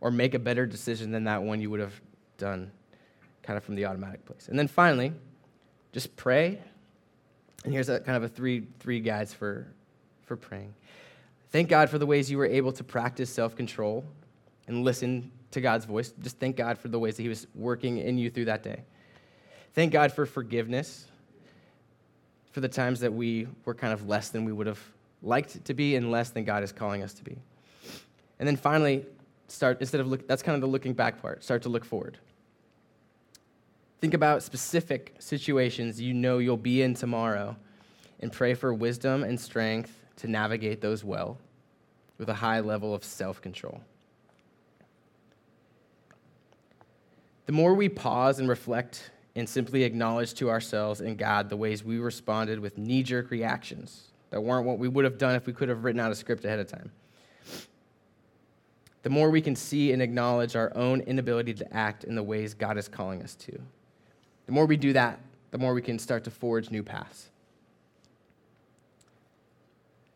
or 0.00 0.10
make 0.10 0.34
a 0.34 0.38
better 0.38 0.66
decision 0.66 1.10
than 1.10 1.24
that 1.24 1.42
one 1.42 1.60
you 1.60 1.70
would 1.70 1.80
have 1.80 1.98
done 2.38 2.70
kind 3.42 3.56
of 3.56 3.64
from 3.64 3.74
the 3.74 3.84
automatic 3.86 4.24
place? 4.24 4.48
And 4.48 4.58
then 4.58 4.68
finally, 4.68 5.12
just 5.92 6.14
pray. 6.16 6.60
And 7.64 7.72
here's 7.72 7.88
a, 7.88 8.00
kind 8.00 8.16
of 8.16 8.22
a 8.22 8.28
three, 8.28 8.66
three 8.80 9.00
guides 9.00 9.32
for, 9.34 9.66
for 10.24 10.36
praying. 10.36 10.74
Thank 11.50 11.68
God 11.70 11.88
for 11.90 11.98
the 11.98 12.06
ways 12.06 12.30
you 12.30 12.38
were 12.38 12.46
able 12.46 12.72
to 12.72 12.84
practice 12.84 13.30
self 13.30 13.54
control 13.56 14.04
and 14.68 14.84
listen 14.84 15.30
to 15.56 15.60
God's 15.62 15.86
voice. 15.86 16.10
Just 16.20 16.38
thank 16.38 16.54
God 16.54 16.76
for 16.78 16.88
the 16.88 16.98
ways 16.98 17.16
that 17.16 17.22
He 17.22 17.30
was 17.30 17.46
working 17.54 17.96
in 17.98 18.18
you 18.18 18.28
through 18.30 18.44
that 18.44 18.62
day. 18.62 18.82
Thank 19.72 19.90
God 19.92 20.12
for 20.12 20.26
forgiveness, 20.26 21.06
for 22.52 22.60
the 22.60 22.68
times 22.68 23.00
that 23.00 23.10
we 23.12 23.48
were 23.64 23.74
kind 23.74 23.92
of 23.94 24.06
less 24.06 24.28
than 24.28 24.44
we 24.44 24.52
would 24.52 24.66
have 24.66 24.80
liked 25.22 25.64
to 25.64 25.72
be 25.74 25.96
and 25.96 26.10
less 26.10 26.28
than 26.30 26.44
God 26.44 26.62
is 26.62 26.72
calling 26.72 27.02
us 27.02 27.14
to 27.14 27.24
be. 27.24 27.36
And 28.38 28.46
then 28.46 28.56
finally, 28.56 29.06
start 29.48 29.80
instead 29.80 30.00
of 30.02 30.06
look 30.08 30.28
that's 30.28 30.42
kind 30.42 30.54
of 30.56 30.60
the 30.60 30.66
looking 30.66 30.92
back 30.92 31.22
part 31.22 31.44
start 31.44 31.62
to 31.62 31.68
look 31.68 31.84
forward 31.84 32.18
think 34.00 34.12
about 34.12 34.42
specific 34.42 35.14
situations 35.20 36.00
you 36.00 36.12
know 36.12 36.38
you'll 36.38 36.56
be 36.56 36.82
in 36.82 36.94
tomorrow 36.94 37.54
and 38.18 38.32
pray 38.32 38.54
for 38.54 38.74
wisdom 38.74 39.22
and 39.22 39.38
strength 39.38 40.00
to 40.16 40.26
navigate 40.26 40.80
those 40.80 41.04
well 41.04 41.38
with 42.18 42.28
a 42.28 42.34
high 42.34 42.58
level 42.58 42.92
of 42.92 43.04
self-control 43.04 43.80
The 47.46 47.52
more 47.52 47.74
we 47.74 47.88
pause 47.88 48.38
and 48.40 48.48
reflect 48.48 49.10
and 49.36 49.48
simply 49.48 49.84
acknowledge 49.84 50.34
to 50.34 50.50
ourselves 50.50 51.00
and 51.00 51.16
God 51.16 51.48
the 51.48 51.56
ways 51.56 51.84
we 51.84 51.98
responded 51.98 52.58
with 52.58 52.76
knee 52.76 53.02
jerk 53.04 53.30
reactions 53.30 54.08
that 54.30 54.40
weren't 54.40 54.66
what 54.66 54.78
we 54.80 54.88
would 54.88 55.04
have 55.04 55.18
done 55.18 55.36
if 55.36 55.46
we 55.46 55.52
could 55.52 55.68
have 55.68 55.84
written 55.84 56.00
out 56.00 56.10
a 56.10 56.14
script 56.16 56.44
ahead 56.44 56.58
of 56.58 56.66
time, 56.66 56.90
the 59.02 59.10
more 59.10 59.30
we 59.30 59.40
can 59.40 59.54
see 59.54 59.92
and 59.92 60.02
acknowledge 60.02 60.56
our 60.56 60.76
own 60.76 61.00
inability 61.02 61.54
to 61.54 61.76
act 61.76 62.02
in 62.02 62.16
the 62.16 62.22
ways 62.22 62.52
God 62.54 62.76
is 62.76 62.88
calling 62.88 63.22
us 63.22 63.36
to. 63.36 63.56
The 64.46 64.52
more 64.52 64.66
we 64.66 64.76
do 64.76 64.92
that, 64.94 65.20
the 65.52 65.58
more 65.58 65.74
we 65.74 65.82
can 65.82 66.00
start 66.00 66.24
to 66.24 66.30
forge 66.32 66.72
new 66.72 66.82
paths. 66.82 67.30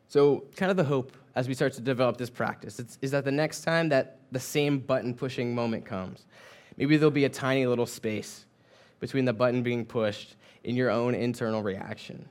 So, 0.08 0.42
kind 0.56 0.72
of 0.72 0.76
the 0.76 0.82
hope 0.84 1.16
as 1.36 1.46
we 1.46 1.54
start 1.54 1.74
to 1.74 1.80
develop 1.80 2.16
this 2.16 2.30
practice 2.30 2.80
is 3.00 3.12
that 3.12 3.24
the 3.24 3.30
next 3.30 3.60
time 3.62 3.90
that 3.90 4.18
the 4.32 4.40
same 4.40 4.80
button 4.80 5.14
pushing 5.14 5.54
moment 5.54 5.84
comes, 5.86 6.24
Maybe 6.80 6.96
there'll 6.96 7.10
be 7.10 7.26
a 7.26 7.28
tiny 7.28 7.66
little 7.66 7.84
space 7.84 8.46
between 9.00 9.26
the 9.26 9.34
button 9.34 9.62
being 9.62 9.84
pushed 9.84 10.34
and 10.64 10.74
your 10.74 10.88
own 10.88 11.14
internal 11.14 11.62
reaction. 11.62 12.26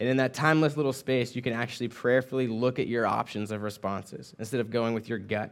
And 0.00 0.08
in 0.08 0.16
that 0.16 0.32
timeless 0.32 0.78
little 0.78 0.94
space, 0.94 1.36
you 1.36 1.42
can 1.42 1.52
actually 1.52 1.88
prayerfully 1.88 2.46
look 2.46 2.78
at 2.78 2.86
your 2.86 3.06
options 3.06 3.50
of 3.50 3.62
responses 3.62 4.32
instead 4.38 4.60
of 4.60 4.70
going 4.70 4.94
with 4.94 5.10
your 5.10 5.18
gut 5.18 5.50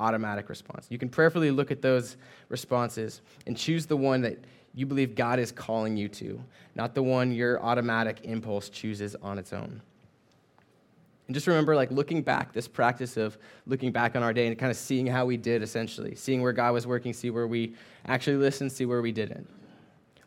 automatic 0.00 0.48
response. 0.48 0.88
You 0.90 0.98
can 0.98 1.08
prayerfully 1.08 1.52
look 1.52 1.70
at 1.70 1.80
those 1.80 2.16
responses 2.48 3.20
and 3.46 3.56
choose 3.56 3.86
the 3.86 3.96
one 3.96 4.20
that 4.22 4.38
you 4.74 4.84
believe 4.84 5.14
God 5.14 5.38
is 5.38 5.52
calling 5.52 5.96
you 5.96 6.08
to, 6.08 6.42
not 6.74 6.92
the 6.92 7.04
one 7.04 7.30
your 7.30 7.62
automatic 7.62 8.18
impulse 8.24 8.68
chooses 8.68 9.14
on 9.22 9.38
its 9.38 9.52
own. 9.52 9.80
And 11.32 11.34
just 11.34 11.46
remember, 11.46 11.74
like, 11.74 11.90
looking 11.90 12.20
back, 12.20 12.52
this 12.52 12.68
practice 12.68 13.16
of 13.16 13.38
looking 13.66 13.90
back 13.90 14.16
on 14.16 14.22
our 14.22 14.34
day 14.34 14.48
and 14.48 14.58
kind 14.58 14.70
of 14.70 14.76
seeing 14.76 15.06
how 15.06 15.24
we 15.24 15.38
did, 15.38 15.62
essentially, 15.62 16.14
seeing 16.14 16.42
where 16.42 16.52
God 16.52 16.74
was 16.74 16.86
working, 16.86 17.14
see 17.14 17.30
where 17.30 17.46
we 17.46 17.72
actually 18.04 18.36
listened, 18.36 18.70
see 18.70 18.84
where 18.84 19.00
we 19.00 19.12
didn't. 19.12 19.48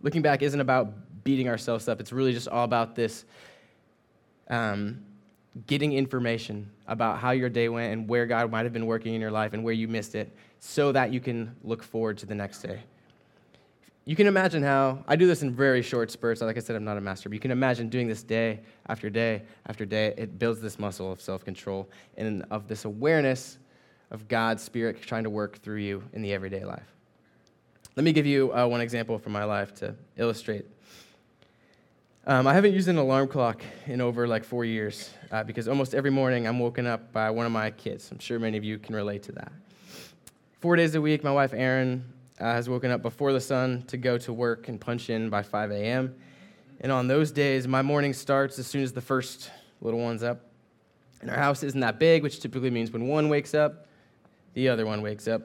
Looking 0.02 0.24
back 0.24 0.42
isn't 0.42 0.60
about 0.60 0.92
beating 1.24 1.48
ourselves 1.48 1.88
up, 1.88 2.00
it's 2.00 2.12
really 2.12 2.34
just 2.34 2.48
all 2.48 2.64
about 2.64 2.96
this 2.96 3.24
um, 4.50 5.00
getting 5.68 5.94
information 5.94 6.72
about 6.88 7.20
how 7.20 7.30
your 7.30 7.50
day 7.50 7.70
went 7.70 7.94
and 7.94 8.10
where 8.10 8.26
God 8.26 8.50
might 8.50 8.64
have 8.64 8.74
been 8.74 8.88
working 8.88 9.14
in 9.14 9.22
your 9.22 9.30
life 9.30 9.54
and 9.54 9.64
where 9.64 9.76
you 9.76 9.88
missed 9.88 10.16
it 10.16 10.36
so 10.60 10.92
that 10.92 11.14
you 11.14 11.20
can 11.20 11.56
look 11.64 11.84
forward 11.84 12.18
to 12.18 12.26
the 12.26 12.34
next 12.34 12.64
day 12.64 12.82
you 14.08 14.16
can 14.16 14.28
imagine 14.28 14.62
how 14.62 15.04
I 15.08 15.16
do 15.16 15.26
this 15.26 15.42
in 15.42 15.52
very 15.52 15.82
short 15.82 16.12
spurts. 16.12 16.40
Like 16.42 16.56
I 16.56 16.60
said, 16.60 16.76
I'm 16.76 16.84
not 16.84 16.98
a 16.98 17.02
master, 17.02 17.28
but 17.28 17.34
you 17.34 17.40
can 17.40 17.50
imagine 17.50 17.90
doing 17.90 18.08
this 18.08 18.22
day 18.22 18.62
after 18.88 19.10
day 19.10 19.42
after 19.66 19.84
day. 19.84 20.14
It 20.16 20.38
builds 20.38 20.62
this 20.62 20.78
muscle 20.78 21.12
of 21.12 21.20
self 21.20 21.44
control 21.44 21.90
and 22.16 22.46
of 22.52 22.68
this 22.68 22.86
awareness 22.86 23.58
of 24.12 24.28
God's 24.28 24.62
Spirit 24.62 25.02
trying 25.02 25.24
to 25.24 25.32
work 25.32 25.58
through 25.62 25.78
you 25.78 26.04
in 26.14 26.22
the 26.22 26.32
everyday 26.34 26.64
life. 26.64 26.86
Let 27.96 28.04
me 28.04 28.12
give 28.12 28.28
you 28.28 28.54
uh, 28.54 28.68
one 28.68 28.80
example 28.82 29.18
from 29.18 29.32
my 29.32 29.44
life 29.44 29.74
to 29.76 29.96
illustrate. 30.18 30.66
Um, 32.28 32.46
I 32.46 32.54
haven't 32.54 32.74
used 32.74 32.88
an 32.88 32.98
alarm 32.98 33.28
clock 33.28 33.64
in 33.88 34.02
over 34.02 34.28
like 34.28 34.44
four 34.44 34.66
years 34.66 35.10
uh, 35.32 35.44
because 35.44 35.68
almost 35.68 35.96
every 35.96 36.10
morning 36.12 36.48
I'm 36.48 36.60
woken 36.60 36.86
up 36.86 37.12
by 37.12 37.32
one 37.32 37.46
of 37.46 37.52
my 37.52 37.72
kids. 37.72 38.12
I'm 38.12 38.20
sure 38.20 38.38
many 38.38 38.58
of 38.58 38.64
you 38.64 38.78
can 38.78 38.96
relate 38.96 39.24
to 39.24 39.32
that. 39.34 39.52
Four 40.60 40.76
days 40.76 40.94
a 40.96 41.02
week, 41.02 41.24
my 41.24 41.32
wife 41.32 41.54
Erin 41.54 42.04
uh, 42.40 42.44
has 42.54 42.68
woken 42.70 42.92
up 42.92 43.02
before 43.02 43.34
the 43.34 43.40
sun 43.42 43.84
to 43.84 43.98
go 43.98 44.18
to 44.20 44.34
work 44.34 44.68
and 44.68 44.80
punch 44.80 45.10
in 45.10 45.30
by 45.30 45.42
5 45.42 45.72
a.m. 45.72 46.16
And 46.82 46.92
on 46.92 47.08
those 47.08 47.32
days, 47.32 47.68
my 47.68 47.82
morning 47.82 48.14
starts 48.14 48.60
as 48.60 48.68
soon 48.68 48.84
as 48.84 48.92
the 48.92 49.02
first 49.02 49.50
little 49.82 50.00
one's 50.02 50.24
up. 50.24 50.42
And 51.22 51.30
our 51.30 51.38
house 51.38 51.64
isn't 51.64 51.80
that 51.80 51.98
big, 51.98 52.24
which 52.24 52.42
typically 52.42 52.70
means 52.70 52.92
when 52.92 53.08
one 53.08 53.30
wakes 53.30 53.54
up, 53.54 53.88
the 54.54 54.68
other 54.70 54.86
one 54.86 55.02
wakes 55.02 55.28
up. 55.28 55.44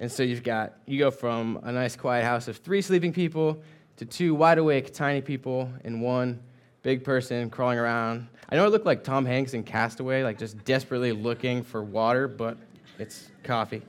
And 0.00 0.10
so 0.10 0.22
you've 0.22 0.42
got, 0.42 0.74
you 0.86 0.98
go 0.98 1.10
from 1.10 1.60
a 1.62 1.70
nice 1.72 1.94
quiet 1.94 2.24
house 2.24 2.48
of 2.48 2.56
three 2.56 2.80
sleeping 2.80 3.12
people 3.12 3.60
to 3.96 4.06
two 4.06 4.34
wide 4.34 4.56
awake 4.56 4.94
tiny 4.94 5.20
people 5.20 5.70
and 5.84 6.00
one 6.00 6.40
big 6.82 7.04
person 7.04 7.50
crawling 7.50 7.78
around. 7.78 8.26
I 8.48 8.56
know 8.56 8.66
it 8.66 8.70
looked 8.70 8.86
like 8.86 9.04
Tom 9.04 9.26
Hanks 9.26 9.52
in 9.52 9.62
Castaway, 9.62 10.22
like 10.22 10.38
just 10.38 10.64
desperately 10.64 11.12
looking 11.12 11.62
for 11.62 11.84
water, 11.84 12.26
but 12.26 12.56
it's 12.98 13.28
coffee 13.44 13.82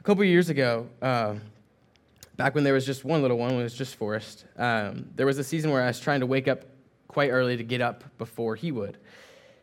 a 0.00 0.02
couple 0.02 0.24
years 0.24 0.48
ago, 0.48 0.88
uh, 1.02 1.34
back 2.38 2.54
when 2.54 2.64
there 2.64 2.72
was 2.72 2.86
just 2.86 3.04
one 3.04 3.20
little 3.20 3.36
one, 3.36 3.50
when 3.50 3.60
it 3.60 3.64
was 3.64 3.74
just 3.74 3.96
Forrest, 3.96 4.46
um, 4.56 5.06
there 5.14 5.26
was 5.26 5.36
a 5.36 5.44
season 5.44 5.70
where 5.70 5.82
I 5.82 5.88
was 5.88 6.00
trying 6.00 6.20
to 6.20 6.26
wake 6.26 6.48
up 6.48 6.62
quite 7.06 7.28
early 7.28 7.54
to 7.58 7.62
get 7.62 7.82
up 7.82 8.02
before 8.16 8.56
he 8.56 8.72
would. 8.72 8.96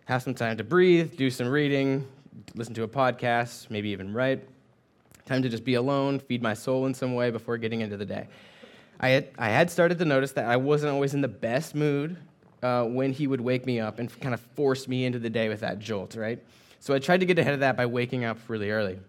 Have 0.05 0.21
some 0.21 0.35
time 0.35 0.55
to 0.57 0.63
breathe, 0.63 1.15
do 1.17 1.31
some 1.31 1.47
reading, 1.47 2.07
listen 2.53 2.75
to 2.75 2.83
a 2.83 2.87
podcast, 2.87 3.71
maybe 3.71 3.89
even 3.89 4.13
write. 4.13 4.47
Time 5.25 5.41
to 5.41 5.49
just 5.49 5.63
be 5.63 5.73
alone, 5.73 6.19
feed 6.19 6.43
my 6.43 6.53
soul 6.53 6.85
in 6.85 6.93
some 6.93 7.15
way 7.15 7.31
before 7.31 7.57
getting 7.57 7.81
into 7.81 7.97
the 7.97 8.05
day. 8.05 8.27
I 8.99 9.09
had, 9.09 9.29
I 9.39 9.49
had 9.49 9.71
started 9.71 9.97
to 9.97 10.05
notice 10.05 10.33
that 10.33 10.45
I 10.45 10.57
wasn't 10.57 10.91
always 10.93 11.15
in 11.15 11.21
the 11.21 11.27
best 11.27 11.73
mood 11.73 12.15
uh, 12.61 12.83
when 12.85 13.11
he 13.11 13.25
would 13.25 13.41
wake 13.41 13.65
me 13.65 13.79
up 13.79 13.97
and 13.97 14.19
kind 14.21 14.35
of 14.35 14.39
force 14.39 14.87
me 14.87 15.05
into 15.05 15.17
the 15.17 15.31
day 15.31 15.49
with 15.49 15.61
that 15.61 15.79
jolt, 15.79 16.13
right? 16.15 16.37
So 16.79 16.93
I 16.93 16.99
tried 16.99 17.21
to 17.21 17.25
get 17.25 17.39
ahead 17.39 17.55
of 17.55 17.61
that 17.61 17.75
by 17.75 17.87
waking 17.87 18.23
up 18.23 18.37
really 18.49 18.69
early. 18.69 18.99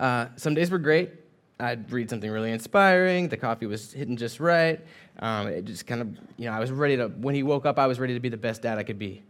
Uh, 0.00 0.28
some 0.36 0.54
days 0.54 0.70
were 0.70 0.78
great. 0.78 1.12
I'd 1.60 1.92
read 1.92 2.08
something 2.08 2.30
really 2.30 2.50
inspiring. 2.50 3.28
The 3.28 3.36
coffee 3.36 3.66
was 3.66 3.92
hitting 3.92 4.16
just 4.16 4.40
right. 4.40 4.80
Um, 5.18 5.48
it 5.48 5.66
just 5.66 5.86
kind 5.86 6.00
of, 6.00 6.08
you 6.38 6.46
know, 6.46 6.52
I 6.52 6.58
was 6.58 6.70
ready 6.72 6.96
to, 6.96 7.08
when 7.08 7.34
he 7.34 7.42
woke 7.42 7.66
up, 7.66 7.78
I 7.78 7.86
was 7.86 8.00
ready 8.00 8.14
to 8.14 8.20
be 8.20 8.30
the 8.30 8.38
best 8.38 8.62
dad 8.62 8.78
I 8.78 8.82
could 8.82 8.98
be. 8.98 9.22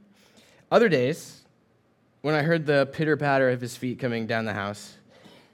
Other 0.70 0.88
days, 0.88 1.40
when 2.22 2.36
I 2.36 2.42
heard 2.42 2.66
the 2.66 2.86
pitter 2.92 3.16
patter 3.16 3.50
of 3.50 3.60
his 3.60 3.76
feet 3.76 3.98
coming 3.98 4.28
down 4.28 4.44
the 4.44 4.52
house, 4.54 4.94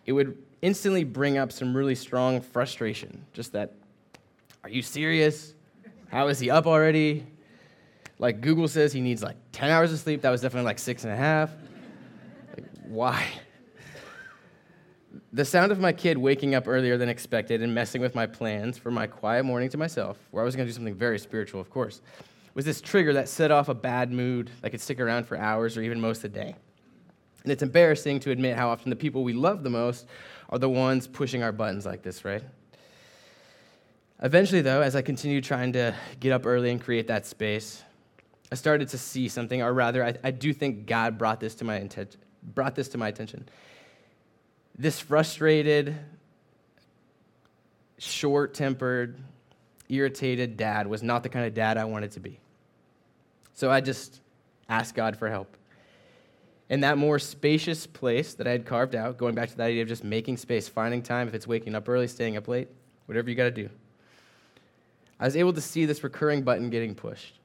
it 0.05 0.13
would 0.13 0.37
instantly 0.61 1.03
bring 1.05 1.39
up 1.39 1.51
some 1.51 1.75
really 1.75 1.95
strong 1.95 2.43
frustration. 2.43 3.25
Just 3.33 3.53
that, 3.55 3.73
are 4.65 4.69
you 4.71 4.83
serious? 4.83 5.55
How 6.13 6.29
is 6.29 6.39
he 6.39 6.51
up 6.51 6.67
already? 6.67 7.27
Like 8.19 8.43
Google 8.43 8.69
says 8.69 8.93
he 8.93 9.01
needs 9.01 9.23
like 9.23 9.37
10 9.53 9.71
hours 9.71 9.95
of 9.95 9.99
sleep. 9.99 10.21
That 10.21 10.31
was 10.31 10.43
definitely 10.43 10.67
like 10.67 10.79
six 10.79 11.05
and 11.05 11.13
a 11.13 11.17
half. 11.17 11.49
Like, 12.55 12.67
why? 12.85 13.25
The 15.33 15.45
sound 15.45 15.73
of 15.73 15.79
my 15.79 15.93
kid 15.93 16.19
waking 16.19 16.55
up 16.55 16.67
earlier 16.67 16.97
than 16.99 17.09
expected 17.09 17.63
and 17.63 17.75
messing 17.75 18.01
with 18.03 18.15
my 18.15 18.27
plans 18.27 18.77
for 18.79 18.91
my 18.91 19.07
quiet 19.07 19.45
morning 19.45 19.69
to 19.71 19.79
myself, 19.79 20.19
where 20.31 20.43
I 20.43 20.45
was 20.45 20.57
going 20.57 20.67
to 20.67 20.73
do 20.73 20.75
something 20.75 20.95
very 20.95 21.19
spiritual, 21.19 21.61
of 21.61 21.71
course, 21.71 22.01
was 22.55 22.65
this 22.65 22.81
trigger 22.81 23.13
that 23.15 23.29
set 23.29 23.51
off 23.51 23.69
a 23.69 23.75
bad 23.75 24.11
mood 24.13 24.51
that 24.63 24.71
could 24.71 24.81
stick 24.81 25.01
around 25.01 25.27
for 25.27 25.37
hours 25.37 25.77
or 25.77 25.83
even 25.83 26.01
most 26.01 26.19
of 26.25 26.33
the 26.33 26.41
day. 26.41 26.55
And 27.43 27.53
it's 27.53 27.63
embarrassing 27.63 28.21
to 28.21 28.31
admit 28.31 28.57
how 28.57 28.69
often 28.71 28.91
the 28.91 28.97
people 28.97 29.23
we 29.23 29.33
love 29.33 29.63
the 29.63 29.71
most 29.71 30.07
are 30.49 30.59
the 30.59 30.69
ones 30.69 31.07
pushing 31.07 31.43
our 31.43 31.53
buttons 31.53 31.87
like 31.87 32.03
this, 32.03 32.25
right? 32.25 32.43
Eventually, 34.23 34.63
though, 34.63 34.81
as 34.81 34.97
I 34.97 35.03
continued 35.03 35.45
trying 35.45 35.75
to 35.75 35.95
get 36.19 36.33
up 36.33 36.47
early 36.47 36.71
and 36.71 36.81
create 36.81 37.07
that 37.09 37.27
space, 37.27 37.83
I 38.51 38.55
started 38.55 38.89
to 38.89 38.99
see 38.99 39.29
something, 39.29 39.61
or 39.63 39.73
rather, 39.73 40.03
I, 40.05 40.15
I 40.25 40.31
do 40.31 40.53
think 40.53 40.87
God 40.87 41.19
brought 41.19 41.39
this 41.39 41.55
to 41.57 41.65
my 41.65 41.79
inten- 41.79 42.17
brought 42.55 42.75
this 42.75 42.89
to 42.91 42.99
my 42.99 43.09
attention 43.09 43.47
this 44.79 45.01
frustrated, 45.01 45.97
short 47.99 48.55
tempered, 48.55 49.19
irritated 49.89 50.57
dad 50.57 50.87
was 50.87 51.03
not 51.03 51.23
the 51.23 51.29
kind 51.29 51.47
of 51.47 51.55
dad 51.55 51.77
I 51.79 51.85
wanted 51.85 52.13
to 52.13 52.21
be. 52.21 52.39
So 53.55 53.71
I 53.71 53.81
just 53.81 54.21
asked 54.69 54.95
God 54.95 55.17
for 55.17 55.31
help. 55.31 55.57
In 56.69 56.81
that 56.81 56.99
more 56.99 57.19
spacious 57.19 57.87
place 57.87 58.35
that 58.35 58.47
I 58.49 58.51
had 58.51 58.67
carved 58.67 58.95
out, 58.97 59.19
going 59.19 59.35
back 59.37 59.49
to 59.51 59.57
that 59.59 59.67
idea 59.67 59.83
of 59.83 59.89
just 59.89 60.03
making 60.03 60.37
space, 60.37 60.69
finding 60.69 61.01
time, 61.01 61.29
if 61.29 61.35
it's 61.35 61.47
waking 61.47 61.75
up 61.77 61.89
early, 61.89 62.09
staying 62.09 62.37
up 62.37 62.49
late, 62.49 62.69
whatever 63.07 63.31
you 63.31 63.37
got 63.37 63.45
to 63.45 63.53
do, 63.53 63.71
I 65.21 65.25
was 65.25 65.37
able 65.37 65.53
to 65.53 65.61
see 65.61 65.87
this 65.87 66.03
recurring 66.03 66.43
button 66.43 66.69
getting 66.69 66.95
pushed. 66.95 67.39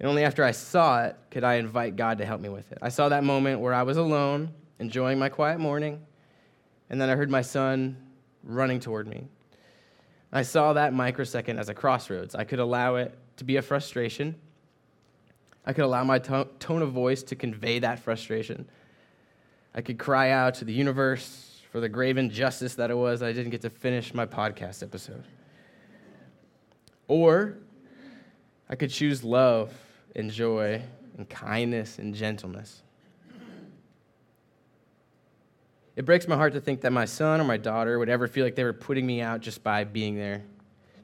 And 0.00 0.08
only 0.08 0.24
after 0.24 0.42
I 0.42 0.52
saw 0.52 1.02
it 1.04 1.16
could 1.30 1.44
I 1.44 1.54
invite 1.56 1.94
God 1.96 2.18
to 2.18 2.24
help 2.24 2.40
me 2.40 2.48
with 2.48 2.72
it. 2.72 2.78
I 2.80 2.88
saw 2.88 3.10
that 3.10 3.22
moment 3.22 3.60
where 3.60 3.74
I 3.74 3.82
was 3.82 3.98
alone, 3.98 4.50
enjoying 4.80 5.18
my 5.18 5.28
quiet 5.28 5.60
morning, 5.60 6.00
and 6.90 7.00
then 7.00 7.08
I 7.08 7.14
heard 7.14 7.30
my 7.30 7.42
son 7.42 7.96
running 8.42 8.80
toward 8.80 9.06
me. 9.06 9.28
I 10.32 10.42
saw 10.42 10.72
that 10.74 10.92
microsecond 10.92 11.58
as 11.58 11.68
a 11.68 11.74
crossroads. 11.74 12.34
I 12.34 12.44
could 12.44 12.58
allow 12.58 12.96
it 12.96 13.16
to 13.36 13.44
be 13.44 13.56
a 13.56 13.62
frustration. 13.62 14.34
I 15.64 15.72
could 15.72 15.84
allow 15.84 16.02
my 16.04 16.18
to- 16.18 16.48
tone 16.58 16.82
of 16.82 16.92
voice 16.92 17.22
to 17.24 17.36
convey 17.36 17.78
that 17.78 18.00
frustration. 18.00 18.66
I 19.74 19.82
could 19.82 19.98
cry 19.98 20.30
out 20.30 20.54
to 20.54 20.64
the 20.64 20.72
universe 20.72 21.62
for 21.70 21.80
the 21.80 21.88
grave 21.88 22.16
injustice 22.18 22.74
that 22.76 22.90
it 22.90 22.96
was 22.96 23.22
I 23.22 23.32
didn't 23.32 23.50
get 23.50 23.60
to 23.62 23.70
finish 23.70 24.12
my 24.12 24.26
podcast 24.26 24.82
episode. 24.82 25.24
Or 27.06 27.56
I 28.68 28.74
could 28.74 28.90
choose 28.90 29.22
love 29.22 29.72
and 30.16 30.30
joy 30.30 30.82
and 31.16 31.28
kindness 31.28 31.98
and 32.00 32.14
gentleness. 32.14 32.82
It 36.00 36.06
breaks 36.06 36.26
my 36.26 36.34
heart 36.34 36.54
to 36.54 36.62
think 36.62 36.80
that 36.80 36.92
my 36.94 37.04
son 37.04 37.42
or 37.42 37.44
my 37.44 37.58
daughter 37.58 37.98
would 37.98 38.08
ever 38.08 38.26
feel 38.26 38.42
like 38.42 38.54
they 38.54 38.64
were 38.64 38.72
putting 38.72 39.04
me 39.04 39.20
out 39.20 39.42
just 39.42 39.62
by 39.62 39.84
being 39.84 40.14
there, 40.14 40.42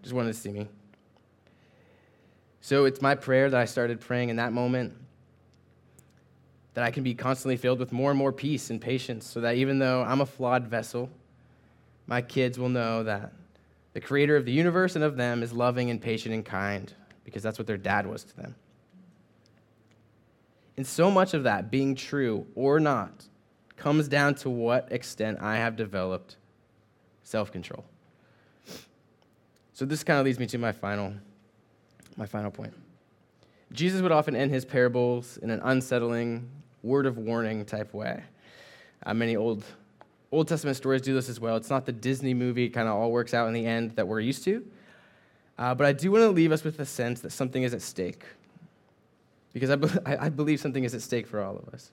just 0.03 0.15
wanted 0.15 0.29
to 0.33 0.39
see 0.41 0.51
me. 0.51 0.69
So 2.63 2.87
it's 2.87 3.03
my 3.03 3.15
prayer 3.15 3.51
that 3.51 3.61
I 3.61 3.67
started 3.67 4.01
praying 4.01 4.31
in 4.31 4.37
that 4.37 4.55
moment 4.55 4.95
that 6.73 6.83
I 6.83 6.91
can 6.91 7.03
be 7.03 7.13
constantly 7.15 7.59
filled 7.59 7.79
with 7.79 7.93
more 7.93 8.09
and 8.11 8.17
more 8.17 8.33
peace 8.33 8.71
and 8.71 8.81
patience 8.81 9.27
so 9.27 9.43
that 9.43 9.57
even 9.57 9.79
though 9.81 10.01
I'm 10.01 10.23
a 10.23 10.27
flawed 10.27 10.67
vessel, 10.67 11.11
my 12.07 12.23
kids 12.23 12.59
will 12.59 12.71
know 12.71 13.03
that 13.05 13.35
the 13.93 14.01
creator 14.01 14.35
of 14.35 14.47
the 14.47 14.53
universe 14.53 14.97
and 14.97 15.05
of 15.05 15.19
them 15.19 15.43
is 15.43 15.53
loving 15.53 15.91
and 15.91 16.01
patient 16.01 16.35
and 16.35 16.43
kind 16.43 16.91
because 17.23 17.43
that's 17.43 17.59
what 17.59 17.67
their 17.67 17.77
dad 17.77 18.07
was 18.07 18.25
to 18.25 18.35
them. 18.35 18.55
And 20.79 20.87
so 20.87 21.11
much 21.11 21.35
of 21.35 21.43
that 21.43 21.71
being 21.71 21.95
true 21.97 22.47
or 22.55 22.81
not 22.81 23.27
comes 23.87 24.09
down 24.09 24.35
to 24.35 24.51
what 24.51 24.89
extent 24.91 25.39
I 25.41 25.59
have 25.59 25.77
developed 25.77 26.35
self 27.23 27.53
control. 27.53 27.85
So 29.75 29.85
this 29.85 30.03
kind 30.03 30.19
of 30.19 30.27
leads 30.27 30.41
me 30.41 30.47
to 30.47 30.59
my 30.59 30.73
final, 30.73 31.13
my 32.17 32.27
final 32.27 32.51
point. 32.51 32.73
Jesus 33.71 34.01
would 34.03 34.11
often 34.11 34.35
end 34.35 34.51
his 34.51 34.65
parables 34.65 35.37
in 35.37 35.51
an 35.51 35.61
unsettling, 35.63 36.49
word 36.83 37.07
of 37.07 37.17
warning 37.17 37.65
type 37.65 37.95
way. 37.95 38.25
Uh, 39.05 39.15
many 39.15 39.37
old 39.37 39.63
Old 40.33 40.49
Testament 40.49 40.77
stories 40.77 41.01
do 41.01 41.15
this 41.15 41.29
as 41.29 41.39
well. 41.39 41.55
It's 41.55 41.71
not 41.71 41.87
the 41.87 41.93
Disney 41.93 42.35
movie, 42.35 42.69
kind 42.69 42.89
of 42.89 42.97
all 42.97 43.13
works 43.13 43.35
out 43.35 43.47
in 43.47 43.53
the 43.55 43.67
end 43.67 43.93
that 43.95 44.09
we're 44.09 44.19
used 44.19 44.43
to. 44.47 44.67
Uh, 45.59 45.77
but 45.77 45.87
I 45.87 45.93
do 45.93 46.11
want 46.11 46.23
to 46.23 46.31
leave 46.31 46.51
us 46.51 46.65
with 46.65 46.77
the 46.77 46.87
sense 46.87 47.21
that 47.21 47.31
something 47.31 47.63
is 47.63 47.73
at 47.73 47.83
stake. 47.83 48.25
Because 49.53 49.71
I, 49.71 49.77
be- 49.77 50.05
I 50.07 50.29
believe 50.29 50.59
something 50.59 50.83
is 50.83 50.93
at 50.93 51.03
stake 51.03 51.29
for 51.29 51.41
all 51.41 51.57
of 51.57 51.73
us. 51.73 51.93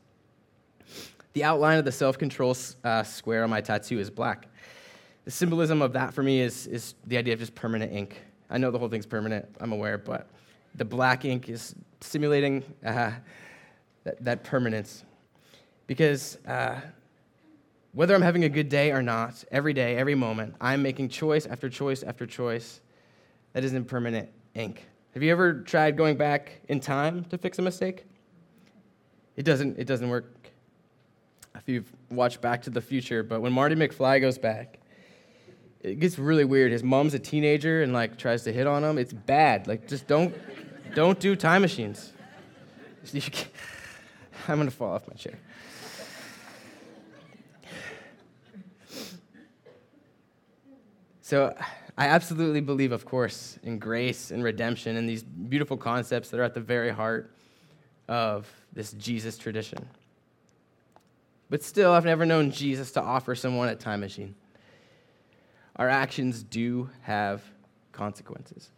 The 1.33 1.43
outline 1.43 1.79
of 1.79 1.85
the 1.85 1.91
self 1.91 2.17
control 2.17 2.55
uh, 2.83 3.01
square 3.03 3.43
on 3.43 3.49
my 3.49 3.59
tattoo 3.61 3.99
is 3.99 4.09
black. 4.11 4.47
The 5.25 5.31
symbolism 5.31 5.81
of 5.81 5.93
that 5.93 6.13
for 6.13 6.21
me 6.21 6.39
is, 6.41 6.67
is 6.67 6.93
the 7.07 7.17
idea 7.17 7.33
of 7.33 7.39
just 7.39 7.55
permanent 7.55 7.91
ink. 7.91 8.21
I 8.51 8.57
know 8.59 8.69
the 8.69 8.77
whole 8.77 8.89
thing's 8.89 9.07
permanent, 9.07 9.47
I'm 9.59 9.71
aware, 9.71 9.97
but 9.97 10.29
the 10.75 10.85
black 10.85 11.25
ink 11.25 11.49
is 11.49 11.73
simulating 12.01 12.63
uh, 12.85 13.11
that, 14.03 14.23
that, 14.23 14.43
permanence. 14.43 15.03
Because 15.87 16.37
uh, 16.47 16.79
whether 17.93 18.13
I'm 18.13 18.21
having 18.21 18.43
a 18.43 18.49
good 18.49 18.69
day 18.69 18.91
or 18.91 19.01
not, 19.01 19.43
every 19.51 19.73
day, 19.73 19.95
every 19.95 20.15
moment, 20.15 20.53
I'm 20.61 20.83
making 20.83 21.09
choice 21.09 21.45
after 21.47 21.67
choice 21.69 22.03
after 22.03 22.27
choice 22.27 22.81
that 23.53 23.63
in 23.63 23.85
permanent 23.85 24.29
ink. 24.53 24.85
Have 25.13 25.23
you 25.23 25.31
ever 25.31 25.61
tried 25.61 25.97
going 25.97 26.15
back 26.15 26.61
in 26.69 26.79
time 26.79 27.23
to 27.25 27.37
fix 27.39 27.57
a 27.59 27.61
mistake? 27.61 28.05
It 29.35 29.43
doesn't, 29.45 29.79
it 29.79 29.85
doesn't 29.85 30.09
work 30.09 30.42
if 31.55 31.67
you've 31.67 31.91
watched 32.09 32.41
Back 32.41 32.63
to 32.63 32.69
the 32.69 32.81
Future, 32.81 33.23
but 33.23 33.41
when 33.41 33.53
Marty 33.53 33.75
McFly 33.75 34.19
goes 34.21 34.37
back, 34.37 34.79
it 35.81 35.99
gets 35.99 36.17
really 36.17 36.45
weird. 36.45 36.71
His 36.71 36.83
mom's 36.83 37.13
a 37.13 37.19
teenager 37.19 37.83
and 37.83 37.93
like 37.93 38.17
tries 38.17 38.43
to 38.43 38.53
hit 38.53 38.67
on 38.67 38.83
him. 38.83 38.97
It's 38.97 39.13
bad. 39.13 39.67
Like 39.67 39.87
just 39.87 40.07
don't 40.07 40.33
don't 40.95 41.19
do 41.19 41.35
time 41.35 41.61
machines. 41.61 42.11
I'm 44.47 44.57
gonna 44.57 44.71
fall 44.71 44.93
off 44.93 45.07
my 45.09 45.13
chair. 45.15 45.37
So 51.21 51.55
I 51.97 52.07
absolutely 52.07 52.61
believe, 52.61 52.91
of 52.91 53.05
course, 53.05 53.57
in 53.63 53.79
grace 53.79 54.31
and 54.31 54.43
redemption 54.43 54.95
and 54.95 55.07
these 55.07 55.23
beautiful 55.23 55.77
concepts 55.77 56.29
that 56.29 56.39
are 56.39 56.43
at 56.43 56.53
the 56.53 56.59
very 56.61 56.91
heart 56.91 57.31
of 58.07 58.49
this 58.73 58.91
Jesus 58.93 59.37
tradition. 59.37 59.87
But 61.53 61.61
still, 61.61 61.91
I've 61.91 62.03
never 62.03 62.25
known 62.25 62.49
Jesus 62.49 62.93
to 62.93 63.01
offer 63.03 63.35
someone 63.35 63.69
a 63.69 63.75
time 63.75 63.99
machine. 63.99 64.33
Our 65.75 65.87
actions 65.87 66.41
do 66.41 66.89
have 67.01 67.43
consequences. 67.91 68.71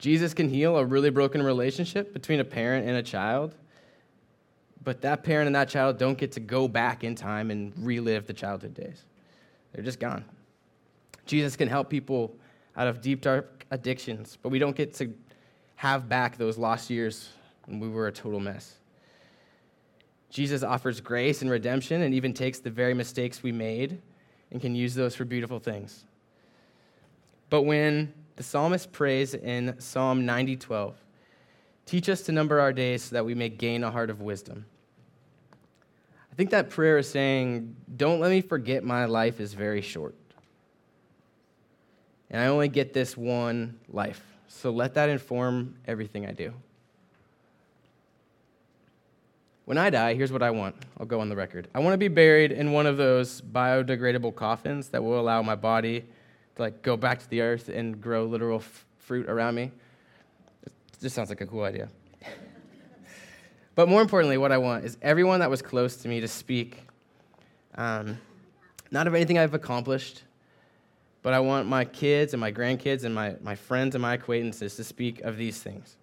Jesus 0.00 0.34
can 0.34 0.48
heal 0.48 0.76
a 0.76 0.84
really 0.84 1.10
broken 1.10 1.40
relationship 1.40 2.12
between 2.12 2.40
a 2.40 2.44
parent 2.44 2.88
and 2.88 2.96
a 2.96 3.02
child, 3.04 3.54
but 4.82 5.02
that 5.02 5.22
parent 5.22 5.46
and 5.46 5.54
that 5.54 5.68
child 5.68 5.98
don't 5.98 6.18
get 6.18 6.32
to 6.32 6.40
go 6.40 6.66
back 6.66 7.04
in 7.04 7.14
time 7.14 7.52
and 7.52 7.72
relive 7.78 8.26
the 8.26 8.32
childhood 8.32 8.74
days. 8.74 9.04
They're 9.72 9.84
just 9.84 10.00
gone. 10.00 10.24
Jesus 11.26 11.54
can 11.54 11.68
help 11.68 11.88
people 11.88 12.34
out 12.76 12.88
of 12.88 13.00
deep, 13.00 13.20
dark 13.20 13.64
addictions, 13.70 14.36
but 14.42 14.48
we 14.48 14.58
don't 14.58 14.74
get 14.74 14.94
to 14.94 15.14
have 15.76 16.08
back 16.08 16.38
those 16.38 16.58
lost 16.58 16.90
years 16.90 17.28
when 17.66 17.78
we 17.78 17.88
were 17.88 18.08
a 18.08 18.12
total 18.12 18.40
mess. 18.40 18.74
Jesus 20.36 20.62
offers 20.62 21.00
grace 21.00 21.40
and 21.40 21.50
redemption 21.50 22.02
and 22.02 22.12
even 22.12 22.34
takes 22.34 22.58
the 22.58 22.68
very 22.68 22.92
mistakes 22.92 23.42
we 23.42 23.52
made 23.52 24.02
and 24.50 24.60
can 24.60 24.74
use 24.74 24.94
those 24.94 25.14
for 25.14 25.24
beautiful 25.24 25.58
things. 25.58 26.04
But 27.48 27.62
when 27.62 28.12
the 28.36 28.42
psalmist 28.42 28.92
prays 28.92 29.32
in 29.32 29.80
Psalm 29.80 30.26
90:12, 30.26 30.92
teach 31.86 32.10
us 32.10 32.20
to 32.24 32.32
number 32.32 32.60
our 32.60 32.74
days 32.74 33.04
so 33.04 33.14
that 33.14 33.24
we 33.24 33.34
may 33.34 33.48
gain 33.48 33.82
a 33.82 33.90
heart 33.90 34.10
of 34.10 34.20
wisdom. 34.20 34.66
I 36.30 36.34
think 36.34 36.50
that 36.50 36.68
prayer 36.68 36.98
is 36.98 37.08
saying, 37.08 37.74
don't 37.96 38.20
let 38.20 38.28
me 38.30 38.42
forget 38.42 38.84
my 38.84 39.06
life 39.06 39.40
is 39.40 39.54
very 39.54 39.80
short. 39.80 40.14
And 42.28 42.42
I 42.42 42.48
only 42.48 42.68
get 42.68 42.92
this 42.92 43.16
one 43.16 43.80
life. 43.88 44.22
So 44.48 44.70
let 44.70 44.92
that 44.96 45.08
inform 45.08 45.76
everything 45.86 46.26
I 46.26 46.32
do. 46.32 46.52
When 49.66 49.78
I 49.78 49.90
die, 49.90 50.14
here's 50.14 50.30
what 50.30 50.44
I 50.44 50.50
want. 50.52 50.76
I'll 50.98 51.06
go 51.06 51.18
on 51.20 51.28
the 51.28 51.34
record. 51.34 51.66
I 51.74 51.80
want 51.80 51.92
to 51.94 51.98
be 51.98 52.06
buried 52.06 52.52
in 52.52 52.70
one 52.70 52.86
of 52.86 52.96
those 52.96 53.40
biodegradable 53.40 54.36
coffins 54.36 54.90
that 54.90 55.02
will 55.02 55.18
allow 55.18 55.42
my 55.42 55.56
body 55.56 56.02
to 56.54 56.62
like 56.62 56.82
go 56.82 56.96
back 56.96 57.18
to 57.18 57.28
the 57.28 57.40
earth 57.40 57.68
and 57.68 58.00
grow 58.00 58.26
literal 58.26 58.60
f- 58.60 58.86
fruit 59.00 59.28
around 59.28 59.56
me. 59.56 59.72
It 60.62 60.72
just 61.02 61.16
sounds 61.16 61.30
like 61.30 61.40
a 61.40 61.46
cool 61.46 61.64
idea. 61.64 61.88
but 63.74 63.88
more 63.88 64.02
importantly, 64.02 64.38
what 64.38 64.52
I 64.52 64.58
want 64.58 64.84
is 64.84 64.98
everyone 65.02 65.40
that 65.40 65.50
was 65.50 65.62
close 65.62 65.96
to 65.96 66.08
me 66.08 66.20
to 66.20 66.28
speak, 66.28 66.80
um, 67.74 68.16
not 68.92 69.08
of 69.08 69.16
anything 69.16 69.36
I've 69.36 69.54
accomplished, 69.54 70.22
but 71.22 71.32
I 71.32 71.40
want 71.40 71.66
my 71.66 71.84
kids 71.84 72.34
and 72.34 72.40
my 72.40 72.52
grandkids 72.52 73.02
and 73.02 73.12
my, 73.12 73.34
my 73.42 73.56
friends 73.56 73.96
and 73.96 74.02
my 74.02 74.14
acquaintances 74.14 74.76
to 74.76 74.84
speak 74.84 75.22
of 75.22 75.36
these 75.36 75.60
things. 75.60 75.96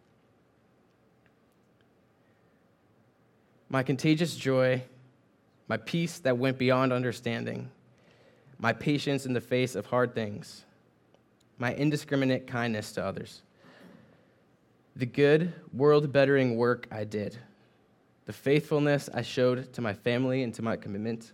my 3.73 3.81
contagious 3.81 4.35
joy, 4.35 4.79
my 5.67 5.77
peace 5.77 6.19
that 6.19 6.37
went 6.37 6.59
beyond 6.59 6.93
understanding, 6.93 7.71
my 8.59 8.71
patience 8.71 9.25
in 9.25 9.33
the 9.33 9.41
face 9.41 9.73
of 9.73 9.87
hard 9.87 10.13
things, 10.13 10.63
my 11.57 11.73
indiscriminate 11.73 12.45
kindness 12.45 12.91
to 12.91 13.03
others, 13.03 13.41
the 14.95 15.07
good, 15.07 15.51
world 15.73 16.11
bettering 16.11 16.55
work 16.55 16.85
I 16.91 17.03
did, 17.03 17.35
the 18.25 18.31
faithfulness 18.31 19.09
I 19.11 19.23
showed 19.23 19.73
to 19.73 19.81
my 19.81 19.95
family 19.95 20.43
and 20.43 20.53
to 20.53 20.61
my 20.61 20.75
commitment, 20.77 21.31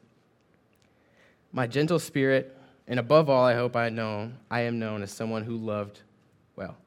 my 1.52 1.68
gentle 1.68 2.00
spirit, 2.00 2.58
and 2.88 3.02
above 3.02 3.30
all, 3.30 3.44
I 3.44 3.54
hope 3.56 3.76
I 3.76 3.90
know 3.90 4.32
I 4.50 4.62
am 4.62 4.80
known 4.80 5.04
as 5.04 5.12
someone 5.12 5.44
who 5.44 5.58
loved 5.58 6.00
well. 6.56 6.78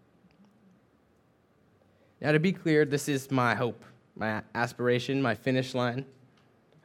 Now, 2.22 2.32
to 2.32 2.40
be 2.40 2.52
clear, 2.52 2.86
this 2.86 3.06
is 3.06 3.30
my 3.30 3.54
hope 3.54 3.84
my 4.16 4.42
aspiration, 4.54 5.22
my 5.22 5.34
finish 5.34 5.74
line. 5.74 6.04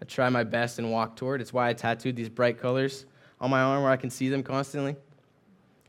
I 0.01 0.05
try 0.05 0.29
my 0.29 0.43
best 0.43 0.79
and 0.79 0.91
walk 0.91 1.15
toward. 1.15 1.41
It's 1.41 1.51
why 1.51 1.69
I 1.69 1.73
tattooed 1.73 2.15
these 2.15 2.29
bright 2.29 2.59
colors 2.59 3.05
on 3.41 3.49
my 3.49 3.61
arm 3.61 3.83
where 3.83 3.91
I 3.91 3.97
can 3.97 4.09
see 4.09 4.29
them 4.29 4.43
constantly. 4.43 4.95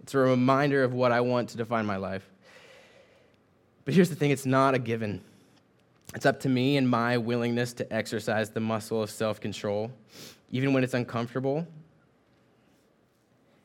It's 0.02 0.14
a 0.14 0.18
reminder 0.18 0.82
of 0.82 0.94
what 0.94 1.12
I 1.12 1.20
want 1.20 1.50
to 1.50 1.56
define 1.58 1.84
my 1.86 1.96
life. 1.96 2.28
But 3.84 3.94
here's 3.94 4.08
the 4.10 4.16
thing 4.16 4.30
it's 4.30 4.46
not 4.46 4.74
a 4.74 4.78
given. 4.78 5.22
It's 6.14 6.24
up 6.24 6.40
to 6.40 6.48
me 6.48 6.78
and 6.78 6.88
my 6.88 7.18
willingness 7.18 7.74
to 7.74 7.92
exercise 7.92 8.50
the 8.50 8.60
muscle 8.60 9.02
of 9.02 9.10
self 9.10 9.40
control, 9.40 9.90
even 10.50 10.72
when 10.72 10.82
it's 10.82 10.94
uncomfortable. 10.94 11.66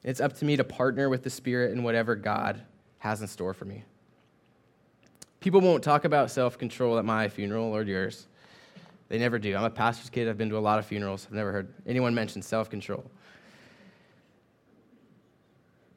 It's 0.04 0.20
up 0.20 0.34
to 0.40 0.46
me 0.46 0.58
to 0.58 0.66
partner 0.66 1.08
with 1.08 1.24
the 1.24 1.30
Spirit 1.30 1.72
in 1.72 1.84
whatever 1.84 2.18
God 2.18 2.62
has 3.00 3.22
in 3.22 3.28
store 3.28 3.54
for 3.54 3.64
me. 3.64 3.86
People 5.44 5.60
won't 5.60 5.84
talk 5.84 6.06
about 6.06 6.32
self 6.32 6.58
control 6.58 6.98
at 6.98 7.04
my 7.04 7.28
funeral 7.28 7.66
or 7.76 7.84
yours. 7.84 8.28
They 9.10 9.20
never 9.20 9.38
do. 9.38 9.54
I'm 9.58 9.66
a 9.66 9.70
pastor's 9.70 10.10
kid. 10.10 10.30
I've 10.30 10.38
been 10.38 10.48
to 10.48 10.58
a 10.58 10.58
lot 10.60 10.80
of 10.80 10.86
funerals. 10.86 11.28
I've 11.30 11.36
never 11.36 11.52
heard 11.52 11.74
anyone 11.86 12.16
mention 12.16 12.42
self 12.42 12.70
control. 12.70 13.04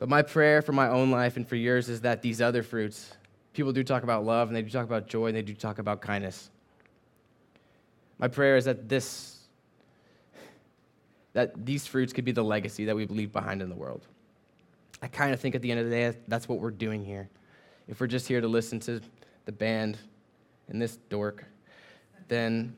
But 0.01 0.09
my 0.09 0.23
prayer 0.23 0.63
for 0.63 0.73
my 0.73 0.89
own 0.89 1.13
life 1.13 1.37
and 1.37 1.47
for 1.47 1.55
yours 1.55 1.89
is 1.89 2.01
that 2.01 2.23
these 2.23 2.43
other 2.43 2.65
fruits, 2.65 3.13
people 3.53 3.73
do 3.73 3.85
talk 3.85 4.03
about 4.03 4.25
love 4.25 4.49
and 4.49 4.57
they 4.57 4.63
do 4.63 4.69
talk 4.69 4.85
about 4.85 5.07
joy 5.07 5.29
and 5.29 5.37
they 5.37 5.43
do 5.43 5.55
talk 5.55 5.79
about 5.79 6.01
kindness. 6.01 6.51
My 8.19 8.27
prayer 8.27 8.57
is 8.57 8.65
that 8.65 8.89
this 8.89 9.43
that 11.35 11.65
these 11.65 11.87
fruits 11.87 12.13
could 12.13 12.25
be 12.25 12.33
the 12.33 12.43
legacy 12.43 12.85
that 12.87 12.97
we 12.97 13.07
leave 13.07 13.33
behind 13.33 13.63
in 13.63 13.69
the 13.69 13.77
world. 13.77 14.09
I 15.03 15.07
kind 15.07 15.33
of 15.33 15.39
think 15.39 15.55
at 15.55 15.63
the 15.63 15.71
end 15.71 15.79
of 15.79 15.87
the 15.87 15.93
day 15.93 16.17
that's 16.27 16.49
what 16.49 16.59
we're 16.59 16.73
doing 16.73 17.05
here. 17.05 17.29
If 17.87 18.01
we're 18.01 18.09
just 18.09 18.27
here 18.27 18.41
to 18.41 18.49
listen 18.49 18.81
to 18.81 19.01
the 19.47 19.53
band, 19.53 19.97
and 20.69 20.83
this 20.83 20.97
dork, 21.09 21.45
then, 22.29 22.77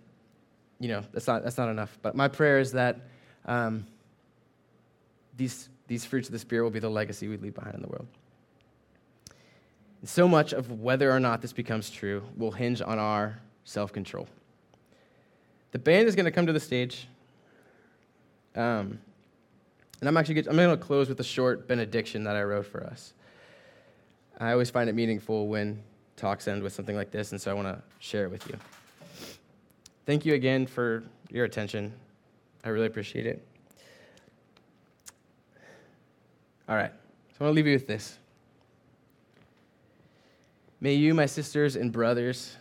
you 0.79 0.89
know, 0.89 1.03
that's 1.13 1.27
not, 1.27 1.43
that's 1.43 1.57
not 1.59 1.71
enough. 1.71 1.99
But 2.03 2.15
my 2.15 2.29
prayer 2.29 2.61
is 2.61 2.73
that 2.73 3.01
um, 3.47 3.87
these, 5.37 5.71
these 5.89 6.05
fruits 6.05 6.29
of 6.29 6.33
the 6.33 6.39
Spirit 6.39 6.65
will 6.65 6.71
be 6.71 6.79
the 6.79 6.91
legacy 6.91 7.27
we 7.27 7.39
leave 7.39 7.55
behind 7.55 7.75
in 7.75 7.81
the 7.83 7.89
world. 7.89 8.07
And 10.03 10.09
so 10.09 10.29
much 10.29 10.53
of 10.53 10.71
whether 10.71 11.11
or 11.11 11.19
not 11.19 11.41
this 11.41 11.55
becomes 11.55 11.91
true 11.91 12.23
will 12.37 12.53
hinge 12.53 12.83
on 12.83 12.99
our 12.99 13.41
self 13.65 13.93
control. 13.93 14.29
The 15.73 15.79
band 15.79 16.07
is 16.07 16.15
going 16.15 16.27
to 16.27 16.31
come 16.31 16.47
to 16.47 16.53
the 16.53 16.61
stage. 16.61 17.09
Um, 18.55 18.99
and 20.01 20.09
I'm 20.09 20.17
actually 20.17 20.39
I'm 20.47 20.55
going 20.57 20.71
to 20.77 20.77
close 20.77 21.09
with 21.09 21.19
a 21.19 21.25
short 21.25 21.67
benediction 21.67 22.25
that 22.25 22.37
I 22.37 22.43
wrote 22.43 22.67
for 22.67 22.85
us. 22.85 23.13
I 24.39 24.53
always 24.53 24.71
find 24.71 24.89
it 24.89 24.93
meaningful 24.95 25.49
when 25.49 25.83
talks 26.19 26.49
end 26.49 26.63
with 26.63 26.73
something 26.73 26.97
like 26.97 27.11
this, 27.11 27.33
and 27.33 27.41
so 27.41 27.51
I 27.51 27.55
want 27.55 27.69
to 27.69 27.81
share 28.01 28.25
it 28.25 28.31
with 28.31 28.47
you. 28.49 28.57
Thank 30.05 30.27
you 30.27 30.35
again 30.35 30.67
for 30.67 31.05
your 31.31 31.45
attention. 31.45 31.93
I 32.65 32.71
really 32.71 32.87
appreciate 32.87 33.25
it. 33.27 33.45
All 36.69 36.75
right, 36.77 36.91
so 36.91 37.37
I 37.41 37.45
want 37.45 37.55
to 37.55 37.57
leave 37.57 37.67
you 37.67 37.73
with 37.73 37.87
this. 37.87 38.19
May 40.81 40.95
you, 40.95 41.15
my 41.15 41.27
sisters 41.27 41.77
and 41.77 41.91
brothers, 41.91 42.57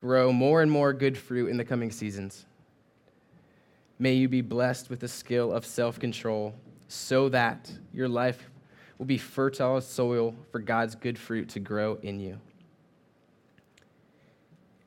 grow 0.00 0.32
more 0.32 0.62
and 0.62 0.70
more 0.70 0.92
good 0.92 1.16
fruit 1.18 1.48
in 1.48 1.56
the 1.56 1.64
coming 1.64 1.90
seasons. 1.90 2.44
May 3.98 4.14
you 4.14 4.28
be 4.28 4.40
blessed 4.42 4.90
with 4.90 5.00
the 5.00 5.08
skill 5.08 5.52
of 5.52 5.66
self 5.66 5.98
control 5.98 6.54
so 6.88 7.28
that 7.30 7.70
your 7.92 8.08
life 8.08 8.48
will 8.98 9.04
be 9.06 9.18
fertile 9.18 9.80
soil 9.80 10.34
for 10.52 10.60
God's 10.60 10.94
good 10.94 11.18
fruit 11.18 11.48
to 11.50 11.60
grow 11.60 11.98
in 12.02 12.18
you. 12.20 12.38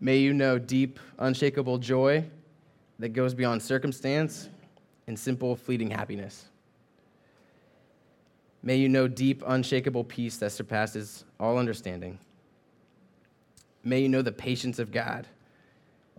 May 0.04 0.18
you 0.18 0.34
know 0.34 0.60
deep, 0.60 1.00
unshakable 1.18 1.78
joy 1.78 2.26
that 3.00 3.14
goes 3.14 3.34
beyond 3.34 3.62
circumstance 3.64 4.50
and 5.08 5.18
simple, 5.18 5.56
fleeting 5.56 5.90
happiness. 5.92 6.44
May 8.64 8.76
you 8.76 8.90
know 8.90 9.08
deep, 9.08 9.42
unshakable 9.48 10.04
peace 10.04 10.36
that 10.40 10.52
surpasses 10.52 11.24
all 11.40 11.58
understanding. 11.58 12.20
May 13.86 14.02
you 14.02 14.10
know 14.10 14.22
the 14.22 14.34
patience 14.34 14.78
of 14.78 14.92
God, 14.92 15.26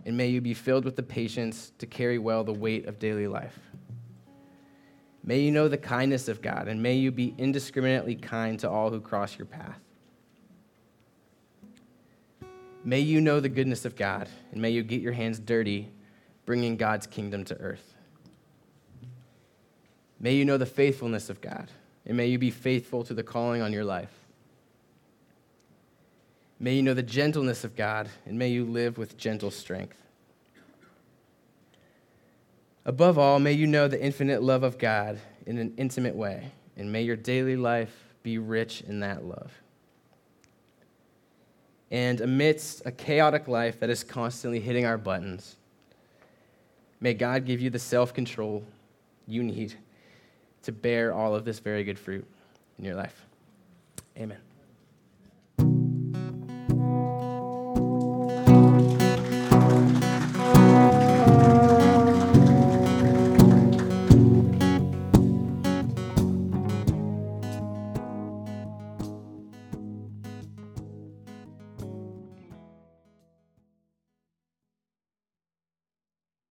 and 0.03 0.17
may 0.17 0.29
you 0.29 0.41
be 0.41 0.55
filled 0.55 0.83
with 0.83 0.95
the 0.95 1.03
patience 1.03 1.71
to 1.77 1.85
carry 1.85 2.17
well 2.17 2.43
the 2.43 2.53
weight 2.53 2.87
of 2.87 2.97
daily 2.97 3.27
life. 3.27 3.59
May 5.23 5.41
you 5.41 5.51
know 5.51 5.67
the 5.67 5.77
kindness 5.77 6.27
of 6.27 6.41
God, 6.41 6.67
and 6.67 6.81
may 6.81 6.95
you 6.95 7.11
be 7.11 7.35
indiscriminately 7.37 8.15
kind 8.15 8.59
to 8.61 8.67
all 8.69 8.89
who 8.89 8.99
cross 8.99 9.37
your 9.37 9.45
path. 9.45 9.79
May 12.87 12.99
you 12.99 13.19
know 13.19 13.39
the 13.39 13.49
goodness 13.49 13.83
of 13.83 13.95
God, 13.95 14.29
and 14.51 14.61
may 14.61 14.69
you 14.69 14.83
get 14.83 15.01
your 15.01 15.11
hands 15.13 15.39
dirty 15.39 15.89
bringing 16.45 16.77
God's 16.77 17.07
kingdom 17.07 17.43
to 17.45 17.55
earth. 17.57 17.95
May 20.19 20.35
you 20.35 20.45
know 20.45 20.57
the 20.59 20.67
faithfulness 20.67 21.31
of 21.31 21.41
God, 21.41 21.71
and 22.05 22.15
may 22.15 22.27
you 22.27 22.37
be 22.37 22.51
faithful 22.51 23.03
to 23.05 23.15
the 23.15 23.23
calling 23.23 23.63
on 23.63 23.73
your 23.73 23.83
life. 23.83 24.13
May 26.59 26.75
you 26.75 26.83
know 26.83 26.93
the 26.93 27.01
gentleness 27.01 27.63
of 27.63 27.75
God, 27.75 28.07
and 28.23 28.37
may 28.37 28.49
you 28.49 28.63
live 28.63 28.99
with 28.99 29.17
gentle 29.17 29.49
strength. 29.49 29.97
Above 32.85 33.17
all, 33.17 33.39
may 33.39 33.53
you 33.53 33.65
know 33.65 33.87
the 33.87 33.99
infinite 34.01 34.43
love 34.43 34.61
of 34.61 34.77
God 34.77 35.17
in 35.47 35.57
an 35.57 35.73
intimate 35.77 36.13
way, 36.15 36.51
and 36.77 36.91
may 36.91 37.01
your 37.01 37.15
daily 37.15 37.55
life 37.55 38.13
be 38.21 38.37
rich 38.37 38.81
in 38.81 38.99
that 38.99 39.25
love 39.25 39.51
and 41.95 42.19
amidst 42.19 42.81
a 42.85 42.91
chaotic 42.91 43.47
life 43.47 43.79
that 43.79 43.89
is 43.89 44.03
constantly 44.03 44.59
hitting 44.59 44.83
our 44.83 44.97
buttons, 44.97 45.55
may 46.99 47.13
God 47.13 47.45
give 47.45 47.61
you 47.61 47.69
the 47.69 47.79
self 47.79 48.13
control 48.13 48.65
you 49.27 49.41
need 49.41 49.75
to 50.63 50.73
bear 50.73 51.13
all 51.13 51.33
of 51.33 51.45
this 51.45 51.59
very 51.59 51.85
good 51.85 51.97
fruit 51.97 52.25
in 52.77 52.83
your 52.83 52.95
life. 52.95 53.25
Amen. 54.17 54.44